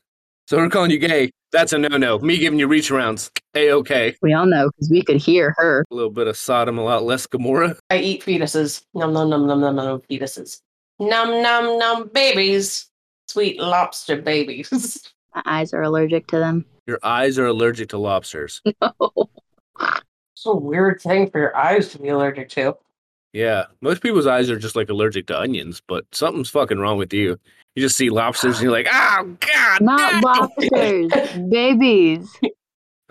so 0.48 0.58
we're 0.58 0.70
calling 0.70 0.90
you 0.90 0.98
gay. 0.98 1.30
That's 1.52 1.72
a 1.72 1.78
no-no. 1.78 2.18
Me 2.18 2.40
giving 2.40 2.58
you 2.58 2.68
reach 2.68 2.90
arounds. 2.90 3.30
A 3.54 3.72
okay. 3.72 4.16
We 4.24 4.34
all 4.34 4.48
know 4.48 4.72
because 4.72 4.90
we 4.90 5.04
could 5.04 5.18
hear 5.18 5.54
her. 5.58 5.86
A 5.92 5.96
little 5.96 6.10
bit 6.10 6.26
of 6.26 6.36
Sodom, 6.36 6.80
a 6.80 6.84
lot 6.84 7.04
less 7.04 7.28
Gomorrah. 7.28 7.78
I 7.92 8.00
eat 8.00 8.24
fetuses. 8.26 8.84
Num 8.96 9.14
num 9.14 9.30
num 9.30 9.46
num 9.46 9.62
num 9.62 9.76
num 9.76 10.02
fetuses. 10.02 10.62
Num 11.00 11.44
num 11.44 11.78
num 11.78 12.10
babies. 12.12 12.90
Sweet 13.28 13.60
lobster 13.60 14.20
babies. 14.20 15.14
My 15.36 15.44
eyes 15.46 15.72
are 15.72 15.84
allergic 15.84 16.26
to 16.28 16.40
them. 16.40 16.66
Your 16.88 17.00
eyes 17.04 17.38
are 17.38 17.46
allergic 17.46 17.90
to 17.90 18.00
lobsters. 18.00 18.62
No. 18.82 19.30
It's 20.34 20.46
a 20.46 20.56
weird 20.56 21.02
thing 21.02 21.30
for 21.30 21.40
your 21.40 21.56
eyes 21.56 21.90
to 21.90 22.00
be 22.00 22.10
allergic 22.10 22.50
to. 22.50 22.76
Yeah, 23.34 23.66
most 23.82 24.02
people's 24.02 24.28
eyes 24.28 24.50
are 24.50 24.58
just 24.58 24.76
like 24.76 24.90
allergic 24.90 25.28
to 25.28 25.40
onions, 25.40 25.82
but 25.88 26.06
something's 26.12 26.50
fucking 26.50 26.80
wrong 26.80 26.98
with 26.98 27.14
you. 27.14 27.40
You 27.76 27.84
just 27.84 27.96
see 27.96 28.10
lobsters 28.10 28.56
and 28.56 28.64
you're 28.64 28.72
like, 28.72 28.88
oh 28.92 29.38
god, 29.40 29.82
Not 29.82 30.22
no!" 30.22 30.30
lobsters, 30.30 31.50
babies. 31.50 32.38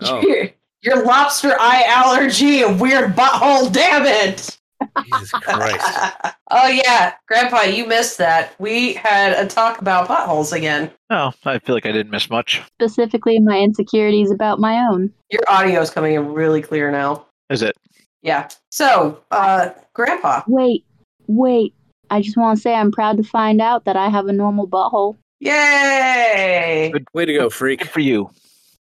Oh, 0.01 0.21
Your, 0.21 0.47
your 0.81 1.03
lobster 1.05 1.53
eye 1.59 1.83
allergy 1.85 2.61
a 2.61 2.71
weird 2.73 3.17
butthole, 3.17 3.69
damn 3.69 4.05
it! 4.05 4.57
Jesus 5.03 5.31
Christ! 5.31 6.13
oh 6.51 6.67
yeah, 6.67 7.15
Grandpa, 7.27 7.63
you 7.63 7.85
missed 7.85 8.17
that. 8.17 8.55
We 8.59 8.93
had 8.93 9.33
a 9.33 9.45
talk 9.45 9.81
about 9.81 10.07
buttholes 10.07 10.53
again. 10.53 10.89
Oh, 11.09 11.33
I 11.43 11.59
feel 11.59 11.75
like 11.75 11.85
I 11.85 11.91
didn't 11.91 12.11
miss 12.11 12.29
much. 12.29 12.61
Specifically, 12.81 13.39
my 13.39 13.59
insecurities 13.59 14.31
about 14.31 14.59
my 14.61 14.77
own. 14.89 15.11
Your 15.31 15.43
audio 15.49 15.81
is 15.81 15.89
coming 15.89 16.13
in 16.13 16.31
really 16.31 16.61
clear 16.61 16.91
now. 16.91 17.25
Is 17.49 17.61
it? 17.61 17.75
Yeah. 18.21 18.47
So, 18.69 19.21
uh, 19.31 19.69
Grandpa, 19.93 20.43
Wait, 20.47 20.85
wait. 21.27 21.73
I 22.09 22.21
just 22.21 22.35
want 22.37 22.57
to 22.57 22.61
say 22.61 22.73
I'm 22.73 22.91
proud 22.91 23.17
to 23.17 23.23
find 23.23 23.61
out 23.61 23.85
that 23.85 23.95
I 23.95 24.09
have 24.09 24.27
a 24.27 24.33
normal 24.33 24.67
butthole. 24.67 25.17
yay! 25.39 26.89
Good 26.91 27.05
Way 27.13 27.25
to 27.25 27.33
go, 27.33 27.49
freak! 27.49 27.79
Good 27.79 27.89
for 27.89 27.99
you. 27.99 28.29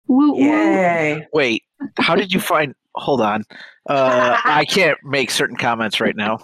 Woo 0.07 0.33
woo. 0.33 0.39
Yay! 0.43 1.27
Wait, 1.33 1.63
how 1.99 2.15
did 2.17 2.33
you 2.33 2.41
find? 2.41 2.75
Hold 2.95 3.21
on. 3.21 3.45
Uh, 3.89 4.39
I 4.45 4.65
can't 4.65 4.99
make 5.05 5.31
certain 5.31 5.57
comments 5.57 6.01
right 6.01 6.17
now 6.17 6.39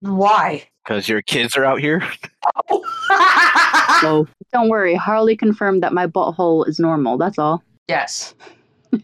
Why? 0.00 0.66
because 0.84 1.08
your 1.08 1.22
kids 1.22 1.56
are 1.56 1.64
out 1.64 1.80
here. 1.80 2.02
So 4.00 4.26
don't 4.52 4.68
worry. 4.68 4.94
Harley 4.94 5.36
confirmed 5.36 5.82
that 5.82 5.92
my 5.92 6.06
butthole 6.06 6.66
is 6.68 6.78
normal. 6.78 7.16
That's 7.18 7.38
all. 7.38 7.62
yes. 7.88 8.34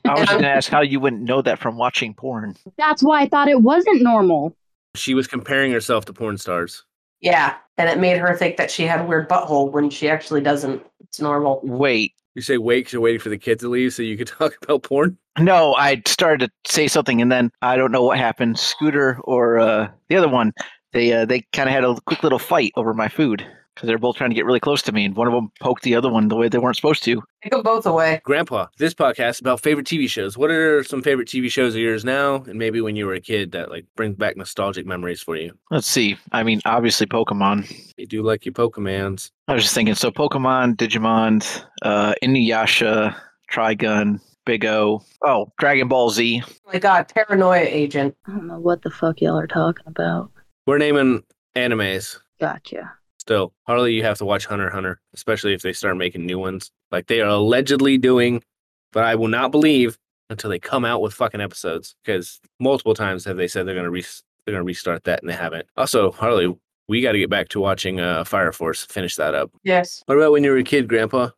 I 0.05 0.19
was 0.19 0.29
going 0.29 0.43
to 0.43 0.49
ask 0.49 0.71
how 0.71 0.81
you 0.81 1.01
wouldn't 1.01 1.23
know 1.23 1.43
that 1.43 1.59
from 1.59 1.77
watching 1.77 2.15
porn. 2.15 2.57
That's 2.77 3.03
why 3.03 3.23
I 3.23 3.29
thought 3.29 3.49
it 3.49 3.63
wasn't 3.63 4.03
normal. 4.03 4.57
She 4.95 5.15
was 5.15 5.27
comparing 5.27 5.73
herself 5.73 6.05
to 6.07 6.13
porn 6.13 6.39
stars. 6.39 6.85
Yeah, 7.21 7.57
and 7.79 7.89
it 7.89 7.99
made 7.99 8.17
her 8.19 8.35
think 8.37 8.57
that 8.57 8.71
she 8.71 8.85
had 8.85 9.01
a 9.01 9.05
weird 9.05 9.29
butthole 9.29 9.71
when 9.71 9.91
she 9.91 10.09
actually 10.09 10.41
doesn't. 10.41 10.83
It's 11.01 11.21
normal. 11.21 11.61
Wait. 11.63 12.15
You 12.35 12.43
say 12.43 12.59
wait 12.59 12.87
'cause 12.87 12.93
you're 12.93 13.03
waiting 13.03 13.21
for 13.21 13.29
the 13.29 13.37
kid 13.39 13.59
to 13.61 13.69
leave 13.69 13.93
so 13.93 14.03
you 14.03 14.17
could 14.17 14.27
talk 14.39 14.57
about 14.63 14.85
porn? 14.85 15.19
No, 15.39 15.75
I 15.75 16.01
started 16.07 16.51
to 16.65 16.73
say 16.73 16.89
something 16.89 17.21
and 17.21 17.31
then 17.31 17.51
I 17.61 17.77
don't 17.77 17.93
know 17.93 18.05
what 18.05 18.19
happened. 18.19 18.59
Scooter 18.59 19.19
or 19.25 19.59
uh, 19.59 19.89
the 20.09 20.17
other 20.17 20.29
one, 20.29 20.53
they 20.93 21.13
uh, 21.13 21.25
they 21.25 21.43
kind 21.53 21.69
of 21.69 21.75
had 21.75 21.85
a 21.85 21.97
quick 22.07 22.23
little 22.23 22.39
fight 22.39 22.73
over 22.77 22.95
my 22.95 23.09
food 23.09 23.47
because 23.75 23.87
they're 23.87 23.99
both 23.99 24.17
trying 24.17 24.31
to 24.31 24.35
get 24.35 24.45
really 24.45 24.61
close 24.61 24.83
to 24.83 24.93
me, 24.93 25.05
and 25.05 25.17
one 25.17 25.27
of 25.27 25.33
them 25.33 25.51
poked 25.61 25.83
the 25.83 25.95
other 25.95 26.11
one 26.11 26.29
the 26.29 26.37
way 26.37 26.49
they 26.49 26.59
weren't 26.59 26.77
supposed 26.77 27.03
to. 27.05 27.23
Take 27.43 27.53
them 27.53 27.63
both 27.63 27.87
away. 27.87 28.21
Grandpa, 28.25 28.67
this 28.79 28.95
podcast 28.95 29.31
is 29.31 29.41
about 29.41 29.61
favorite 29.61 29.87
TV 29.87 30.09
shows. 30.09 30.37
What 30.37 30.51
are 30.51 30.85
some 30.85 31.03
favorite 31.03 31.29
TV 31.29 31.51
shows 31.51 31.75
of 31.75 31.81
yours 31.81 32.05
now, 32.05 32.37
and 32.45 32.59
maybe 32.59 32.81
when 32.81 32.97
you 32.97 33.07
were 33.07 33.15
a 33.15 33.21
kid 33.21 33.53
that 33.53 33.71
like 33.71 33.87
brings 33.97 34.17
back 34.17 34.37
nostalgic 34.37 34.87
memories 34.87 35.23
for 35.23 35.37
you? 35.37 35.53
Let's 35.71 35.87
see. 35.87 36.17
I 36.33 36.43
mean, 36.43 36.61
obviously 36.65 37.07
Pokemon. 37.07 37.71
You 37.97 38.07
do 38.07 38.23
like 38.23 38.45
your 38.45 38.53
Pokemans. 38.53 39.31
I 39.49 39.55
was 39.55 39.63
just 39.63 39.75
thinking. 39.75 39.95
So 39.95 40.11
Pokemon, 40.11 40.77
Digimon, 40.77 41.65
uh, 41.83 42.15
Inuyasha, 42.23 43.17
Trigun, 43.51 44.21
Big 44.45 44.65
O. 44.65 45.03
Oh, 45.25 45.53
Dragon 45.59 45.89
Ball 45.89 46.11
Z. 46.11 46.43
Oh 46.47 46.73
my 46.73 46.79
god, 46.79 47.11
paranoia 47.15 47.61
agent. 47.61 48.17
I 48.27 48.33
don't 48.33 48.47
know 48.47 48.59
what 48.59 48.83
the 48.83 48.91
fuck 48.91 49.21
y'all 49.21 49.39
are 49.39 49.47
talking 49.47 49.87
about. 49.87 50.31
We're 50.67 50.79
naming 50.79 51.25
animes. 51.57 52.19
Gotcha. 52.41 52.93
Still, 53.31 53.53
Harley, 53.65 53.95
you 53.95 54.03
have 54.03 54.19
to 54.19 54.25
watch 54.25 54.47
Hunter 54.47 54.71
Hunter, 54.71 55.01
especially 55.15 55.55
if 55.55 55.63
they 55.63 55.73
start 55.73 55.97
making 55.97 56.27
new 56.27 56.37
ones. 56.37 56.73
Like 56.91 57.07
they 57.07 57.21
are 57.21 57.29
allegedly 57.29 57.97
doing, 57.97 58.43
but 58.91 59.05
I 59.05 59.15
will 59.15 59.29
not 59.29 59.53
believe 59.53 59.97
until 60.31 60.51
they 60.51 60.59
come 60.59 60.85
out 60.85 61.01
with 61.01 61.15
fucking 61.15 61.41
episodes. 61.41 61.95
Because 62.05 62.41
multiple 62.59 62.93
times 62.93 63.25
have 63.27 63.37
they 63.37 63.47
said 63.47 63.69
they're 63.69 63.77
gonna 63.77 63.89
re- 63.89 64.05
they're 64.45 64.55
gonna 64.55 64.65
restart 64.65 65.05
that 65.05 65.21
and 65.23 65.31
they 65.31 65.35
haven't. 65.35 65.69
Also, 65.77 66.11
Harley, 66.11 66.53
we 66.89 67.03
got 67.03 67.13
to 67.13 67.21
get 67.21 67.31
back 67.31 67.49
to 67.51 67.61
watching 67.61 68.01
uh, 68.01 68.25
Fire 68.25 68.51
Force. 68.51 68.85
Finish 68.87 69.15
that 69.15 69.33
up. 69.33 69.53
Yes. 69.63 70.03
What 70.07 70.19
about 70.19 70.33
when 70.33 70.43
you 70.43 70.51
were 70.51 70.57
a 70.57 70.65
kid, 70.65 70.89
Grandpa? 70.89 71.29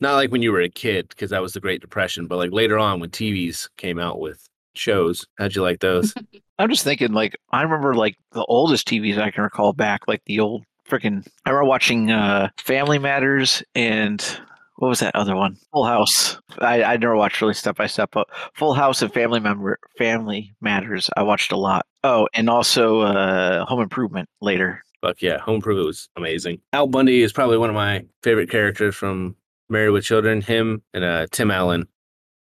Not 0.00 0.14
like 0.14 0.32
when 0.32 0.40
you 0.40 0.50
were 0.50 0.62
a 0.62 0.70
kid, 0.70 1.10
because 1.10 1.28
that 1.28 1.42
was 1.42 1.52
the 1.52 1.60
Great 1.60 1.82
Depression, 1.82 2.26
but 2.26 2.38
like 2.38 2.52
later 2.52 2.78
on 2.78 3.00
when 3.00 3.10
TVs 3.10 3.68
came 3.76 3.98
out 3.98 4.18
with 4.18 4.48
shows. 4.76 5.26
How'd 5.36 5.54
you 5.54 5.60
like 5.60 5.80
those? 5.80 6.14
I'm 6.58 6.70
just 6.70 6.84
thinking, 6.84 7.12
like, 7.12 7.36
I 7.50 7.60
remember 7.60 7.94
like 7.94 8.16
the 8.32 8.46
oldest 8.46 8.88
TVs 8.88 9.18
I 9.18 9.30
can 9.30 9.42
recall 9.42 9.74
back, 9.74 10.08
like 10.08 10.22
the 10.24 10.40
old 10.40 10.64
freaking. 10.88 11.26
I 11.44 11.50
remember 11.50 11.68
watching 11.68 12.10
uh, 12.10 12.50
Family 12.58 12.98
Matters 12.98 13.62
and 13.74 14.22
what 14.76 14.88
was 14.88 15.00
that 15.00 15.14
other 15.14 15.36
one? 15.36 15.56
Full 15.72 15.84
House. 15.84 16.38
I 16.58 16.82
I 16.82 16.96
never 16.96 17.16
watched 17.16 17.40
really 17.40 17.54
step 17.54 17.76
by 17.76 17.86
step, 17.86 18.10
but 18.12 18.28
Full 18.54 18.74
House 18.74 19.02
and 19.02 19.12
Family 19.12 19.40
Member 19.40 19.78
Family 19.96 20.52
Matters 20.60 21.08
I 21.16 21.22
watched 21.22 21.52
a 21.52 21.56
lot. 21.56 21.86
Oh, 22.02 22.28
and 22.34 22.50
also 22.50 23.00
uh, 23.00 23.64
Home 23.66 23.80
Improvement 23.80 24.28
later. 24.40 24.82
Fuck 25.00 25.22
yeah, 25.22 25.38
Home 25.38 25.56
Improvement 25.56 25.86
was 25.86 26.08
amazing. 26.16 26.60
Al 26.72 26.86
Bundy 26.86 27.22
is 27.22 27.32
probably 27.32 27.58
one 27.58 27.70
of 27.70 27.74
my 27.74 28.04
favorite 28.22 28.50
characters 28.50 28.94
from 28.94 29.36
Married 29.68 29.90
with 29.90 30.04
Children. 30.04 30.40
Him 30.40 30.82
and 30.92 31.04
uh, 31.04 31.26
Tim 31.30 31.50
Allen 31.50 31.86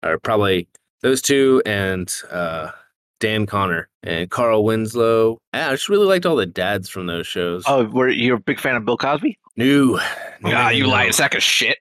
are 0.02 0.18
probably 0.18 0.68
those 1.02 1.20
two, 1.20 1.62
and 1.66 2.12
uh, 2.30 2.70
Dan 3.20 3.46
Connor 3.46 3.88
and 4.02 4.30
Carl 4.30 4.64
Winslow. 4.64 5.38
I 5.52 5.70
just 5.70 5.88
really 5.88 6.06
liked 6.06 6.26
all 6.26 6.36
the 6.36 6.46
dads 6.46 6.88
from 6.88 7.06
those 7.06 7.26
shows. 7.26 7.64
Oh, 7.66 7.84
were 7.84 8.08
you 8.08 8.34
a 8.34 8.40
big 8.40 8.60
fan 8.60 8.76
of 8.76 8.84
Bill 8.84 8.96
Cosby? 8.96 9.38
no, 9.56 9.98
Ah, 10.44 10.68
you 10.70 10.84
No. 10.84 10.90
lying 10.90 11.12
sack 11.12 11.34
of 11.34 11.42
shit. 11.42 11.78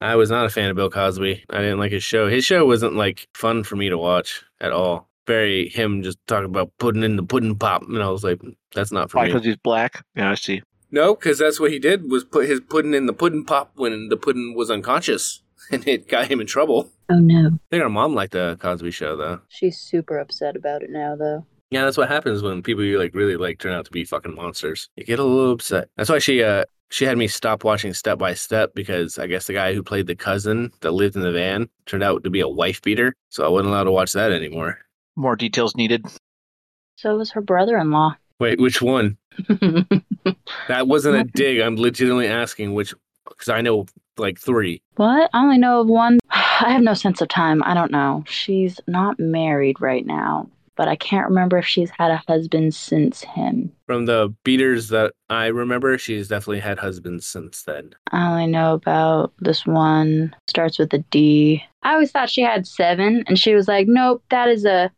I 0.00 0.16
was 0.16 0.30
not 0.30 0.46
a 0.46 0.50
fan 0.50 0.70
of 0.70 0.76
Bill 0.76 0.90
Cosby. 0.90 1.44
I 1.50 1.58
didn't 1.58 1.78
like 1.78 1.92
his 1.92 2.02
show. 2.02 2.28
His 2.28 2.44
show 2.44 2.64
wasn't 2.66 2.94
like 2.96 3.28
fun 3.34 3.62
for 3.64 3.76
me 3.76 3.88
to 3.90 3.98
watch 3.98 4.42
at 4.60 4.72
all. 4.72 5.08
Very 5.26 5.68
him 5.68 6.02
just 6.02 6.18
talking 6.26 6.46
about 6.46 6.72
putting 6.78 7.02
in 7.04 7.16
the 7.16 7.22
pudding 7.22 7.54
pop, 7.56 7.82
and 7.82 8.02
I 8.02 8.08
was 8.08 8.24
like, 8.24 8.40
that's 8.74 8.90
not 8.90 9.10
for 9.10 9.18
Why? 9.18 9.24
me. 9.26 9.32
Because 9.32 9.44
he's 9.46 9.56
black. 9.56 10.04
Yeah, 10.16 10.30
I 10.30 10.34
see. 10.34 10.62
No, 10.90 11.14
because 11.14 11.38
that's 11.38 11.60
what 11.60 11.70
he 11.70 11.78
did 11.78 12.10
was 12.10 12.24
put 12.24 12.48
his 12.48 12.60
pudding 12.60 12.94
in 12.94 13.06
the 13.06 13.12
pudding 13.12 13.44
pop 13.44 13.72
when 13.76 14.08
the 14.08 14.16
pudding 14.16 14.54
was 14.56 14.70
unconscious, 14.70 15.42
and 15.70 15.86
it 15.86 16.08
got 16.08 16.26
him 16.28 16.40
in 16.40 16.46
trouble. 16.48 16.90
Oh 17.10 17.18
no. 17.18 17.48
I 17.48 17.58
think 17.70 17.82
our 17.82 17.88
mom 17.88 18.14
liked 18.14 18.32
the 18.32 18.56
Cosby 18.60 18.90
Show 18.92 19.16
though. 19.16 19.40
She's 19.48 19.78
super 19.78 20.18
upset 20.18 20.56
about 20.56 20.82
it 20.82 20.90
now, 20.90 21.16
though. 21.16 21.44
Yeah, 21.70 21.84
that's 21.84 21.96
what 21.96 22.08
happens 22.08 22.42
when 22.42 22.62
people 22.62 22.84
you 22.84 22.98
like 22.98 23.14
really 23.14 23.36
like 23.36 23.58
turn 23.58 23.72
out 23.72 23.84
to 23.84 23.90
be 23.90 24.04
fucking 24.04 24.34
monsters. 24.34 24.88
You 24.96 25.04
get 25.04 25.18
a 25.18 25.24
little 25.24 25.52
upset. 25.52 25.88
That's 25.96 26.10
why 26.10 26.18
she 26.20 26.42
uh 26.42 26.64
she 26.90 27.04
had 27.04 27.18
me 27.18 27.28
stop 27.28 27.62
watching 27.64 27.94
Step 27.94 28.18
by 28.18 28.34
Step 28.34 28.74
because 28.74 29.18
I 29.18 29.26
guess 29.26 29.46
the 29.46 29.52
guy 29.52 29.74
who 29.74 29.82
played 29.82 30.06
the 30.06 30.16
cousin 30.16 30.72
that 30.80 30.92
lived 30.92 31.16
in 31.16 31.22
the 31.22 31.32
van 31.32 31.68
turned 31.86 32.02
out 32.02 32.24
to 32.24 32.30
be 32.30 32.40
a 32.40 32.48
wife 32.48 32.82
beater, 32.82 33.14
so 33.28 33.44
I 33.44 33.48
wasn't 33.48 33.68
allowed 33.70 33.84
to 33.84 33.92
watch 33.92 34.12
that 34.12 34.32
anymore. 34.32 34.78
More 35.16 35.36
details 35.36 35.76
needed. 35.76 36.06
So 36.96 37.16
was 37.16 37.30
her 37.32 37.40
brother-in-law. 37.40 38.16
Wait, 38.40 38.60
which 38.60 38.82
one? 38.82 39.16
That 40.68 40.86
wasn't 40.86 41.16
a 41.16 41.24
dig. 41.24 41.60
I'm 41.60 41.76
legitimately 41.76 42.28
asking 42.28 42.74
which 42.74 42.94
because 43.28 43.48
I 43.48 43.60
know 43.60 43.86
like 44.20 44.38
three. 44.38 44.82
what? 44.96 45.30
I 45.32 45.42
only 45.42 45.58
know 45.58 45.80
of 45.80 45.88
one. 45.88 46.18
I 46.30 46.70
have 46.70 46.82
no 46.82 46.94
sense 46.94 47.20
of 47.20 47.28
time. 47.28 47.62
I 47.64 47.74
don't 47.74 47.90
know. 47.90 48.22
She's 48.28 48.80
not 48.86 49.18
married 49.18 49.80
right 49.80 50.04
now, 50.04 50.48
but 50.76 50.88
I 50.88 50.96
can't 50.96 51.28
remember 51.28 51.56
if 51.58 51.66
she's 51.66 51.90
had 51.98 52.10
a 52.10 52.22
husband 52.28 52.74
since 52.74 53.22
him. 53.22 53.72
From 53.86 54.04
the 54.06 54.34
beaters 54.44 54.88
that 54.88 55.14
I 55.30 55.46
remember, 55.46 55.96
she's 55.98 56.28
definitely 56.28 56.60
had 56.60 56.78
husbands 56.78 57.26
since 57.26 57.62
then. 57.62 57.94
I 58.12 58.30
only 58.30 58.46
know 58.46 58.74
about 58.74 59.32
this 59.38 59.64
one. 59.66 60.34
Starts 60.48 60.78
with 60.78 60.92
a 60.92 60.98
D. 61.10 61.62
I 61.82 61.94
always 61.94 62.10
thought 62.12 62.28
she 62.28 62.42
had 62.42 62.66
seven, 62.66 63.24
and 63.26 63.38
she 63.38 63.54
was 63.54 63.66
like, 63.66 63.86
"Nope, 63.88 64.22
that 64.30 64.48
is 64.48 64.64
a 64.66 64.90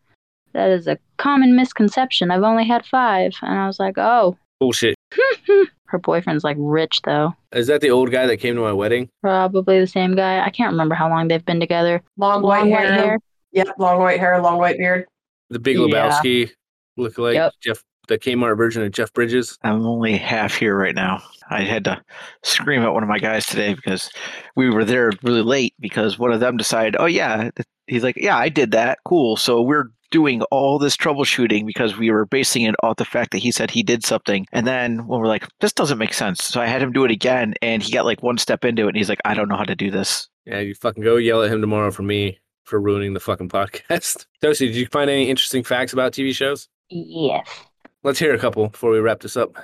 that 0.53 0.71
is 0.71 0.87
a 0.89 0.99
common 1.17 1.55
misconception. 1.57 2.31
I've 2.31 2.43
only 2.43 2.67
had 2.67 2.85
five. 2.85 3.33
And 3.41 3.57
I 3.59 3.67
was 3.69 3.79
like, 3.79 3.97
"Oh." 3.99 4.37
Bullshit. 4.61 4.97
Her 5.93 5.99
boyfriend's 5.99 6.43
like 6.43 6.57
rich 6.59 7.03
though. 7.05 7.35
Is 7.53 7.67
that 7.67 7.83
the 7.83 7.91
old 7.91 8.11
guy 8.11 8.27
that 8.27 8.39
came 8.39 8.55
to 8.55 8.63
my 8.63 8.73
wedding? 8.73 9.11
Probably 9.21 9.79
the 9.79 9.87
same 9.87 10.17
guy. 10.17 10.43
I 10.43 10.49
can't 10.49 10.73
remember 10.73 10.95
how 10.95 11.11
long 11.11 11.29
they've 11.29 11.45
been 11.45 11.61
together. 11.61 12.03
Long, 12.17 12.41
Long 12.41 12.71
white, 12.71 12.89
hair. 12.89 13.19
Yep, 13.53 13.69
long 13.79 13.99
white 14.01 14.19
hair, 14.19 14.41
long 14.41 14.57
white 14.57 14.79
beard. 14.79 15.07
The 15.51 15.59
Big 15.59 15.77
Yeah. 15.77 15.85
Lebowski 15.85 16.51
look 16.97 17.19
like 17.19 17.35
Yep. 17.35 17.53
Jeff, 17.61 17.85
the 18.09 18.19
Kmart 18.19 18.57
version 18.57 18.83
of 18.83 18.91
Jeff 18.91 19.13
Bridges. 19.13 19.59
I'm 19.63 19.85
only 19.85 20.17
half 20.17 20.55
here 20.55 20.75
right 20.75 20.95
now. 20.95 21.23
I 21.51 21.61
had 21.61 21.85
to 21.85 22.03
scream 22.43 22.81
at 22.81 22.95
one 22.95 23.03
of 23.03 23.09
my 23.11 23.19
guys 23.19 23.45
today 23.45 23.75
because 23.75 24.11
we 24.57 24.71
were 24.71 24.87
there 24.87 25.13
really 25.23 25.43
late 25.43 25.75
because 25.79 26.19
one 26.19 26.33
of 26.33 26.41
them 26.41 26.57
decided, 26.57 26.97
oh, 26.99 27.05
yeah. 27.05 27.51
He's 27.87 28.03
like, 28.03 28.17
yeah, 28.17 28.39
I 28.39 28.49
did 28.49 28.71
that. 28.71 29.01
Cool. 29.05 29.37
So 29.37 29.61
we're 29.61 29.91
doing 30.13 30.43
all 30.53 30.79
this 30.79 30.97
troubleshooting 30.97 31.67
because 31.67 31.99
we 31.99 32.13
were 32.13 32.27
basing 32.27 32.63
it 32.63 32.77
off 32.85 32.97
the 32.99 33.05
fact 33.05 33.33
that 33.33 33.39
he 33.39 33.51
said 33.51 33.71
he 33.71 33.83
did 33.83 34.05
something. 34.05 34.47
And 34.53 34.65
then 34.67 35.09
when 35.09 35.19
we're 35.21 35.27
like, 35.27 35.49
this 35.61 35.73
doesn't 35.73 35.99
make 35.99 36.15
sense. 36.15 36.45
So 36.45 36.61
I 36.61 36.67
had 36.67 36.81
him 36.81 36.93
do 36.93 37.05
it 37.05 37.11
again 37.11 37.55
and 37.61 37.83
he 37.83 37.93
got 37.93 38.05
like 38.05 38.23
one 38.23 38.39
step 38.39 38.65
into 38.65 38.85
it 38.85 38.89
and 38.89 38.97
he's 38.97 39.09
like, 39.09 39.21
I 39.25 39.35
don't 39.35 39.49
know 39.49 39.57
how 39.57 39.65
to 39.65 39.75
do 39.75 39.91
this. 39.91 40.29
Yeah, 40.47 40.61
you 40.61 40.75
fucking 40.77 41.03
go 41.03 41.17
yell 41.17 41.43
at 41.43 41.51
him 41.51 41.61
tomorrow 41.61 41.91
for 41.91 42.03
me 42.03 42.39
for 42.65 42.81
ruining 42.81 43.15
the 43.15 43.21
fucking 43.21 43.49
podcast. 43.49 44.27
Toasty, 44.43 44.67
did 44.69 44.77
you 44.77 44.87
find 44.87 45.11
any 45.11 45.29
interesting 45.29 45.65
facts 45.65 45.93
about 45.93 46.13
TV 46.13 46.33
shows? 46.33 46.69
Yes. 46.91 47.49
Let's 48.05 48.19
hear 48.21 48.35
a 48.35 48.39
couple 48.39 48.69
before 48.69 48.91
we 48.91 49.01
wrap 49.01 49.21
this 49.21 49.37
up. 49.37 49.57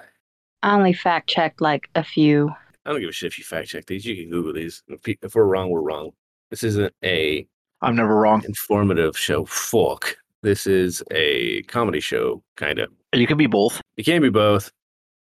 I 0.63 0.75
only 0.75 0.93
fact 0.93 1.29
checked 1.29 1.61
like 1.61 1.89
a 1.95 2.03
few. 2.03 2.51
I 2.85 2.91
don't 2.93 3.01
give 3.01 3.11
a 3.11 3.13
shit 3.13 3.33
if 3.33 3.39
you 3.39 3.45
fact 3.45 3.69
check 3.69 3.87
these. 3.87 4.05
You 4.05 4.17
can 4.17 4.31
Google 4.31 4.55
these. 4.55 4.83
If 4.89 5.35
we're 5.35 5.45
wrong, 5.45 5.71
we're 5.71 5.83
wrong. 5.83 6.11
This 6.51 6.65
isn't 6.65 6.93
a 7.05 7.47
I'm 7.83 7.95
never 7.95 8.17
wrong. 8.17 8.43
informative 8.45 9.17
show. 9.17 9.45
Fuck. 9.45 10.17
This 10.49 10.67
is 10.67 11.03
a 11.11 11.61
comedy 11.65 12.01
show, 12.01 12.43
kind 12.57 12.79
of. 12.79 12.91
You 13.13 13.27
can 13.27 13.37
be 13.37 13.47
both. 13.47 13.83
You 13.99 14.05
can 14.05 14.23
be 14.23 14.31
both, 14.31 14.73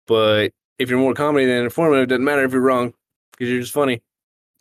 but 0.07 0.53
if 0.79 0.89
you're 0.89 0.99
more 0.99 1.13
comedy 1.13 1.45
than 1.45 1.65
informative, 1.65 2.03
it 2.03 2.05
doesn't 2.05 2.23
matter 2.23 2.45
if 2.45 2.53
you're 2.53 2.61
wrong 2.61 2.93
because 3.31 3.51
you're 3.51 3.59
just 3.59 3.73
funny. 3.73 4.01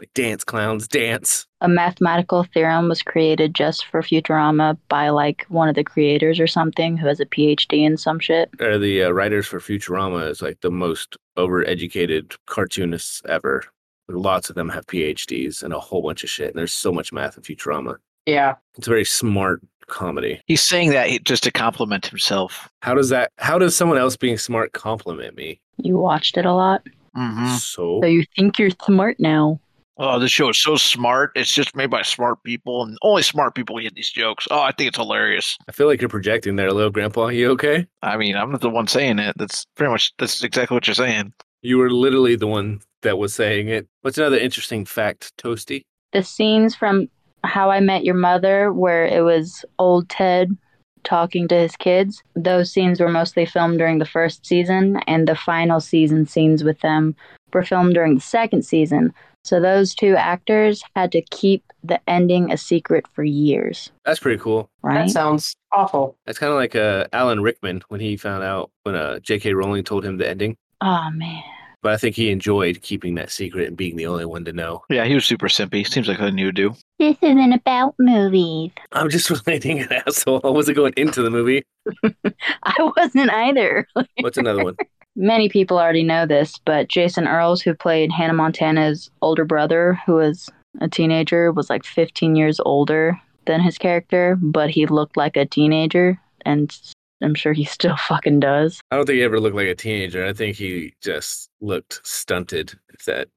Like 0.01 0.13
dance, 0.15 0.43
clowns, 0.43 0.89
dance. 0.89 1.47
A 1.61 1.69
mathematical 1.69 2.43
theorem 2.53 2.89
was 2.89 3.01
created 3.01 3.55
just 3.55 3.87
for 3.87 4.03
Futurama 4.03 4.77
by 4.89 5.11
like 5.11 5.47
one 5.51 5.69
of 5.69 5.77
the 5.77 5.85
creators 5.85 6.41
or 6.41 6.49
something 6.49 6.97
who 6.97 7.07
has 7.07 7.21
a 7.21 7.27
PhD 7.27 7.87
in 7.87 7.97
some 7.97 8.19
shit. 8.19 8.51
Or 8.59 8.77
the 8.77 9.05
uh, 9.05 9.11
writers 9.11 9.47
for 9.47 9.61
Futurama 9.61 10.29
is 10.29 10.43
like 10.43 10.63
the 10.63 10.73
most 10.73 11.17
overeducated 11.39 12.35
cartoonists 12.47 13.23
ever. 13.29 13.63
Lots 14.09 14.51
of 14.51 14.57
them 14.57 14.71
have 14.71 14.87
PhDs 14.87 15.63
and 15.63 15.73
a 15.73 15.79
whole 15.79 16.03
bunch 16.03 16.25
of 16.25 16.31
shit. 16.31 16.49
And 16.49 16.59
there's 16.59 16.73
so 16.73 16.91
much 16.91 17.13
math 17.13 17.37
in 17.37 17.45
Futurama. 17.45 17.99
Yeah. 18.27 18.55
It's 18.77 18.87
a 18.87 18.91
very 18.91 19.05
smart 19.05 19.63
comedy. 19.87 20.41
He's 20.47 20.65
saying 20.65 20.91
that 20.91 21.25
just 21.25 21.45
to 21.45 21.51
compliment 21.51 22.07
himself. 22.07 22.69
How 22.83 22.95
does 22.95 23.09
that? 23.11 23.31
How 23.39 23.59
does 23.59 23.77
someone 23.77 23.99
else 23.99 24.17
being 24.17 24.39
smart 24.39 24.73
compliment 24.73 25.37
me? 25.37 25.61
You 25.79 25.97
watched 25.97 26.37
it 26.37 26.47
a 26.47 26.53
lot, 26.53 26.83
hmm 27.15 27.47
So 27.55 28.01
so 28.03 28.07
you 28.07 28.25
think 28.37 28.59
you're 28.59 28.71
smart 28.85 29.17
now. 29.19 29.61
Oh, 29.99 30.19
this 30.19 30.31
show 30.31 30.51
is 30.51 30.63
so 30.63 30.77
smart. 30.77 31.31
It's 31.35 31.51
just 31.53 31.75
made 31.75 31.89
by 31.89 32.03
smart 32.03 32.43
people, 32.43 32.83
and 32.83 32.99
only 33.01 33.23
smart 33.23 33.55
people 33.55 33.81
get 33.81 33.95
these 33.95 34.11
jokes. 34.11 34.47
Oh, 34.51 34.61
I 34.61 34.73
think 34.73 34.89
it's 34.89 34.99
hilarious. 34.99 35.57
I 35.69 35.73
feel 35.73 35.87
like 35.87 36.03
you're 36.03 36.11
projecting 36.11 36.57
there, 36.57 36.71
little 36.71 36.91
grandpa. 36.91 37.29
You 37.29 37.51
okay? 37.53 37.87
I 38.03 38.19
mean, 38.19 38.37
I'm 38.37 38.51
not 38.53 38.61
the 38.61 38.69
one 38.69 38.89
saying 38.89 39.19
it. 39.19 39.37
That's 39.39 39.65
pretty 39.75 39.91
much 39.91 40.13
that's 40.19 40.43
exactly 40.43 40.75
what 40.75 40.87
you're 40.87 40.95
saying. 40.95 41.33
You 41.63 41.79
were 41.79 41.91
literally 41.91 42.37
the 42.37 42.47
one 42.47 42.81
that 43.03 43.17
was 43.17 43.35
saying 43.35 43.69
it. 43.69 43.89
What's 44.03 44.19
another 44.19 44.39
interesting 44.39 44.85
fact, 44.85 45.33
Toasty? 45.39 45.83
The 46.13 46.23
scenes 46.23 46.75
from 46.75 47.09
How 47.45 47.71
I 47.71 47.81
Met 47.81 48.05
Your 48.05 48.15
Mother, 48.15 48.73
where 48.73 49.07
it 49.07 49.23
was 49.23 49.65
old 49.79 50.09
Ted 50.09 50.57
talking 51.05 51.47
to 51.49 51.55
his 51.55 51.77
kids. 51.77 52.23
Those 52.35 52.73
scenes 52.73 53.01
were 53.01 53.09
mostly 53.09 53.47
filmed 53.47 53.79
during 53.79 53.99
the 53.99 54.05
first 54.07 54.45
season, 54.45 54.99
and 55.07 55.29
the 55.29 55.37
final 55.37 55.81
season 55.81 56.27
scenes 56.27 56.65
with 56.65 56.81
them 56.81 57.15
were 57.53 57.63
filmed 57.65 57.95
during 57.95 58.17
the 58.17 58.21
second 58.21 58.65
season. 58.65 59.15
So 59.45 59.61
those 59.61 59.95
two 59.95 60.17
actors 60.17 60.83
had 60.97 61.13
to 61.13 61.23
keep 61.23 61.63
the 61.85 62.01
ending 62.11 62.51
a 62.51 62.57
secret 62.57 63.07
for 63.13 63.23
years, 63.23 63.93
That's 64.05 64.19
pretty 64.19 64.43
cool. 64.43 64.69
Right? 64.83 64.95
That 64.95 65.01
right? 65.03 65.11
sounds 65.11 65.55
awful. 65.71 66.17
That's 66.27 66.39
kind 66.41 66.51
of 66.51 66.57
like 66.57 66.75
uh, 66.75 67.07
Alan 67.13 67.41
Rickman 67.41 67.83
when 67.87 68.01
he 68.01 68.17
found 68.17 68.43
out 68.43 68.73
when 68.83 68.97
uh, 68.97 69.21
J.K. 69.21 69.55
Rowling 69.55 69.85
told 69.85 70.05
him 70.05 70.17
the 70.17 70.29
ending. 70.29 70.57
oh 70.81 71.11
man. 71.13 71.45
But 71.87 71.93
I 71.93 71.99
think 71.99 72.17
he 72.17 72.31
enjoyed 72.31 72.83
keeping 72.83 73.15
that 73.15 73.31
secret 73.31 73.69
and 73.69 73.77
being 73.77 73.95
the 73.95 74.09
only 74.09 74.25
one 74.25 74.45
to 74.47 74.53
know. 74.53 74.83
Yeah, 74.91 75.05
he 75.05 75.15
was 75.15 75.25
super 75.25 75.47
simpy. 75.47 75.87
Seems 75.87 76.09
like 76.09 76.19
something 76.19 76.37
you 76.37 76.47
would 76.47 76.57
do. 76.57 76.75
This 76.99 77.17
isn't 77.23 77.53
about 77.53 77.95
movies. 78.01 78.73
I'm 78.91 79.09
just 79.09 79.31
relating 79.47 79.79
an 79.79 79.93
asshole. 79.93 80.41
I 80.43 80.49
wasn't 80.49 80.79
going 80.79 80.95
into 80.97 81.23
the 81.23 81.31
movie. 81.31 81.63
I 82.65 82.91
wasn't 82.97 83.31
either. 83.31 83.87
What's 84.19 84.37
another 84.37 84.65
one? 84.65 84.75
Many 85.15 85.49
people 85.49 85.79
already 85.79 86.03
know 86.03 86.27
this, 86.27 86.59
but 86.65 86.89
Jason 86.89 87.29
Earles, 87.29 87.63
who 87.63 87.73
played 87.73 88.11
Hannah 88.11 88.33
Montana's 88.33 89.09
older 89.23 89.45
brother, 89.45 89.97
who 90.07 90.15
was 90.15 90.51
a 90.81 90.89
teenager, 90.89 91.53
was 91.53 91.71
like 91.71 91.85
15 91.85 92.35
years 92.35 92.59
older 92.59 93.17
than 93.45 93.61
his 93.61 93.79
character, 93.79 94.37
but 94.43 94.71
he 94.71 94.87
looked 94.87 95.17
like 95.17 95.37
a 95.37 95.47
teenager, 95.47 96.21
and 96.45 96.77
I'm 97.23 97.35
sure 97.35 97.53
he 97.53 97.65
still 97.65 97.97
fucking 98.09 98.41
does. 98.41 98.81
I 98.91 98.97
don't 98.97 99.07
think 99.07 99.17
he 99.17 99.23
ever 99.23 99.41
looked 99.41 99.57
like 99.57 99.69
a 99.69 99.75
teenager. 99.75 100.25
I 100.25 100.33
think 100.33 100.57
he 100.57 100.95
just 101.03 101.51
looked 101.61 102.01
stunted, 102.05 102.79
if 102.91 103.05
that 103.05 103.29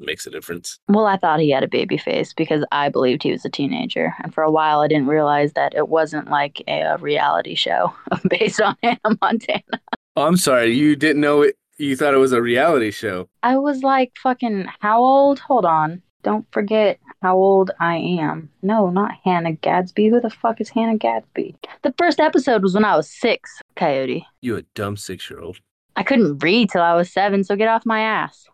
makes 0.00 0.26
a 0.26 0.30
difference. 0.30 0.78
Well, 0.88 1.06
I 1.06 1.16
thought 1.16 1.40
he 1.40 1.50
had 1.50 1.62
a 1.62 1.68
baby 1.68 1.96
face 1.96 2.32
because 2.32 2.64
I 2.72 2.88
believed 2.88 3.22
he 3.22 3.32
was 3.32 3.44
a 3.44 3.50
teenager, 3.50 4.14
and 4.22 4.34
for 4.34 4.42
a 4.42 4.50
while 4.50 4.80
I 4.80 4.88
didn't 4.88 5.06
realize 5.06 5.52
that 5.54 5.74
it 5.74 5.88
wasn't 5.88 6.28
like 6.28 6.62
a, 6.68 6.96
reality 6.98 7.54
show 7.54 7.94
based 8.28 8.60
on 8.60 8.76
Hannah 8.82 9.16
Montana. 9.20 9.80
Oh, 10.16 10.26
I'm 10.26 10.36
sorry. 10.36 10.74
You 10.74 10.96
didn't 10.96 11.20
know 11.20 11.42
it. 11.42 11.56
You 11.78 11.96
thought 11.96 12.14
it 12.14 12.18
was 12.18 12.32
a 12.32 12.42
reality 12.42 12.90
show. 12.90 13.28
I 13.42 13.56
was 13.56 13.82
like, 13.82 14.12
fucking, 14.22 14.66
how 14.80 15.02
old? 15.02 15.38
Hold 15.40 15.64
on. 15.64 16.02
Don't 16.22 16.46
forget 16.52 17.00
how 17.20 17.36
old 17.36 17.70
I 17.80 17.96
am. 17.96 18.50
No, 18.62 18.90
not 18.90 19.12
Hannah 19.24 19.52
Gadsby. 19.52 20.08
Who 20.08 20.20
the 20.20 20.30
fuck 20.30 20.60
is 20.60 20.68
Hannah 20.68 20.96
Gadsby? 20.96 21.56
The 21.82 21.94
first 21.98 22.20
episode 22.20 22.62
was 22.62 22.74
when 22.74 22.84
I 22.84 22.96
was 22.96 23.10
six, 23.10 23.50
Coyote. 23.76 24.26
You 24.40 24.56
a 24.56 24.62
dumb 24.74 24.96
six 24.96 25.28
year 25.28 25.40
old. 25.40 25.58
I 25.96 26.02
couldn't 26.02 26.38
read 26.38 26.70
till 26.70 26.82
I 26.82 26.94
was 26.94 27.12
seven, 27.12 27.44
so 27.44 27.56
get 27.56 27.68
off 27.68 27.84
my 27.84 28.00
ass. 28.00 28.46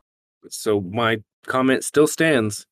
So 0.49 0.81
my 0.81 1.23
comment 1.47 1.85
still 1.85 2.07
stands. 2.07 2.67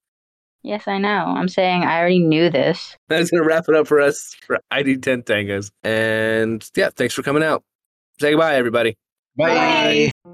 Yes, 0.62 0.88
I 0.88 0.99
know. 0.99 1.34
I'm 1.36 1.49
saying 1.49 1.84
I 1.84 1.99
already 1.99 2.18
knew 2.18 2.51
this. 2.51 2.97
That's 3.09 3.30
gonna 3.30 3.44
wrap 3.44 3.64
it 3.68 3.74
up 3.74 3.86
for 3.86 4.01
us 4.01 4.34
for 4.47 4.59
ID 4.70 4.99
10 4.99 5.22
Tangos. 5.22 5.70
And 5.84 6.68
yeah, 6.74 6.90
thanks 6.94 7.14
for 7.14 7.22
coming 7.22 7.42
out. 7.42 7.62
Say 8.20 8.30
goodbye, 8.30 8.57
everybody. 8.57 8.97
Bye. 9.36 10.11
Bye. 10.24 10.32